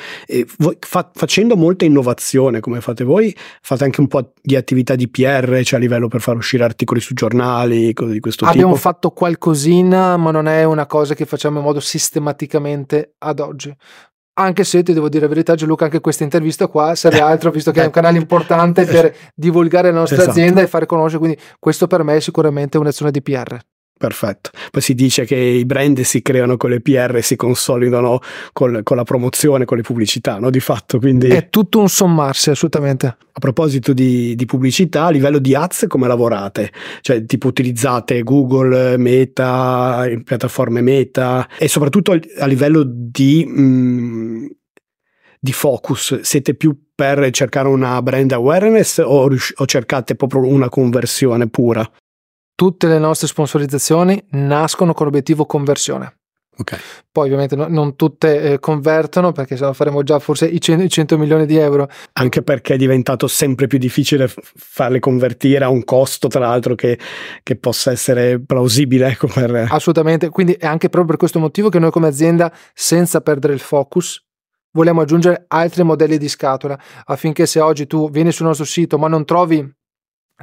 Voi, 0.59 0.77
fa, 0.81 1.11
facendo 1.13 1.57
molta 1.57 1.85
innovazione, 1.85 2.61
come 2.61 2.81
fate 2.81 3.05
voi, 3.05 3.35
fate 3.61 3.85
anche 3.85 4.01
un 4.01 4.09
po' 4.09 4.33
di 4.41 4.57
attività 4.57 4.95
di 4.95 5.09
PR, 5.09 5.61
cioè 5.63 5.79
a 5.79 5.83
livello 5.83 6.09
per 6.09 6.21
far 6.21 6.37
uscire 6.37 6.65
articoli 6.65 7.01
su 7.01 7.15
giornali, 7.15 7.93
cose 7.93 8.13
di 8.13 8.21
questo 8.21 8.45
Abbiamo 8.45 8.75
tipo? 8.75 8.77
Abbiamo 8.77 8.93
fatto 8.95 9.11
qualcosina, 9.11 10.17
ma 10.17 10.31
non 10.31 10.47
è 10.47 10.65
una 10.65 10.87
cosa 10.87 11.15
che 11.15 11.27
facciamo 11.27 11.61
modo 11.69 11.81
sistematicamente 11.81 13.15
ad 13.19 13.41
oggi. 13.41 13.75
Anche 14.35 14.63
se 14.65 14.83
ti 14.83 14.93
devo 14.93 15.09
dire 15.09 15.23
la 15.23 15.29
verità, 15.29 15.55
Gianluca, 15.55 15.85
anche 15.85 16.01
questa 16.01 16.23
intervista 16.23 16.69
qua 16.69 16.95
serve 16.95 17.21
altro, 17.21 17.51
visto 17.51 17.73
che 17.73 17.83
è 17.83 17.85
un 17.85 17.91
canale 17.91 18.19
importante 18.19 18.85
per 18.85 19.15
divulgare 19.35 19.91
la 19.91 19.99
nostra 19.99 20.19
esatto. 20.19 20.31
azienda 20.31 20.61
e 20.61 20.69
fare 20.69 20.87
conoscere. 20.87 21.19
Quindi, 21.19 21.39
questo 21.59 21.89
per 21.89 22.05
me 22.05 22.17
è 22.17 22.21
sicuramente 22.21 22.79
un'azione 22.79 23.11
di 23.11 23.21
PR. 23.21 23.59
Perfetto. 23.99 24.51
Poi 24.71 24.81
si 24.81 24.95
dice 24.95 25.25
che 25.25 25.35
i 25.35 25.65
brand 25.65 26.01
si 26.03 26.23
creano 26.23 26.57
con 26.57 26.71
le 26.71 26.81
PR 26.81 27.17
e 27.17 27.23
si 27.23 27.35
consolidano 27.35 28.21
con, 28.53 28.83
con 28.85 28.97
la 28.97 29.03
promozione, 29.03 29.65
con 29.65 29.77
le 29.77 29.83
pubblicità, 29.83 30.39
no? 30.39 30.51
Di 30.51 30.61
fatto, 30.61 31.01
quindi... 31.01 31.27
È 31.27 31.51
tutto 31.51 31.81
un 31.81 31.89
sommarsi, 31.89 32.51
assolutamente. 32.51 33.07
A 33.09 33.41
proposito 33.41 33.93
di, 33.93 34.37
di, 34.37 34.45
pubblicità, 34.45 35.07
a 35.07 35.11
livello 35.11 35.41
di 35.41 35.53
ads 35.53 35.87
come 35.89 36.07
lavorate? 36.07 36.71
Cioè, 37.01 37.25
tipo 37.25 37.49
utilizzate 37.49 38.23
Google, 38.23 38.97
Meta, 38.99 40.07
piattaforme 40.23 40.81
Meta 40.81 41.49
e 41.59 41.67
soprattutto 41.67 42.13
a 42.39 42.47
livello 42.47 42.85
di... 42.87 43.45
Mh, 43.45 43.61
mm, 43.61 44.47
di 45.41 45.53
focus, 45.53 46.21
siete 46.23 46.55
più 46.55 46.77
per 46.97 47.31
cercare 47.31 47.69
una 47.69 48.03
brand 48.03 48.33
awareness 48.33 48.99
o, 48.99 49.29
o 49.29 49.67
cercate 49.67 50.17
proprio 50.17 50.45
una 50.45 50.69
conversione 50.69 51.49
pura? 51.49 51.89
Tutte 52.59 52.89
le 52.89 52.99
nostre 52.99 53.29
sponsorizzazioni 53.29 54.21
nascono 54.31 54.93
con 54.93 55.07
l'obiettivo 55.07 55.47
conversione. 55.47 56.17
Okay. 56.57 56.81
Poi 57.13 57.27
ovviamente 57.27 57.55
no, 57.55 57.69
non 57.69 57.95
tutte 57.95 58.41
eh, 58.41 58.59
convertono 58.59 59.31
perché 59.31 59.57
se 59.57 59.65
no 59.65 59.73
faremo 59.73 60.03
già 60.03 60.19
forse 60.19 60.47
i 60.47 60.61
100, 60.61 60.83
i 60.83 60.89
100, 60.89 61.17
milioni 61.19 61.47
di 61.47 61.57
euro. 61.57 61.89
Anche 62.15 62.43
perché 62.43 62.75
è 62.75 62.77
diventato 62.77 63.29
sempre 63.29 63.69
più 63.69 63.79
difficile 63.79 64.27
farle 64.27 64.99
convertire 64.99 65.65
a 65.65 65.69
un 65.69 65.85
costo 65.85 66.27
tra 66.27 66.41
l'altro 66.41 66.75
che, 66.75 66.99
che 67.45 67.55
possa 67.55 67.93
essere 67.93 68.41
plausibile. 68.41 69.07
Ecco, 69.07 69.29
per... 69.29 69.69
Assolutamente, 69.71 70.29
quindi 70.29 70.55
è 70.55 70.67
anche 70.67 70.89
proprio 70.89 71.11
per 71.11 71.17
questo 71.17 71.39
motivo 71.39 71.69
che 71.69 71.79
noi 71.79 71.93
come 71.93 72.09
azienda 72.09 72.53
senza 72.75 73.21
perdere 73.21 73.53
il 73.53 73.61
focus 73.61 74.21
vogliamo 74.73 75.01
aggiungere 75.01 75.45
altri 75.47 75.85
modelli 75.85 76.19
di 76.19 76.29
scatola 76.29 76.77
affinché 77.05 77.47
se 77.47 77.61
oggi 77.61 77.87
tu 77.87 78.11
vieni 78.11 78.33
sul 78.33 78.47
nostro 78.47 78.65
sito 78.65 78.99
ma 78.99 79.07
non 79.07 79.25
trovi 79.25 79.77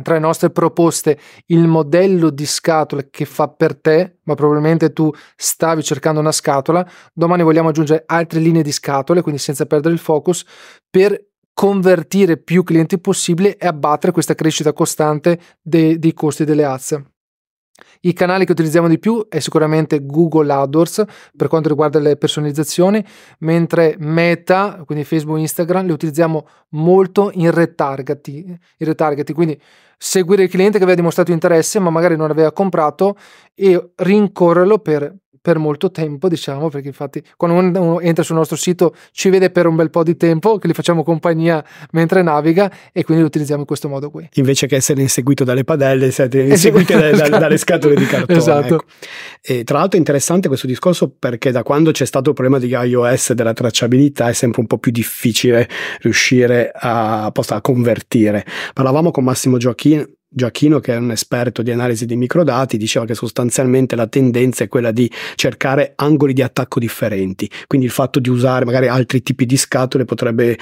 tra 0.01 0.15
le 0.15 0.19
nostre 0.19 0.49
proposte 0.49 1.19
il 1.47 1.67
modello 1.67 2.29
di 2.29 2.45
scatola 2.45 3.03
che 3.09 3.25
fa 3.25 3.47
per 3.47 3.79
te, 3.79 4.17
ma 4.23 4.35
probabilmente 4.35 4.91
tu 4.91 5.11
stavi 5.35 5.83
cercando 5.83 6.19
una 6.19 6.31
scatola, 6.31 6.87
domani 7.13 7.43
vogliamo 7.43 7.69
aggiungere 7.69 8.03
altre 8.05 8.39
linee 8.39 8.63
di 8.63 8.71
scatole, 8.71 9.21
quindi 9.21 9.39
senza 9.39 9.65
perdere 9.65 9.93
il 9.93 9.99
focus, 9.99 10.45
per 10.89 11.29
convertire 11.53 12.37
più 12.37 12.63
clienti 12.63 12.99
possibile 12.99 13.55
e 13.55 13.65
abbattere 13.65 14.11
questa 14.11 14.35
crescita 14.35 14.73
costante 14.73 15.39
dei, 15.61 15.97
dei 15.97 16.13
costi 16.13 16.43
delle 16.43 16.65
azze. 16.65 17.11
I 18.01 18.13
canali 18.13 18.45
che 18.45 18.51
utilizziamo 18.51 18.87
di 18.87 18.99
più 18.99 19.27
è 19.27 19.39
sicuramente 19.39 20.05
Google 20.05 20.51
AdWords 20.51 21.03
per 21.35 21.47
quanto 21.47 21.69
riguarda 21.69 21.99
le 21.99 22.17
personalizzazioni, 22.17 23.03
mentre 23.39 23.95
Meta, 23.99 24.83
quindi 24.85 25.03
Facebook 25.03 25.37
e 25.37 25.41
Instagram, 25.41 25.85
li 25.85 25.91
utilizziamo 25.91 26.47
molto 26.69 27.31
in 27.33 27.51
retargeting, 27.51 28.47
in 28.77 28.87
retargeting, 28.87 29.35
quindi 29.35 29.59
seguire 29.97 30.43
il 30.43 30.49
cliente 30.49 30.77
che 30.77 30.83
aveva 30.83 30.97
dimostrato 30.97 31.31
interesse 31.31 31.79
ma 31.79 31.89
magari 31.89 32.15
non 32.15 32.29
aveva 32.31 32.51
comprato 32.51 33.15
e 33.53 33.91
rincorrerlo 33.95 34.79
per 34.79 35.13
per 35.45 35.59
molto 35.59 35.91
tempo, 35.91 36.27
diciamo, 36.27 36.69
perché 36.69 36.87
infatti 36.87 37.21
quando 37.37 37.79
uno 37.79 37.99
entra 37.99 38.23
sul 38.23 38.35
nostro 38.35 38.55
sito 38.55 38.95
ci 39.11 39.29
vede 39.29 39.51
per 39.51 39.67
un 39.67 39.75
bel 39.75 39.91
po' 39.91 40.01
di 40.01 40.17
tempo, 40.17 40.57
che 40.57 40.67
gli 40.67 40.73
facciamo 40.73 41.03
compagnia 41.03 41.63
mentre 41.91 42.23
naviga 42.23 42.71
e 42.91 43.03
quindi 43.03 43.21
lo 43.21 43.29
utilizziamo 43.29 43.61
in 43.61 43.67
questo 43.67 43.87
modo 43.87 44.09
qui. 44.09 44.27
Invece 44.33 44.65
che 44.65 44.75
essere 44.75 45.01
inseguito 45.01 45.43
dalle 45.43 45.63
padelle, 45.63 46.09
siete 46.09 46.41
inseguiti 46.41 46.93
dalle, 46.93 47.11
esatto. 47.11 47.29
dalle, 47.37 47.57
scatole 47.57 47.93
di 47.93 48.07
cartone. 48.07 48.39
Esatto. 48.39 48.73
Ecco. 48.73 48.85
E, 49.39 49.63
tra 49.63 49.77
l'altro 49.77 49.97
è 49.97 49.99
interessante 49.99 50.47
questo 50.47 50.65
discorso 50.65 51.13
perché 51.15 51.51
da 51.51 51.61
quando 51.61 51.91
c'è 51.91 52.05
stato 52.05 52.29
il 52.29 52.35
problema 52.35 52.57
di 52.57 52.69
iOS 52.69 53.33
della 53.33 53.53
tracciabilità 53.53 54.29
è 54.29 54.33
sempre 54.33 54.61
un 54.61 54.65
po' 54.65 54.79
più 54.79 54.91
difficile 54.91 55.69
riuscire 55.99 56.71
a, 56.73 57.25
a 57.31 57.61
convertire. 57.61 58.43
Parlavamo 58.73 59.11
con 59.11 59.23
Massimo 59.23 59.57
Gioacchino 60.35 60.81
che 60.81 60.93
è 60.93 60.97
un 60.97 61.11
esperto 61.11 61.61
di 61.61 61.71
analisi 61.71 62.05
di 62.05 62.17
microdati, 62.17 62.75
diceva 62.75 63.05
che 63.05 63.15
sostanzialmente 63.15 63.95
la 63.95 64.07
tendenza 64.07 64.65
è 64.65 64.67
quella 64.67 64.91
di 64.91 65.09
cercare 65.35 65.93
angoli 65.95 66.33
di 66.33 66.41
attacco 66.41 66.77
differenti. 66.77 67.49
Quindi 67.67 67.85
il 67.85 67.93
fatto 67.93 68.19
di 68.19 68.27
usare 68.27 68.65
magari 68.65 68.89
altri 68.89 69.23
tipi 69.23 69.45
di 69.45 69.55
scatole 69.55 70.03
potrebbe 70.03 70.57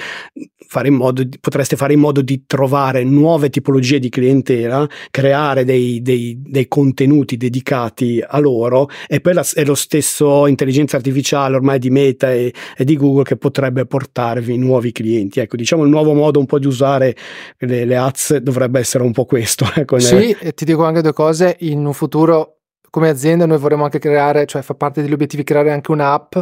fare 0.68 0.88
in 0.88 0.94
modo, 0.94 1.22
potreste 1.40 1.74
fare 1.74 1.92
in 1.92 2.00
modo 2.00 2.22
di 2.22 2.44
trovare 2.46 3.02
nuove 3.02 3.50
tipologie 3.50 3.98
di 3.98 4.08
clientela, 4.08 4.88
creare 5.10 5.64
dei, 5.64 6.02
dei, 6.02 6.40
dei 6.40 6.68
contenuti 6.68 7.36
dedicati 7.36 8.22
a 8.24 8.38
loro 8.38 8.88
e 9.08 9.20
poi 9.20 9.34
la, 9.34 9.44
è 9.54 9.64
lo 9.64 9.74
stesso 9.74 10.46
intelligenza 10.46 10.96
artificiale 10.96 11.56
ormai 11.56 11.80
di 11.80 11.90
Meta 11.90 12.32
e, 12.32 12.52
e, 12.76 12.84
di 12.84 12.96
Google 12.96 13.24
che 13.24 13.36
potrebbe 13.36 13.86
portarvi 13.86 14.56
nuovi 14.56 14.92
clienti. 14.92 15.40
Ecco, 15.40 15.56
diciamo 15.56 15.82
il 15.82 15.90
nuovo 15.90 16.14
modo 16.14 16.38
un 16.38 16.46
po' 16.46 16.60
di 16.60 16.66
usare 16.66 17.16
le, 17.58 17.84
le 17.84 17.96
ads 17.96 18.36
dovrebbe 18.36 18.78
essere 18.78 19.02
un 19.02 19.12
po' 19.12 19.24
questo 19.24 19.63
questo. 19.86 20.16
Ecco, 20.16 20.26
sì, 20.26 20.36
e 20.40 20.52
ti 20.52 20.64
dico 20.64 20.84
anche 20.84 21.02
due 21.02 21.12
cose, 21.12 21.56
in 21.60 21.84
un 21.84 21.92
futuro 21.92 22.58
come 22.94 23.08
azienda 23.08 23.44
noi 23.44 23.58
vorremmo 23.58 23.82
anche 23.82 23.98
creare, 23.98 24.46
cioè 24.46 24.62
fa 24.62 24.74
parte 24.74 25.02
degli 25.02 25.12
obiettivi 25.12 25.42
creare 25.42 25.72
anche 25.72 25.90
un'app 25.90 26.36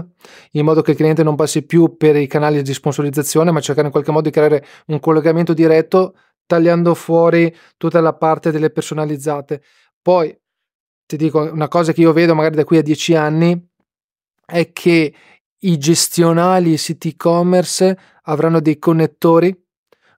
in 0.51 0.67
modo 0.67 0.83
che 0.83 0.91
il 0.91 0.99
cliente 0.99 1.23
non 1.23 1.35
passi 1.35 1.65
più 1.65 1.97
per 1.97 2.15
i 2.15 2.27
canali 2.27 2.61
di 2.61 2.75
sponsorizzazione, 2.75 3.51
ma 3.51 3.61
cercare 3.61 3.87
in 3.87 3.93
qualche 3.93 4.11
modo 4.11 4.25
di 4.25 4.31
creare 4.31 4.63
un 4.89 5.01
collegamento 5.01 5.55
diretto 5.55 6.15
tagliando 6.45 6.95
fuori 6.95 7.55
tutta 7.79 8.01
la 8.03 8.13
parte 8.13 8.51
delle 8.51 8.69
personalizzate. 8.69 9.63
Poi 10.03 10.39
ti 11.07 11.17
dico 11.17 11.41
una 11.41 11.69
cosa 11.69 11.93
che 11.93 12.03
io 12.03 12.13
vedo 12.13 12.35
magari 12.35 12.57
da 12.57 12.65
qui 12.65 12.77
a 12.77 12.83
dieci 12.83 13.15
anni 13.15 13.71
è 14.45 14.73
che 14.73 15.15
i 15.59 15.79
gestionali 15.79 16.77
siti 16.77 17.11
e-commerce 17.11 17.99
avranno 18.25 18.61
dei 18.61 18.79
connettori 18.79 19.59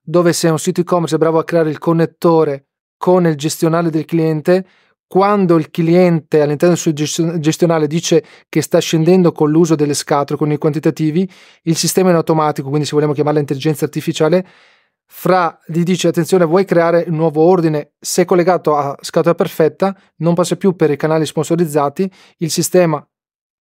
dove 0.03 0.33
se 0.33 0.49
un 0.49 0.59
sito 0.59 0.81
e-commerce 0.81 1.15
è 1.15 1.17
bravo 1.17 1.39
a 1.39 1.45
creare 1.45 1.69
il 1.69 1.77
connettore 1.77 2.64
con 2.97 3.25
il 3.27 3.35
gestionale 3.35 3.89
del 3.89 4.05
cliente, 4.05 4.65
quando 5.07 5.57
il 5.57 5.69
cliente 5.69 6.41
all'interno 6.41 6.75
del 6.75 7.05
suo 7.05 7.39
gestionale 7.39 7.87
dice 7.87 8.23
che 8.49 8.61
sta 8.61 8.79
scendendo 8.79 9.31
con 9.31 9.51
l'uso 9.51 9.75
delle 9.75 9.93
scatole, 9.93 10.37
con 10.37 10.51
i 10.51 10.57
quantitativi, 10.57 11.29
il 11.63 11.75
sistema 11.75 12.09
in 12.09 12.15
automatico, 12.15 12.69
quindi 12.69 12.87
se 12.87 12.93
vogliamo 12.93 13.13
chiamarla 13.13 13.39
intelligenza 13.39 13.85
artificiale, 13.85 14.45
fra 15.07 15.59
gli 15.67 15.83
dice 15.83 16.07
attenzione 16.07 16.45
vuoi 16.45 16.65
creare 16.65 17.05
un 17.07 17.15
nuovo 17.15 17.43
ordine? 17.43 17.93
Se 17.99 18.25
collegato 18.25 18.75
a 18.75 18.97
scatola 18.99 19.35
perfetta 19.35 19.95
non 20.17 20.33
passa 20.33 20.55
più 20.55 20.75
per 20.75 20.89
i 20.89 20.97
canali 20.97 21.25
sponsorizzati 21.25 22.11
il 22.37 22.49
sistema 22.49 23.07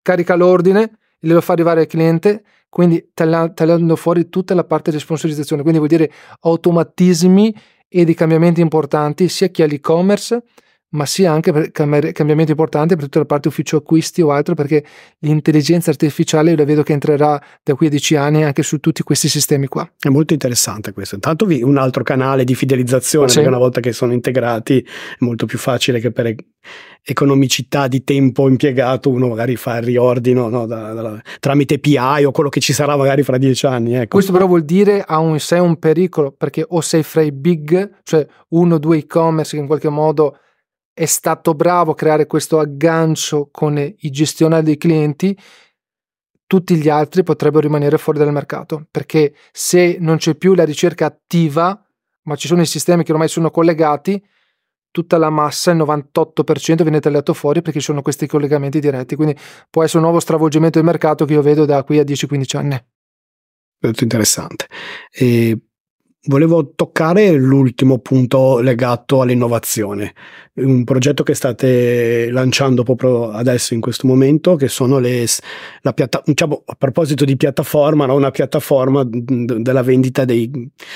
carica 0.01 0.35
l'ordine 0.35 0.99
lo 1.21 1.41
fa 1.41 1.53
arrivare 1.53 1.81
al 1.81 1.87
cliente 1.87 2.45
quindi 2.69 3.11
tagliando 3.13 3.95
fuori 3.95 4.29
tutta 4.29 4.55
la 4.55 4.65
parte 4.65 4.91
di 4.91 4.99
sponsorizzazione 4.99 5.63
quindi 5.63 5.79
vuol 5.79 5.91
dire 5.91 6.11
automatismi 6.41 7.55
e 7.89 8.05
di 8.05 8.15
cambiamenti 8.15 8.61
importanti 8.61 9.29
sia 9.29 9.49
chi 9.49 9.63
ha 9.63 9.67
l'e-commerce 9.67 10.43
ma 10.95 11.07
sia 11.07 11.33
anche 11.33 11.53
per 11.53 11.71
cambiamenti 11.73 12.51
importanti 12.51 12.95
per 12.95 13.05
tutta 13.05 13.19
la 13.19 13.25
parte 13.25 13.49
ufficio 13.49 13.79
acquisti 13.79 14.23
o 14.23 14.31
altro, 14.31 14.55
perché 14.55 14.85
l'intelligenza 15.21 15.91
artificiale 15.91 16.51
io 16.51 16.57
la 16.57 16.65
vedo 16.65 16.83
che 16.83 16.93
entrerà 16.93 17.41
da 17.63 17.75
qui 17.75 17.87
a 17.87 17.91
dieci 17.91 18.17
anni 18.17 18.45
anche 18.45 18.63
su 18.63 18.79
tutti 18.79 19.03
questi 19.03 19.29
sistemi 19.29 19.67
qua. 19.67 19.89
È 19.99 20.09
molto 20.09 20.33
interessante 20.33 20.93
questo. 20.93 21.17
Intanto 21.17 21.47
vi 21.47 21.63
un 21.63 21.79
altro 21.79 22.03
canale 22.03 22.45
di 22.45 22.55
fidelizzazione, 22.55 23.29
sì. 23.29 23.35
perché 23.35 23.49
una 23.49 23.59
volta 23.59 23.81
che 23.81 23.93
sono 23.93 24.13
integrati 24.13 24.81
è 24.81 25.17
molto 25.19 25.47
più 25.47 25.59
facile 25.59 25.99
che 25.99 26.13
per 26.13 26.35
economicità 27.03 27.89
di 27.89 28.05
tempo 28.05 28.49
impiegato 28.49 29.11
uno 29.11 29.29
magari 29.29 29.57
fa 29.57 29.77
il 29.77 29.83
riordino 29.83 30.49
no, 30.49 30.65
da, 30.65 30.93
da, 30.93 31.23
tramite 31.39 31.79
PI 31.79 32.25
o 32.25 32.31
quello 32.31 32.49
che 32.49 32.61
ci 32.61 32.73
sarà 32.73 32.97
magari 32.97 33.25
fra 33.25 33.37
dieci 33.37 33.67
anni. 33.67 33.95
Ecco. 33.97 34.15
Questo 34.15 34.33
però 34.33 34.47
vuol 34.47 34.65
dire 34.65 35.03
ha 35.05 35.19
un 35.19 35.41
sé 35.41 35.59
un 35.59 35.77
pericolo, 35.77 36.31
perché 36.31 36.65
o 36.67 36.81
sei 36.81 37.03
fra 37.03 37.23
i 37.23 37.33
big, 37.33 37.99
cioè 38.05 38.25
uno 38.51 38.77
o 38.77 38.79
due 38.79 38.99
e-commerce 38.99 39.57
che 39.57 39.61
in 39.61 39.67
qualche 39.67 39.89
modo 39.89 40.39
è 40.95 41.05
stato 41.05 41.55
bravo 41.55 41.91
a 41.91 41.95
creare 41.95 42.27
questo 42.27 42.61
aggancio 42.61 43.49
con 43.51 43.77
i 43.77 44.11
gestionali 44.11 44.63
dei 44.65 44.79
clienti, 44.79 45.37
tutti 46.47 46.77
gli 46.77 46.89
altri 46.89 47.25
potrebbero 47.25 47.63
rimanere 47.63 47.99
fuori 47.99 48.19
dal 48.19 48.33
mercato, 48.33 48.87
perché 48.91 49.35
se 49.51 49.97
non 49.99 50.19
c'è 50.19 50.37
più 50.37 50.55
la 50.55 50.65
ricerca 50.65 51.07
attiva, 51.07 51.85
ma 52.23 52.37
ci 52.37 52.47
sono 52.47 52.63
i 52.63 52.67
sistemi 52.67 53.03
che 53.03 53.13
ormai 53.13 53.29
sono 53.29 53.51
collegati, 53.51 54.25
tutta 54.93 55.19
la 55.19 55.31
massa, 55.31 55.73
il 55.73 55.79
98% 55.79 56.83
viene 56.83 57.01
tagliato 57.01 57.35
fuori 57.35 57.61
perché 57.63 57.81
ci 57.81 57.87
sono 57.87 58.01
questi 58.01 58.29
collegamenti 58.29 58.79
diretti. 58.79 59.17
Quindi 59.17 59.37
può 59.69 59.83
essere 59.83 59.99
un 59.99 60.05
nuovo 60.05 60.21
stravolgimento 60.21 60.79
del 60.79 60.87
mercato 60.87 61.25
che 61.25 61.33
io 61.33 61.43
vedo 61.43 61.65
da 61.65 61.83
qui 61.83 61.99
a 61.99 62.05
10-15 62.05 62.57
anni. 62.57 62.85
Molto 63.81 64.05
interessante. 64.05 64.69
E 65.11 65.59
Volevo 66.27 66.73
toccare 66.75 67.33
l'ultimo 67.33 67.99
punto 67.99 68.61
legato 68.61 69.21
all'innovazione, 69.21 70.15
un 70.55 70.85
progetto 70.85 71.23
che 71.23 71.35
state 71.35 72.31
lanciando 72.31 72.83
proprio 72.83 73.31
adesso 73.31 73.75
in 73.75 73.81
questo 73.81 74.07
momento, 74.07 74.57
che 74.57 74.69
sono 74.69 74.99
le, 74.99 75.27
la 75.83 75.93
piatta, 75.93 76.23
diciamo, 76.25 76.63
a 76.65 76.75
proposito 76.79 77.27
di 77.27 77.37
piattaforma, 77.37 78.07
no? 78.07 78.15
una 78.15 78.31
piattaforma 78.31 79.07
della 79.07 79.83
vendita 79.83 80.25
dei, 80.25 80.51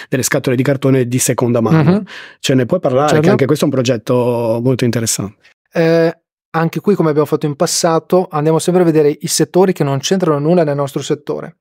delle 0.08 0.22
scatole 0.22 0.56
di 0.56 0.62
cartone 0.62 1.06
di 1.06 1.18
seconda 1.18 1.60
mano. 1.60 1.90
Uh-huh. 1.90 2.02
Ce 2.38 2.54
ne 2.54 2.64
puoi 2.64 2.80
parlare? 2.80 3.08
Certo. 3.08 3.22
Che 3.22 3.30
anche 3.30 3.46
questo 3.46 3.64
è 3.64 3.68
un 3.68 3.74
progetto 3.74 4.60
molto 4.62 4.84
interessante. 4.84 5.36
Eh, 5.72 6.18
anche 6.50 6.80
qui, 6.80 6.94
come 6.94 7.10
abbiamo 7.10 7.26
fatto 7.26 7.44
in 7.44 7.54
passato, 7.54 8.28
andiamo 8.30 8.58
sempre 8.58 8.82
a 8.82 8.84
vedere 8.86 9.14
i 9.20 9.26
settori 9.26 9.72
che 9.72 9.84
non 9.84 9.98
c'entrano 9.98 10.38
nulla 10.38 10.64
nel 10.64 10.76
nostro 10.76 11.02
settore. 11.02 11.56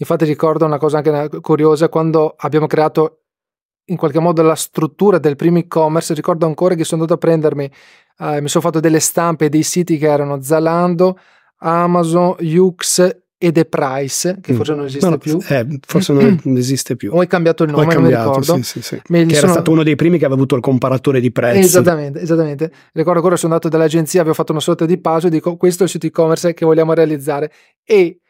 Infatti 0.00 0.24
ricordo 0.24 0.64
una 0.64 0.78
cosa 0.78 1.02
anche 1.02 1.40
curiosa, 1.40 1.88
quando 1.88 2.34
abbiamo 2.36 2.66
creato 2.66 3.22
in 3.86 3.96
qualche 3.96 4.20
modo 4.20 4.42
la 4.42 4.54
struttura 4.54 5.18
del 5.18 5.36
primo 5.36 5.58
e-commerce, 5.58 6.14
ricordo 6.14 6.46
ancora 6.46 6.74
che 6.74 6.84
sono 6.84 7.02
andato 7.02 7.18
a 7.18 7.26
prendermi, 7.26 7.70
eh, 8.18 8.40
mi 8.40 8.48
sono 8.48 8.62
fatto 8.62 8.80
delle 8.80 9.00
stampe 9.00 9.48
dei 9.48 9.62
siti 9.62 9.98
che 9.98 10.06
erano 10.06 10.40
Zalando, 10.42 11.18
Amazon, 11.58 12.36
Yux 12.40 13.16
e 13.40 13.52
The 13.52 13.64
Price, 13.64 14.38
che 14.40 14.52
mm. 14.52 14.56
forse 14.56 14.74
non 14.74 14.84
esiste 14.84 15.08
no, 15.08 15.18
più. 15.18 15.38
Eh, 15.48 15.66
forse 15.86 16.12
non 16.12 16.56
esiste 16.56 16.96
più. 16.96 17.12
O 17.14 17.20
hai 17.20 17.26
cambiato 17.26 17.62
il 17.62 17.70
nome, 17.70 17.86
cambiato, 17.86 18.00
non 18.02 18.40
mi 18.40 18.40
ricordo. 18.40 18.56
Sì, 18.56 18.62
sì, 18.62 18.82
sì. 18.82 19.00
che 19.00 19.10
sono... 19.10 19.30
era 19.30 19.48
stato 19.48 19.70
uno 19.70 19.82
dei 19.82 19.96
primi 19.96 20.18
che 20.18 20.24
aveva 20.24 20.34
avuto 20.34 20.54
il 20.54 20.60
comparatore 20.60 21.20
di 21.20 21.32
prezzi. 21.32 21.60
Esattamente, 21.60 22.20
esattamente. 22.20 22.70
Ricordo 22.92 23.18
ancora 23.18 23.36
sono 23.36 23.54
andato 23.54 23.70
dall'agenzia, 23.74 24.20
avevo 24.20 24.34
fatto 24.34 24.52
una 24.52 24.60
sorta 24.60 24.86
di 24.86 24.98
puzzle, 24.98 25.30
dico 25.30 25.56
questo 25.56 25.82
è 25.82 25.86
il 25.86 25.90
sito 25.90 26.06
e-commerce 26.06 26.52
che 26.52 26.64
vogliamo 26.64 26.92
realizzare. 26.92 27.50
E 27.84 28.20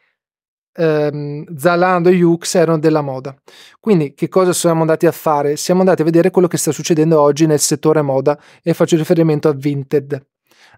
ehm, 0.79 1.57
Zalando 1.57 2.09
e 2.09 2.13
Yux 2.13 2.55
erano 2.55 2.79
della 2.79 3.01
moda. 3.01 3.35
Quindi 3.79 4.13
che 4.13 4.29
cosa 4.29 4.53
siamo 4.53 4.81
andati 4.81 5.05
a 5.05 5.11
fare? 5.11 5.57
Siamo 5.57 5.81
andati 5.81 6.01
a 6.01 6.05
vedere 6.05 6.31
quello 6.31 6.47
che 6.47 6.57
sta 6.57 6.71
succedendo 6.71 7.19
oggi 7.19 7.45
nel 7.45 7.59
settore 7.59 8.01
moda 8.01 8.39
e 8.63 8.73
faccio 8.73 8.95
riferimento 8.95 9.49
a 9.49 9.53
Vinted. 9.53 10.25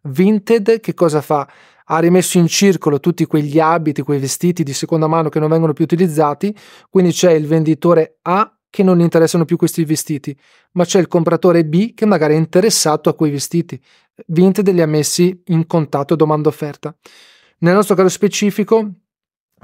Vinted 0.04 0.80
che 0.80 0.94
cosa 0.96 1.22
fa? 1.22 1.48
Ha 1.86 2.00
rimesso 2.00 2.38
in 2.38 2.48
circolo 2.48 3.00
tutti 3.00 3.26
quegli 3.26 3.60
abiti, 3.60 4.02
quei 4.02 4.20
vestiti 4.20 4.64
di 4.64 4.74
seconda 4.74 5.08
mano 5.08 5.30
che 5.30 5.40
non 5.40 5.50
vengono 5.50 5.74
più 5.74 5.84
utilizzati, 5.84 6.56
quindi 6.90 7.12
c'è 7.12 7.32
il 7.32 7.46
venditore 7.46 8.18
A 8.24 8.56
che 8.70 8.84
non 8.84 8.98
gli 8.98 9.02
interessano 9.02 9.44
più 9.44 9.58
questi 9.58 9.84
vestiti, 9.84 10.36
ma 10.74 10.86
c'è 10.86 11.00
il 11.00 11.10
compratore 11.10 11.66
B 11.66 11.94
che 11.94 12.06
magari 12.06 12.36
è 12.36 12.38
interessato 12.38 13.10
a 13.10 13.14
quei 13.14 13.30
vestiti. 13.30 13.80
Vinted 14.28 14.70
li 14.70 14.82
ha 14.82 14.88
messi 14.88 15.42
in 15.48 15.68
contatto 15.68 16.16
domanda 16.16 16.48
offerta. 16.48 16.96
Nel 17.60 17.76
nostro 17.76 17.96
caso 17.96 18.08
specifico, 18.08 18.90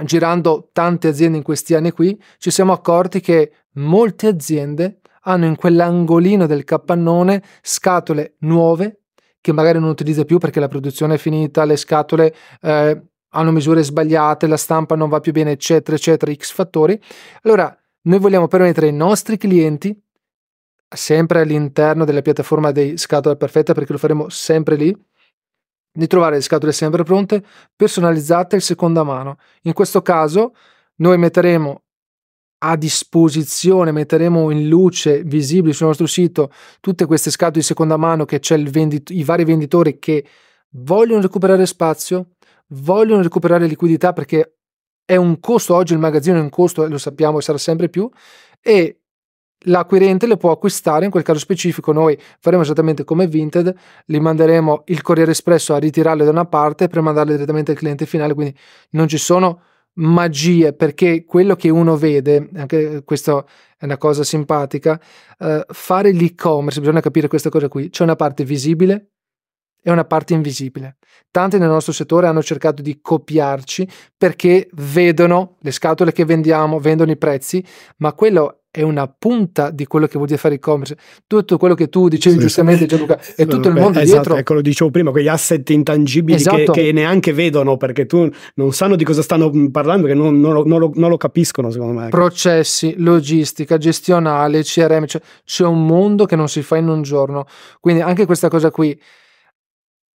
girando 0.04 0.70
tante 0.72 1.08
aziende 1.08 1.38
in 1.38 1.44
questi 1.44 1.76
anni 1.76 1.92
qui, 1.92 2.22
ci 2.38 2.52
siamo 2.52 2.74
accorti 2.74 3.20
che 3.20 3.52
molte 3.74 4.28
aziende 4.28 5.02
hanno 5.22 5.46
in 5.46 5.56
quell'angolino 5.56 6.46
del 6.46 6.64
capannone 6.64 7.44
scatole 7.62 8.36
nuove 8.40 9.02
che 9.42 9.54
magari 9.54 9.80
non 9.80 9.90
utilizza 9.90 10.26
più 10.26 10.40
perché 10.40 10.60
la 10.60 10.68
produzione 10.68 11.16
è 11.16 11.18
finita, 11.18 11.64
le 11.64 11.78
scatole 11.78 12.36
eh, 12.62 13.02
hanno 13.30 13.52
misure 13.52 13.84
sbagliate, 13.84 14.48
la 14.48 14.58
stampa 14.58 14.96
non 14.96 15.08
va 15.10 15.20
più 15.20 15.32
bene, 15.32 15.52
eccetera, 15.52 15.96
eccetera, 15.96 16.34
x 16.34 16.52
fattori. 16.52 17.00
Allora, 17.44 17.74
noi 18.02 18.20
vogliamo 18.20 18.48
permettere 18.48 18.88
ai 18.88 18.94
nostri 18.94 19.38
clienti, 19.38 19.98
sempre 20.90 21.42
all'interno 21.42 22.04
della 22.04 22.22
piattaforma 22.22 22.72
dei 22.72 22.98
scatole 22.98 23.38
perfette, 23.38 23.74
perché 23.74 23.92
lo 23.94 23.98
faremo 24.00 24.28
sempre 24.30 24.76
lì, 24.76 24.94
di 25.98 26.06
trovare 26.06 26.36
le 26.36 26.42
scatole 26.42 26.72
sempre 26.72 27.04
pronte, 27.04 27.44
personalizzate 27.76 28.56
in 28.56 28.62
seconda 28.62 29.04
mano. 29.04 29.38
In 29.64 29.74
questo 29.74 30.04
caso 30.04 30.54
noi 30.98 31.18
metteremo 31.18 31.82
a 32.60 32.76
disposizione, 32.76 33.92
metteremo 33.92 34.52
in 34.52 34.68
luce 34.68 35.24
visibili 35.24 35.74
sul 35.74 35.88
nostro 35.88 36.06
sito 36.06 36.52
tutte 36.80 37.06
queste 37.06 37.32
scatole 37.32 37.60
di 37.60 37.66
seconda 37.66 37.98
mano 37.98 38.26
che 38.26 38.40
c'è 38.40 38.62
vendit- 38.62 39.10
i 39.10 39.24
vari 39.24 39.44
venditori 39.44 39.98
che 39.98 40.26
vogliono 40.72 41.22
recuperare 41.22 41.66
spazio, 41.66 42.30
vogliono 42.68 43.24
recuperare 43.24 43.66
liquidità 43.66 44.14
perché 44.14 44.58
è 45.04 45.16
un 45.16 45.40
costo, 45.40 45.74
oggi 45.74 45.94
il 45.94 46.00
magazzino 46.00 46.38
è 46.38 46.42
un 46.42 46.50
costo 46.50 46.84
e 46.86 46.90
lo 46.90 46.98
sappiamo 46.98 47.40
e 47.40 47.42
sarà 47.42 47.58
sempre 47.58 47.90
più, 47.90 48.10
e 48.62 49.02
l'acquirente 49.62 50.28
le 50.28 50.38
può 50.38 50.52
acquistare, 50.52 51.06
in 51.06 51.12
quel 51.12 51.24
caso 51.24 51.40
specifico 51.40 51.92
noi 51.92 52.20
faremo 52.40 52.62
esattamente 52.62 53.04
come 53.04 53.28
Vinted, 53.28 53.74
li 54.06 54.20
manderemo 54.20 54.84
il 54.88 55.02
Corriere 55.02 55.32
Espresso 55.32 55.74
a 55.74 55.80
ritirarle 55.80 56.24
da 56.24 56.32
una 56.32 56.46
parte 56.46 56.88
per 56.88 57.02
mandarle 57.02 57.34
direttamente 57.34 57.72
al 57.72 57.78
cliente 57.78 58.06
finale, 58.06 58.34
quindi 58.34 58.56
non 58.92 59.08
ci 59.08 59.18
sono 59.18 59.62
magie 59.98 60.74
perché 60.74 61.26
quello 61.26 61.56
che 61.56 61.70
uno 61.70 61.98
vede, 61.98 62.50
anche 62.56 63.04
questa 63.04 63.44
è 63.78 63.86
una 63.86 63.98
cosa 63.98 64.24
simpatica, 64.24 65.00
eh, 65.40 65.66
fare 65.68 66.12
l'e-commerce, 66.12 66.80
bisogna 66.80 67.02
capire 67.02 67.28
questa 67.28 67.50
cosa 67.50 67.68
qui, 67.68 67.90
c'è 67.90 68.04
una 68.04 68.16
parte 68.16 68.44
visibile 68.44 69.12
e 69.82 69.92
una 69.92 70.06
parte 70.06 70.34
invisibile. 70.34 70.98
Tanti 71.32 71.58
nel 71.58 71.70
nostro 71.70 71.94
settore 71.94 72.28
hanno 72.28 72.44
cercato 72.44 72.82
di 72.82 73.00
copiarci 73.02 73.88
perché 74.18 74.68
vedono 74.74 75.56
le 75.62 75.72
scatole 75.72 76.12
che 76.12 76.26
vendiamo, 76.26 76.80
vendono 76.80 77.12
i 77.12 77.18
prezzi, 77.18 77.64
ma 77.98 78.14
quello 78.14 78.64
è 78.78 78.84
una 78.84 79.08
punta 79.08 79.72
di 79.72 79.88
quello 79.88 80.06
che 80.06 80.14
vuol 80.18 80.28
dire 80.28 80.38
fare 80.40 80.54
e-commerce. 80.56 80.96
Tutto 81.26 81.58
quello 81.58 81.74
che 81.74 81.90
tu 81.90 82.08
dicevi 82.08 82.36
sì, 82.36 82.42
giustamente, 82.42 82.86
Gianluca, 82.86 83.20
è 83.36 83.48
tutto 83.48 83.70
il 83.70 83.74
mondo 83.74 84.00
esatto, 84.00 84.20
dietro. 84.22 84.36
Ecco, 84.36 84.54
lo 84.54 84.62
dicevo 84.62 84.92
prima, 84.92 85.10
quegli 85.10 85.28
asset 85.28 85.68
intangibili 85.72 86.38
esatto. 86.38 86.74
che, 86.74 86.84
che, 86.84 86.92
neanche 86.92 87.34
vedono 87.34 87.76
perché 87.76 88.06
tu 88.06 88.30
non 88.54 88.72
sanno 88.74 88.96
di 88.96 89.04
cosa 89.04 89.24
stanno 89.24 89.52
parlando, 89.72 90.06
che 90.06 90.14
non, 90.14 90.40
non, 90.40 90.54
lo, 90.54 90.64
non, 90.68 90.80
lo, 90.80 90.92
non 90.94 91.10
lo, 91.10 91.18
capiscono, 91.18 91.72
secondo 91.72 92.00
me. 92.00 92.10
Processi, 92.10 92.94
logistica, 93.00 93.78
gestionale, 93.78 94.62
CRM, 94.62 95.08
cioè, 95.08 95.22
c'è 95.44 95.66
un 95.66 95.84
mondo 95.84 96.26
che 96.26 96.36
non 96.36 96.48
si 96.48 96.62
fa 96.62 96.78
in 96.78 96.88
un 96.88 97.02
giorno. 97.02 97.48
Quindi 97.80 98.04
anche 98.04 98.28
questa 98.28 98.48
cosa 98.48 98.70
qui 98.70 98.96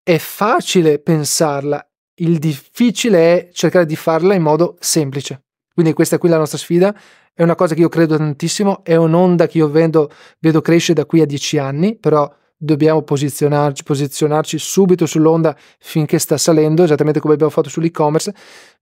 è 0.05 0.19
facile 0.19 1.01
pensarla, 1.01 1.85
il 2.21 2.39
difficile 2.39 3.19
è 3.19 3.51
cercare 3.53 3.87
di 3.87 3.97
farla 3.97 4.35
in 4.35 4.43
modo 4.43 4.77
semplice. 4.79 5.42
Quindi 5.75 5.93
questa 5.93 6.19
qui 6.19 6.29
è 6.29 6.33
la 6.33 6.39
nostra 6.39 6.59
sfida, 6.59 6.95
è 7.35 7.43
una 7.43 7.55
cosa 7.55 7.75
che 7.75 7.81
io 7.81 7.89
credo 7.89 8.17
tantissimo, 8.17 8.85
è 8.85 8.95
un'onda 8.95 9.47
che 9.47 9.59
io 9.59 9.69
vedo, 9.69 10.11
vedo 10.39 10.61
crescere 10.61 10.95
da 11.01 11.07
qui 11.07 11.21
a 11.21 11.27
dieci 11.27 11.59
anni, 11.59 11.97
però 11.97 12.31
dobbiamo 12.57 13.03
posizionarci, 13.03 13.83
posizionarci 13.83 14.59
subito 14.59 15.05
sull'onda 15.07 15.57
finché 15.79 16.19
sta 16.19 16.37
salendo, 16.37 16.85
esattamente 16.85 17.19
come 17.19 17.35
abbiamo 17.35 17.51
fatto 17.51 17.69
sull'e-commerce, 17.69 18.33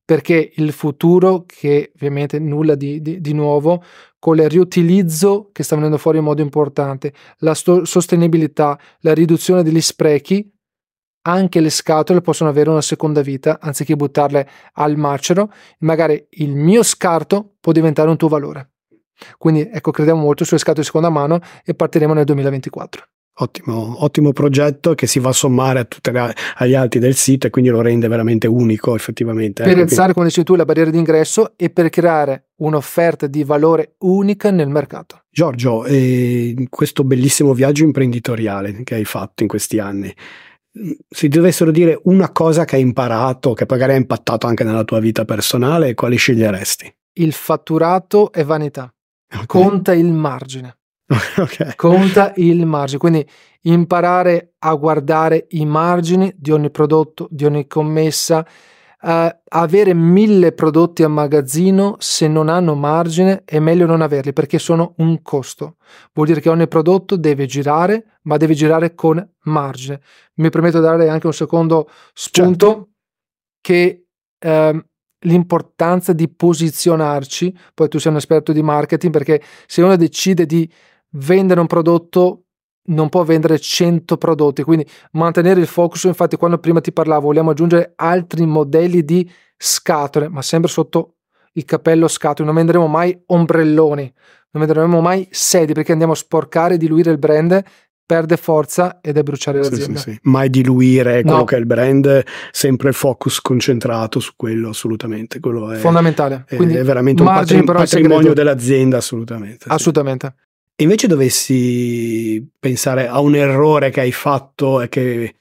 perché 0.05 0.53
il 0.57 0.73
futuro, 0.73 1.45
che 1.47 1.93
ovviamente 1.95 2.39
nulla 2.39 2.75
di, 2.75 3.01
di, 3.01 3.21
di 3.21 3.33
nuovo, 3.33 3.83
con 4.19 4.37
il 4.37 4.49
riutilizzo 4.51 5.49
che 5.53 5.63
sta 5.63 5.77
venendo 5.77 5.97
fuori 5.97 6.19
in 6.19 6.25
modo 6.25 6.43
importante, 6.43 7.15
la 7.39 7.55
sto- 7.55 7.85
sostenibilità, 7.85 8.79
la 9.01 9.15
riduzione 9.15 9.63
degli 9.63 9.81
sprechi, 9.81 10.53
anche 11.23 11.61
le 11.61 11.71
scatole 11.71 12.21
possono 12.21 12.51
avere 12.51 12.71
una 12.71 12.81
seconda 12.81 13.21
vita 13.21 13.59
anziché 13.61 13.97
buttarle 13.97 14.49
al 14.75 14.97
macero. 14.97 15.53
Magari 15.81 16.27
il 16.31 16.55
mio 16.55 16.83
scarto 16.83 17.55
può 17.61 17.73
diventare 17.73 18.09
un 18.09 18.17
tuo 18.17 18.29
valore. 18.29 18.71
Quindi 19.37 19.69
ecco, 19.71 19.91
crediamo 19.91 20.21
molto 20.21 20.45
sulle 20.45 20.59
scatole 20.59 20.81
di 20.81 20.87
seconda 20.87 21.11
mano 21.11 21.41
e 21.65 21.75
partiremo 21.75 22.15
nel 22.15 22.25
2024. 22.25 23.05
Ottimo, 23.43 24.05
ottimo 24.05 24.33
progetto 24.33 24.95
che 24.95 25.07
si 25.07 25.19
va 25.19 25.31
a 25.31 25.33
sommare 25.33 25.79
a 25.79 25.85
tutte 25.85 26.11
le, 26.11 26.35
agli 26.57 26.75
altri 26.75 27.01
del 27.01 27.15
sito 27.15 27.47
e 27.47 27.51
quindi 27.51 27.71
lo 27.71 27.81
rende 27.81 28.07
veramente 28.07 28.47
unico 28.47 28.95
effettivamente. 28.95 29.63
Per 29.63 29.73
ecco, 29.73 29.81
alzare, 29.81 30.13
come 30.13 30.27
dici 30.27 30.43
tu, 30.43 30.57
la 30.57 30.67
barriera 30.67 30.91
d'ingresso 30.91 31.55
e 31.57 31.71
per 31.71 31.89
creare 31.89 32.49
un'offerta 32.57 33.27
di 33.27 33.43
valore 33.43 33.95
unica 34.01 34.51
nel 34.51 34.69
mercato. 34.69 35.23
Giorgio, 35.31 35.87
eh, 35.87 36.67
questo 36.69 37.03
bellissimo 37.03 37.55
viaggio 37.55 37.85
imprenditoriale 37.85 38.83
che 38.85 38.97
hai 38.97 39.07
fatto 39.07 39.43
in 39.43 39.49
questi 39.49 39.79
anni, 39.79 40.15
se 41.09 41.29
dovessero 41.29 41.71
dire 41.71 42.01
una 42.05 42.31
cosa 42.31 42.65
che 42.65 42.77
hai 42.77 42.83
imparato, 42.83 43.53
che 43.55 43.67
magari 43.69 43.93
ha 43.93 43.97
impattato 43.97 44.47
anche 44.47 44.65
nella 44.65 44.85
tua 44.85 45.01
vita 45.01 45.25
personale, 45.25 45.95
quali 45.95 46.17
sceglieresti? 46.17 46.95
Il 47.15 47.33
fatturato 47.33 48.33
è 48.33 48.45
vanità. 48.45 48.93
Okay. 49.33 49.47
Conta 49.47 49.93
il 49.93 50.13
margine. 50.13 50.77
okay. 51.37 51.75
Conta 51.77 52.33
il 52.37 52.65
margine. 52.67 52.99
Quindi 52.99 53.27
imparare 53.63 54.55
a 54.59 54.75
guardare 54.75 55.47
i 55.51 55.67
margini 55.67 56.33
di 56.37 56.51
ogni 56.53 56.71
prodotto, 56.71 57.29
di 57.31 57.45
ogni 57.45 57.67
commessa, 57.67 58.47
Uh, 59.03 59.29
avere 59.49 59.95
mille 59.95 60.53
prodotti 60.53 61.03
a 61.03 61.09
magazzino 61.09 61.97
se 61.99 62.29
non 62.29 62.51
hanno 62.51 62.75
margine 62.75 63.45
è 63.47 63.59
meglio 63.59 63.87
non 63.87 64.03
averli 64.03 64.35
perché 64.35 64.59
sono 64.59 64.93
un 64.99 65.23
costo. 65.23 65.77
Vuol 66.13 66.27
dire 66.27 66.41
che 66.41 66.51
ogni 66.51 66.69
prodotto 66.69 67.17
deve 67.17 67.47
girare, 67.47 68.19
ma 68.25 68.37
deve 68.37 68.53
girare 68.53 68.95
con 68.95 69.27
margine. 69.45 70.01
Mi 70.35 70.51
permetto 70.51 70.79
di 70.79 70.85
dare 70.85 71.09
anche 71.09 71.27
un 71.27 71.33
secondo 71.33 71.89
spunto 72.13 72.67
certo. 72.67 72.89
che 73.63 74.07
uh, 74.45 74.79
l'importanza 75.21 76.13
di 76.13 76.29
posizionarci, 76.29 77.57
poi 77.75 77.89
tu 77.89 77.99
sei 77.99 78.13
un 78.13 78.19
esperto 78.19 78.53
di 78.53 78.63
marketing 78.63 79.13
perché 79.13 79.43
se 79.67 79.83
uno 79.83 79.97
decide 79.97 80.45
di 80.45 80.71
vendere 81.13 81.61
un 81.61 81.67
prodotto 81.67 82.45
non 82.85 83.09
può 83.09 83.23
vendere 83.25 83.59
100 83.59 84.17
prodotti, 84.17 84.63
quindi 84.63 84.87
mantenere 85.13 85.61
il 85.61 85.67
focus, 85.67 86.05
infatti 86.05 86.37
quando 86.37 86.59
prima 86.59 86.81
ti 86.81 86.93
parlavo 86.93 87.27
vogliamo 87.27 87.51
aggiungere 87.51 87.93
altri 87.97 88.47
modelli 88.47 89.05
di 89.05 89.31
scatole, 89.57 90.29
ma 90.29 90.43
sempre 90.43 90.71
sotto 90.71 91.17
il 91.53 91.65
cappello 91.65 92.09
scatole, 92.09 92.47
non 92.47 92.57
venderemo 92.57 92.87
mai 92.87 93.21
ombrelloni, 93.27 94.13
non 94.53 94.65
venderemo 94.65 95.01
mai 95.01 95.29
sedie 95.31 95.75
perché 95.75 95.93
andiamo 95.93 96.13
a 96.13 96.17
sporcare 96.17 96.75
e 96.75 96.79
diluire 96.79 97.11
il 97.11 97.19
brand 97.19 97.63
perde 98.11 98.37
forza 98.37 98.99
ed 99.01 99.17
è 99.19 99.23
bruciare 99.23 99.59
l'azienda. 99.59 100.01
Sì, 100.01 100.11
sì, 100.11 100.19
Mai 100.23 100.51
diluire 100.51 101.23
quello 101.23 101.37
no. 101.37 101.45
che 101.45 101.55
è 101.55 101.59
il 101.61 101.67
brand, 101.67 102.25
sempre 102.51 102.91
focus 102.91 103.41
concentrato 103.41 104.19
su 104.19 104.33
quello, 104.35 104.71
assolutamente. 104.71 105.39
Quello 105.39 105.71
è 105.71 105.77
fondamentale. 105.77 106.45
È, 106.49 106.57
è 106.57 106.83
veramente 106.83 107.23
un 107.23 107.29
patrim- 107.29 107.73
patrimonio 107.73 108.33
dell'azienda, 108.33 108.97
assolutamente. 108.97 109.67
Assolutamente 109.69 110.35
invece 110.83 111.07
dovessi 111.07 112.47
pensare 112.59 113.09
a 113.09 113.21
un 113.21 113.35
errore 113.35 113.91
che 113.91 114.01
hai 114.01 114.13
fatto 114.13 114.81
e 114.81 114.89
che 114.89 115.37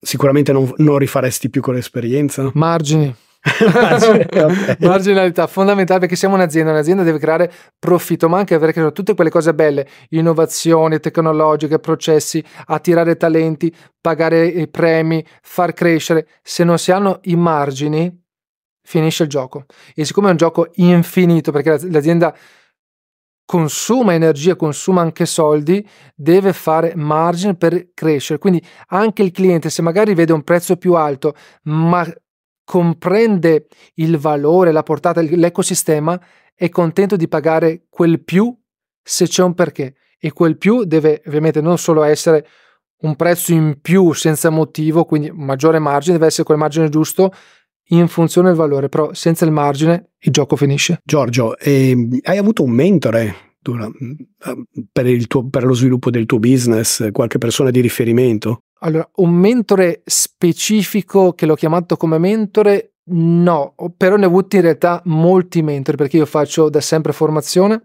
sicuramente 0.00 0.52
non, 0.52 0.72
non 0.76 0.98
rifaresti 0.98 1.50
più 1.50 1.60
con 1.60 1.74
l'esperienza? 1.74 2.50
Margini. 2.54 3.14
okay. 3.62 4.76
Marginalità 4.80 5.46
fondamentale 5.46 6.00
perché 6.00 6.16
siamo 6.16 6.34
un'azienda, 6.34 6.72
un'azienda 6.72 7.02
deve 7.02 7.18
creare 7.18 7.52
profitto, 7.78 8.28
ma 8.28 8.38
anche 8.38 8.54
aver 8.54 8.72
creato 8.72 8.92
tutte 8.92 9.14
quelle 9.14 9.30
cose 9.30 9.54
belle, 9.54 9.86
innovazioni 10.10 10.98
tecnologiche, 10.98 11.78
processi, 11.78 12.42
attirare 12.66 13.16
talenti, 13.16 13.74
pagare 14.00 14.46
i 14.46 14.68
premi, 14.68 15.24
far 15.42 15.72
crescere. 15.72 16.26
Se 16.42 16.64
non 16.64 16.78
si 16.78 16.90
hanno 16.90 17.20
i 17.24 17.36
margini, 17.36 18.24
finisce 18.82 19.24
il 19.24 19.28
gioco. 19.28 19.66
E 19.94 20.04
siccome 20.04 20.28
è 20.28 20.30
un 20.30 20.36
gioco 20.36 20.70
infinito, 20.74 21.52
perché 21.52 21.78
l'azienda 21.88 22.34
consuma 23.46 24.12
energia, 24.12 24.56
consuma 24.56 25.00
anche 25.00 25.24
soldi, 25.24 25.88
deve 26.14 26.52
fare 26.52 26.94
margine 26.96 27.54
per 27.54 27.92
crescere. 27.94 28.38
Quindi 28.38 28.62
anche 28.88 29.22
il 29.22 29.30
cliente, 29.30 29.70
se 29.70 29.80
magari 29.80 30.12
vede 30.14 30.32
un 30.32 30.42
prezzo 30.42 30.76
più 30.76 30.94
alto, 30.94 31.34
ma 31.62 32.04
comprende 32.64 33.68
il 33.94 34.18
valore, 34.18 34.72
la 34.72 34.82
portata, 34.82 35.22
l'ecosistema, 35.22 36.20
è 36.54 36.68
contento 36.68 37.16
di 37.16 37.28
pagare 37.28 37.86
quel 37.88 38.22
più 38.22 38.54
se 39.02 39.26
c'è 39.26 39.42
un 39.42 39.54
perché. 39.54 39.94
E 40.18 40.32
quel 40.32 40.58
più 40.58 40.84
deve 40.84 41.22
ovviamente 41.26 41.60
non 41.60 41.78
solo 41.78 42.02
essere 42.02 42.46
un 43.02 43.14
prezzo 43.14 43.52
in 43.52 43.78
più 43.80 44.12
senza 44.12 44.50
motivo, 44.50 45.04
quindi 45.04 45.30
maggiore 45.32 45.78
margine, 45.78 46.14
deve 46.14 46.26
essere 46.26 46.44
quel 46.44 46.58
margine 46.58 46.88
giusto 46.88 47.30
in 47.88 48.08
funzione 48.08 48.48
del 48.48 48.56
valore, 48.56 48.88
però 48.88 49.12
senza 49.12 49.44
il 49.44 49.52
margine 49.52 50.10
il 50.18 50.32
gioco 50.32 50.56
finisce. 50.56 51.00
Giorgio, 51.04 51.56
eh, 51.58 52.20
hai 52.22 52.38
avuto 52.38 52.62
un 52.62 52.70
mentore 52.70 53.46
per, 54.92 55.26
tuo, 55.26 55.48
per, 55.48 55.64
lo 55.64 55.74
sviluppo 55.74 56.10
del 56.10 56.26
tuo 56.26 56.38
business, 56.38 57.10
qualche 57.12 57.38
persona 57.38 57.70
di 57.70 57.80
riferimento? 57.80 58.60
Allora, 58.80 59.08
un 59.16 59.32
mentore 59.32 60.02
specifico 60.04 61.32
che 61.32 61.46
l'ho 61.46 61.54
chiamato 61.54 61.96
come 61.96 62.18
mentore, 62.18 62.94
no, 63.10 63.74
però 63.96 64.16
ne 64.16 64.26
ho 64.26 64.28
avuti 64.28 64.56
in 64.56 64.62
realtà 64.62 65.00
molti 65.06 65.62
mentori 65.62 65.96
perché 65.96 66.18
io 66.18 66.26
faccio 66.26 66.68
da 66.68 66.80
sempre 66.80 67.12
formazione. 67.12 67.84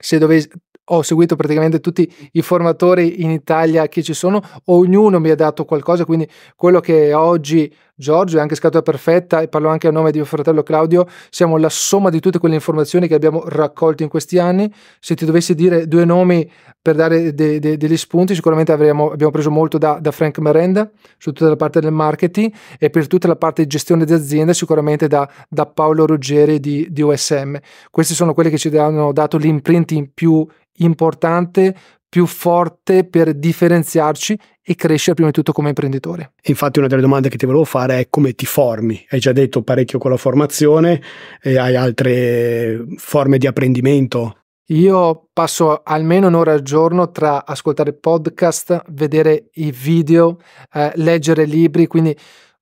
Se 0.00 0.18
dovessi, 0.18 0.48
ho 0.90 1.02
seguito 1.02 1.36
praticamente 1.36 1.80
tutti 1.80 2.10
i 2.32 2.42
formatori 2.42 3.22
in 3.22 3.30
Italia 3.30 3.88
che 3.88 4.02
ci 4.02 4.14
sono, 4.14 4.42
ognuno 4.66 5.20
mi 5.20 5.30
ha 5.30 5.34
dato 5.34 5.64
qualcosa, 5.64 6.04
quindi 6.04 6.28
quello 6.56 6.80
che 6.80 7.12
oggi 7.12 7.72
Giorgio 7.98 8.38
è 8.38 8.40
anche 8.40 8.54
Scatola 8.54 8.82
Perfetta 8.82 9.40
e 9.40 9.48
parlo 9.48 9.68
anche 9.68 9.88
a 9.88 9.90
nome 9.90 10.12
di 10.12 10.18
mio 10.18 10.26
fratello 10.26 10.62
Claudio, 10.62 11.08
siamo 11.30 11.56
la 11.56 11.68
somma 11.68 12.10
di 12.10 12.20
tutte 12.20 12.38
quelle 12.38 12.54
informazioni 12.54 13.08
che 13.08 13.14
abbiamo 13.14 13.42
raccolto 13.44 14.04
in 14.04 14.08
questi 14.08 14.38
anni. 14.38 14.72
Se 15.00 15.16
ti 15.16 15.24
dovessi 15.24 15.56
dire 15.56 15.88
due 15.88 16.04
nomi 16.04 16.48
per 16.80 16.94
dare 16.94 17.34
de, 17.34 17.58
de, 17.58 17.76
degli 17.76 17.96
spunti, 17.96 18.36
sicuramente 18.36 18.70
avremo, 18.70 19.10
abbiamo 19.10 19.32
preso 19.32 19.50
molto 19.50 19.78
da, 19.78 19.98
da, 20.00 20.12
Frank 20.12 20.38
Merenda 20.38 20.88
su 21.16 21.32
tutta 21.32 21.48
la 21.48 21.56
parte 21.56 21.80
del 21.80 21.90
marketing 21.90 22.52
e 22.78 22.88
per 22.88 23.08
tutta 23.08 23.26
la 23.26 23.34
parte 23.34 23.62
di 23.62 23.68
gestione 23.68 24.04
di 24.04 24.12
azienda 24.12 24.52
sicuramente 24.52 25.08
da, 25.08 25.28
da 25.48 25.66
Paolo 25.66 26.06
Ruggeri 26.06 26.60
di, 26.60 26.86
di 26.90 27.02
OSM. 27.02 27.56
Questi 27.90 28.14
sono 28.14 28.32
quelli 28.32 28.50
che 28.50 28.58
ci 28.58 28.68
hanno 28.76 29.10
dato 29.12 29.38
l'imprinting 29.38 30.10
più 30.14 30.46
importante 30.78 31.74
più 32.08 32.26
forte 32.26 33.04
per 33.04 33.34
differenziarci 33.34 34.38
e 34.62 34.74
crescere 34.74 35.14
prima 35.14 35.30
di 35.30 35.34
tutto 35.36 35.52
come 35.52 35.68
imprenditore. 35.68 36.32
Infatti 36.44 36.78
una 36.78 36.88
delle 36.88 37.02
domande 37.02 37.28
che 37.28 37.36
ti 37.36 37.46
volevo 37.46 37.64
fare 37.64 37.98
è 37.98 38.06
come 38.08 38.32
ti 38.34 38.46
formi? 38.46 39.04
Hai 39.10 39.20
già 39.20 39.32
detto 39.32 39.62
parecchio 39.62 39.98
con 39.98 40.10
la 40.10 40.16
formazione 40.16 41.02
e 41.40 41.58
hai 41.58 41.76
altre 41.76 42.84
forme 42.96 43.38
di 43.38 43.46
apprendimento? 43.46 44.36
Io 44.70 45.28
passo 45.32 45.80
almeno 45.82 46.26
un'ora 46.26 46.52
al 46.52 46.60
giorno 46.60 47.10
tra 47.10 47.46
ascoltare 47.46 47.94
podcast, 47.94 48.82
vedere 48.88 49.48
i 49.54 49.70
video, 49.70 50.38
eh, 50.74 50.92
leggere 50.96 51.46
libri, 51.46 51.86
quindi 51.86 52.14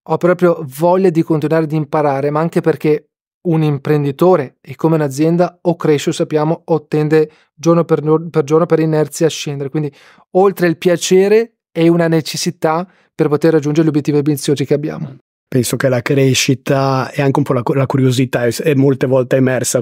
ho 0.08 0.16
proprio 0.16 0.64
voglia 0.78 1.10
di 1.10 1.22
continuare 1.24 1.64
ad 1.64 1.72
imparare, 1.72 2.30
ma 2.30 2.38
anche 2.38 2.60
perché 2.60 3.08
un 3.46 3.62
imprenditore 3.62 4.56
e 4.60 4.74
come 4.76 4.94
un'azienda 4.94 5.58
o 5.62 5.76
cresce, 5.76 6.12
sappiamo, 6.12 6.62
o 6.64 6.86
tende 6.86 7.30
giorno 7.54 7.84
per, 7.84 8.02
per 8.30 8.44
giorno 8.44 8.66
per 8.66 8.80
inerzia 8.80 9.26
a 9.26 9.30
scendere. 9.30 9.70
Quindi 9.70 9.92
oltre 10.32 10.68
il 10.68 10.78
piacere 10.78 11.56
è 11.72 11.88
una 11.88 12.08
necessità 12.08 12.88
per 13.14 13.28
poter 13.28 13.52
raggiungere 13.52 13.86
gli 13.86 13.90
obiettivi 13.90 14.18
ambiziosi 14.18 14.64
che 14.64 14.74
abbiamo 14.74 15.16
penso 15.48 15.76
che 15.76 15.88
la 15.88 16.02
crescita 16.02 17.10
e 17.12 17.22
anche 17.22 17.38
un 17.38 17.44
po' 17.44 17.52
la, 17.52 17.62
la 17.64 17.86
curiosità 17.86 18.44
è, 18.44 18.54
è, 18.54 18.74
molte 18.74 19.06
volte 19.06 19.36
emersa 19.36 19.80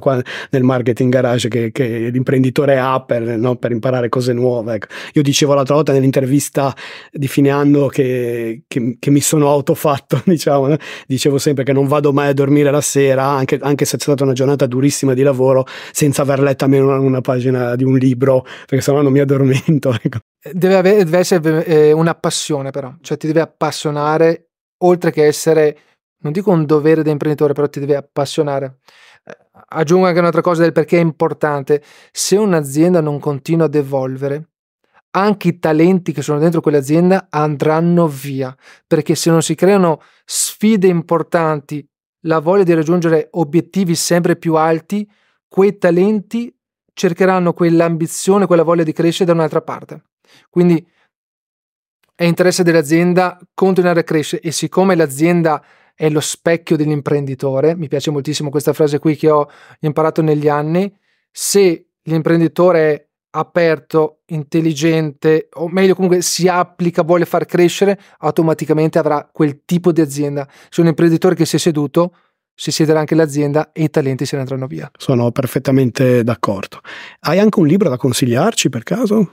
nel 0.51 0.63
marketing 0.63 1.11
garage 1.11 1.49
che, 1.49 1.73
che 1.73 2.11
l'imprenditore 2.11 2.79
ha 2.79 3.03
per, 3.03 3.23
no, 3.23 3.57
per, 3.57 3.73
imparare 3.73 4.09
cose 4.09 4.33
nuove. 4.33 4.75
Ecco. 4.75 4.87
Io 5.15 5.23
dicevo 5.23 5.55
l'altra 5.55 5.75
volta 5.75 5.93
nell'intervista 5.93 6.75
di 7.11 7.29
fine 7.29 7.51
anno 7.51 7.87
che, 7.87 8.65
che, 8.69 8.97
che 8.99 9.11
mi 9.11 9.21
sono 9.21 9.49
autofatto, 9.49 10.21
diciamo, 10.27 10.69
no? 10.69 10.77
dicevo 11.07 11.39
sempre 11.39 11.65
che 11.65 11.73
non 11.73 11.87
vado 11.87 12.13
mai 12.13 12.29
a 12.29 12.35
dormire 12.35 12.71
la 12.71 12.83
sera, 12.83 13.25
anche, 13.25 13.59
anche, 13.63 13.85
se 13.87 13.97
è 13.97 14.01
stata 14.01 14.25
una 14.25 14.35
giornata 14.35 14.67
durissima 14.67 15.15
di 15.15 15.23
lavoro, 15.23 15.65
senza 15.93 16.23
aver 16.23 16.41
letto 16.41 16.65
almeno 16.65 16.87
una, 16.87 16.99
una 16.99 17.21
pagina 17.21 17.75
di 17.75 17.85
un 17.85 17.97
libro, 17.97 18.43
perché 18.67 18.83
sennò 18.83 19.01
non 19.01 19.13
mi 19.13 19.21
addormento. 19.21 19.93
Ecco. 20.05 20.19
Deve, 20.53 20.77
avere, 20.77 21.05
deve 21.05 21.19
essere 21.19 21.65
eh, 21.65 21.93
una 21.93 22.15
passione 22.15 22.71
però, 22.71 22.93
cioè 23.01 23.17
ti 23.17 23.27
deve 23.27 23.41
appassionare 23.41 24.49
oltre 24.85 25.11
che 25.11 25.27
essere, 25.27 25.79
non 26.19 26.33
dico 26.33 26.51
un 26.51 26.65
dovere 26.65 27.03
da 27.03 27.11
imprenditore, 27.11 27.53
però 27.53 27.69
ti 27.69 27.81
deve 27.81 27.97
appassionare. 27.97 28.79
Eh, 29.25 29.37
aggiungo 29.69 30.07
anche 30.07 30.19
un'altra 30.19 30.41
cosa 30.41 30.63
del 30.63 30.73
perché 30.73 30.99
è 30.99 31.01
importante. 31.01 31.83
Se 32.13 32.37
un'azienda 32.37 33.01
non 33.01 33.19
continua 33.19 33.67
ad 33.67 33.75
evolvere, 33.75 34.49
anche 35.17 35.49
i 35.49 35.59
talenti 35.59 36.13
che 36.13 36.23
sono 36.23 36.39
dentro 36.39 36.61
quell'azienda 36.61 37.29
andranno 37.31 38.09
via, 38.09 38.55
perché 38.87 39.15
se 39.15 39.31
non 39.31 39.43
si 39.43 39.55
creano 39.55 40.01
sfide 40.25 40.89
importanti, 40.89 41.87
la 42.27 42.41
voglia 42.41 42.65
di 42.65 42.75
raggiungere 42.75 43.29
obiettivi 43.33 43.95
sempre 43.95 44.37
più 44.37 44.55
alti, 44.55 45.09
quei 45.47 45.79
talenti 45.79 46.53
cercheranno 46.93 47.53
quell'ambizione, 47.53 48.47
quella 48.47 48.63
voglia 48.63 48.83
di 48.83 48.93
crescere 48.93 49.27
da 49.27 49.33
un'altra 49.33 49.61
parte. 49.63 50.05
Quindi 50.51 50.85
è 52.15 52.25
interesse 52.25 52.63
dell'azienda 52.63 53.39
continuare 53.55 54.01
a 54.01 54.05
crescere 54.05 54.43
e 54.43 54.53
siccome 54.53 54.95
l'azienda 54.95 55.63
è 55.95 56.09
lo 56.09 56.21
specchio 56.21 56.77
dell'imprenditore, 56.77 57.77
mi 57.77 57.89
piace 57.89 58.11
moltissimo 58.11 58.51
questa 58.51 58.73
frase 58.73 58.99
qui 58.99 59.17
che 59.17 59.31
ho 59.31 59.49
imparato 59.81 60.23
negli 60.23 60.49
anni, 60.49 60.93
se 61.31 61.89
l'imprenditore 62.03 62.95
è 62.95 63.09
aperto, 63.37 64.21
intelligente, 64.27 65.49
o 65.55 65.69
meglio 65.69 65.95
comunque 65.95 66.23
si 66.23 66.47
applica, 66.47 67.03
vuole 67.03 67.25
far 67.25 67.47
crescere, 67.47 67.99
automaticamente 68.19 68.99
avrà 68.99 69.29
quel 69.33 69.63
tipo 69.65 69.91
di 69.91 70.01
azienda. 70.01 70.49
Se 70.69 70.81
un 70.81 70.87
imprenditore 70.87 71.35
che 71.35 71.45
si 71.45 71.57
è 71.57 71.59
seduto, 71.59 72.15
si 72.55 72.71
siederà 72.71 73.01
anche 73.01 73.17
l'azienda 73.17 73.73
e 73.73 73.85
i 73.85 73.91
talenti 73.91 74.25
se 74.25 74.37
ne 74.37 74.43
andranno 74.43 74.69
via. 74.69 74.89
Sono 74.97 75.33
perfettamente 75.33 76.23
d'accordo. 76.23 76.81
Hai 77.21 77.41
anche 77.41 77.59
un 77.59 77.67
libro 77.67 77.89
da 77.89 77.97
consigliarci 77.97 78.69
per 78.69 78.85
caso? 78.85 79.33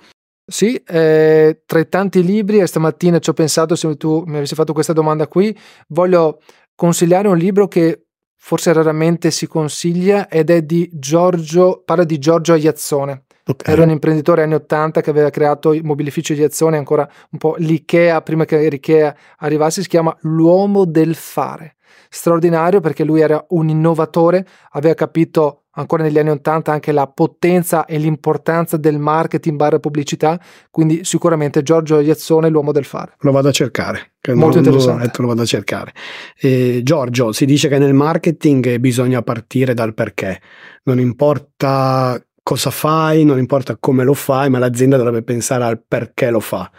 Sì, 0.51 0.75
eh, 0.75 1.61
tra 1.65 1.79
i 1.79 1.87
tanti 1.87 2.21
libri, 2.21 2.59
e 2.59 2.67
stamattina 2.67 3.19
ci 3.19 3.29
ho 3.29 3.33
pensato 3.33 3.75
se 3.75 3.95
tu 3.95 4.23
mi 4.27 4.35
avessi 4.35 4.53
fatto 4.53 4.73
questa 4.73 4.91
domanda 4.91 5.25
qui, 5.25 5.57
voglio 5.87 6.41
consigliare 6.75 7.29
un 7.29 7.37
libro 7.37 7.69
che 7.69 8.07
forse 8.35 8.73
raramente 8.73 9.31
si 9.31 9.47
consiglia 9.47 10.27
ed 10.27 10.49
è 10.49 10.61
di 10.61 10.89
Giorgio, 10.91 11.83
parla 11.85 12.03
di 12.03 12.19
Giorgio 12.19 12.51
Aiazzone. 12.51 13.23
Okay. 13.45 13.73
Era 13.73 13.83
un 13.83 13.91
imprenditore 13.91 14.43
anni 14.43 14.55
80 14.55 14.99
che 14.99 15.09
aveva 15.09 15.29
creato 15.29 15.71
i 15.71 15.81
mobilifici 15.81 16.33
di 16.33 16.43
azione, 16.43 16.75
ancora 16.75 17.09
un 17.29 17.39
po' 17.39 17.55
l'IKEA, 17.57 18.21
prima 18.21 18.43
che 18.43 18.67
l'IKEA 18.67 19.15
arrivasse, 19.37 19.81
si 19.81 19.87
chiama 19.87 20.15
L'uomo 20.21 20.83
del 20.83 21.15
fare. 21.15 21.77
Straordinario 22.09 22.81
perché 22.81 23.05
lui 23.05 23.21
era 23.21 23.43
un 23.49 23.69
innovatore, 23.69 24.45
aveva 24.71 24.95
capito 24.95 25.60
ancora 25.71 26.03
negli 26.03 26.19
anni 26.19 26.29
80 26.31 26.71
anche 26.71 26.91
la 26.91 27.07
potenza 27.07 27.85
e 27.85 27.97
l'importanza 27.97 28.77
del 28.77 28.97
marketing 28.97 29.55
barra 29.55 29.79
pubblicità, 29.79 30.39
quindi 30.69 31.03
sicuramente 31.03 31.63
Giorgio 31.63 31.99
Iazzone 31.99 32.49
l'uomo 32.49 32.71
del 32.71 32.85
fare. 32.85 33.15
Lo 33.19 33.31
vado 33.31 33.49
a 33.49 33.51
cercare. 33.51 34.13
Molto 34.33 34.59
non, 34.59 34.65
interessante. 34.65 35.05
Detto, 35.05 35.21
lo 35.21 35.27
vado 35.29 35.41
a 35.41 35.45
cercare. 35.45 35.93
E 36.37 36.81
Giorgio, 36.83 37.31
si 37.31 37.45
dice 37.45 37.67
che 37.67 37.77
nel 37.77 37.93
marketing 37.93 38.77
bisogna 38.77 39.21
partire 39.21 39.73
dal 39.73 39.93
perché. 39.93 40.41
Non 40.83 40.99
importa 40.99 42.23
cosa 42.43 42.69
fai, 42.69 43.23
non 43.23 43.37
importa 43.37 43.77
come 43.79 44.03
lo 44.03 44.13
fai, 44.13 44.49
ma 44.49 44.59
l'azienda 44.59 44.97
dovrebbe 44.97 45.23
pensare 45.23 45.63
al 45.63 45.81
perché 45.81 46.29
lo 46.29 46.39
fa. 46.39 46.69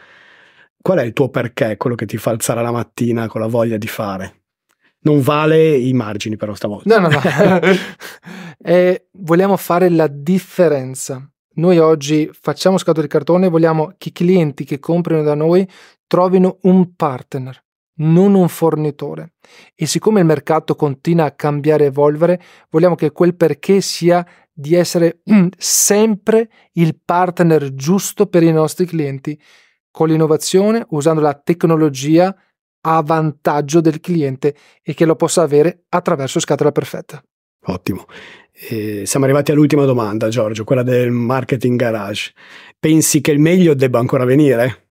Qual 0.81 0.99
è 0.99 1.03
il 1.03 1.13
tuo 1.13 1.29
perché, 1.29 1.77
quello 1.77 1.95
che 1.95 2.07
ti 2.07 2.17
fa 2.17 2.31
alzare 2.31 2.61
la 2.61 2.73
mattina 2.73 3.29
con 3.29 3.41
la 3.41 3.47
voglia 3.47 3.77
di 3.77 3.87
fare? 3.87 4.42
Non 5.03 5.21
vale 5.21 5.77
i 5.77 5.93
margini 5.93 6.37
però 6.37 6.55
stavolta. 6.55 6.99
No, 6.99 7.09
no, 7.09 7.15
no. 7.15 7.61
e 8.63 9.09
vogliamo 9.13 9.57
fare 9.57 9.89
la 9.89 10.07
differenza. 10.07 11.27
Noi 11.55 11.79
oggi 11.79 12.31
facciamo 12.33 12.79
scatole 12.79 13.07
di 13.07 13.13
cartone 13.13 13.47
e 13.47 13.51
vogliamo 13.51 13.95
che 13.99 14.09
i 14.09 14.13
clienti 14.13 14.65
che 14.65 14.79
comprano 14.79 15.23
da 15.23 15.35
noi 15.35 15.69
trovino 16.07 16.59
un 16.63 16.95
partner, 16.95 17.63
non 17.97 18.35
un 18.35 18.49
fornitore. 18.49 19.35
E 19.75 19.87
siccome 19.87 20.21
il 20.21 20.27
mercato 20.27 20.75
continua 20.75 21.27
a 21.27 21.33
cambiare 21.33 21.85
e 21.85 21.87
evolvere, 21.89 22.41
vogliamo 22.71 22.95
che 22.95 23.11
quel 23.11 23.35
perché 23.35 23.81
sia 23.81 24.27
di 24.53 24.75
essere 24.75 25.21
sempre 25.59 26.49
il 26.73 26.99
partner 27.03 27.75
giusto 27.75 28.27
per 28.27 28.43
i 28.43 28.53
nostri 28.53 28.87
clienti, 28.87 29.39
con 29.91 30.09
l'innovazione, 30.09 30.87
usando 30.91 31.21
la 31.21 31.35
tecnologia 31.35 32.35
a 32.83 33.03
vantaggio 33.03 33.81
del 33.81 34.01
cliente 34.01 34.55
e 34.83 34.95
che 34.95 35.05
lo 35.05 35.17
possa 35.17 35.43
avere 35.43 35.85
attraverso 35.89 36.41
scatola 36.41 36.73
perfetta. 36.73 37.23
Ottimo. 37.67 38.07
E 38.53 39.07
siamo 39.07 39.25
arrivati 39.25 39.51
all'ultima 39.51 39.85
domanda, 39.85 40.29
Giorgio, 40.29 40.65
quella 40.65 40.83
del 40.83 41.11
marketing 41.11 41.79
garage. 41.79 42.33
Pensi 42.79 43.21
che 43.21 43.33
il 43.33 43.39
meglio 43.39 43.75
debba 43.75 43.99
ancora 43.99 44.25
venire? 44.25 44.91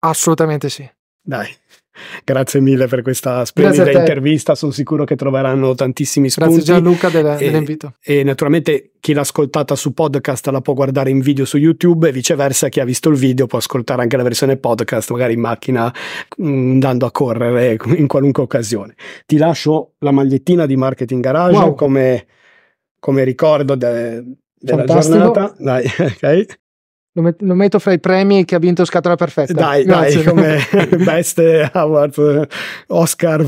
Assolutamente 0.00 0.68
sì. 0.68 0.88
Dai, 1.24 1.48
Grazie 2.24 2.60
mille 2.60 2.86
per 2.86 3.02
questa 3.02 3.44
splendida 3.44 3.90
intervista, 3.90 4.54
sono 4.54 4.72
sicuro 4.72 5.04
che 5.04 5.16
troveranno 5.16 5.74
tantissimi 5.74 6.30
spunti. 6.30 6.54
Grazie 6.54 6.72
Gianluca 6.72 7.08
del, 7.08 7.26
e, 7.38 7.50
dell'invito. 7.50 7.94
E 8.02 8.22
naturalmente 8.24 8.92
chi 9.00 9.12
l'ha 9.12 9.20
ascoltata 9.20 9.74
su 9.74 9.92
podcast 9.92 10.46
la 10.48 10.60
può 10.60 10.74
guardare 10.74 11.10
in 11.10 11.20
video 11.20 11.44
su 11.44 11.56
YouTube 11.58 12.08
e 12.08 12.12
viceversa 12.12 12.68
chi 12.68 12.80
ha 12.80 12.84
visto 12.84 13.08
il 13.08 13.16
video 13.16 13.46
può 13.46 13.58
ascoltare 13.58 14.02
anche 14.02 14.16
la 14.16 14.22
versione 14.22 14.56
podcast, 14.56 15.10
magari 15.10 15.34
in 15.34 15.40
macchina 15.40 15.92
mm, 16.42 16.72
andando 16.72 17.06
a 17.06 17.10
correre 17.10 17.76
in 17.96 18.06
qualunque 18.06 18.42
occasione. 18.42 18.94
Ti 19.26 19.36
lascio 19.36 19.94
la 19.98 20.10
magliettina 20.10 20.66
di 20.66 20.76
Marketing 20.76 21.22
Garage 21.22 21.58
wow. 21.58 21.74
come, 21.74 22.26
come, 22.98 23.24
ricordo 23.24 23.74
de, 23.74 24.22
della 24.58 24.84
Fantastico. 24.84 25.18
giornata. 25.18 25.54
Dai, 25.58 25.84
ok. 25.98 26.60
Lo, 27.14 27.22
met- 27.22 27.42
lo, 27.42 27.54
metto 27.54 27.78
fra 27.78 27.92
i 27.92 28.00
premi 28.00 28.44
che 28.44 28.54
ha 28.54 28.58
vinto 28.58 28.84
Scatola 28.84 29.16
Perfetta. 29.16 29.52
Dai, 29.52 29.84
grazie. 29.84 30.22
dai, 30.22 30.24
come 30.32 30.96
Best 31.04 31.38
Award, 31.72 32.48
Oscar. 32.88 33.44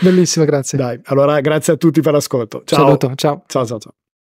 Bellissimo, 0.00 0.44
grazie. 0.44 0.78
Dai, 0.78 1.00
allora 1.04 1.40
grazie 1.40 1.74
a 1.74 1.76
tutti 1.76 2.00
per 2.00 2.12
l'ascolto. 2.12 2.62
Ciao. 2.64 2.80
Saluto, 2.80 3.12
ciao. 3.14 3.44
Ciao, 3.46 3.64
ciao, 3.66 3.78
ciao. 3.78 3.92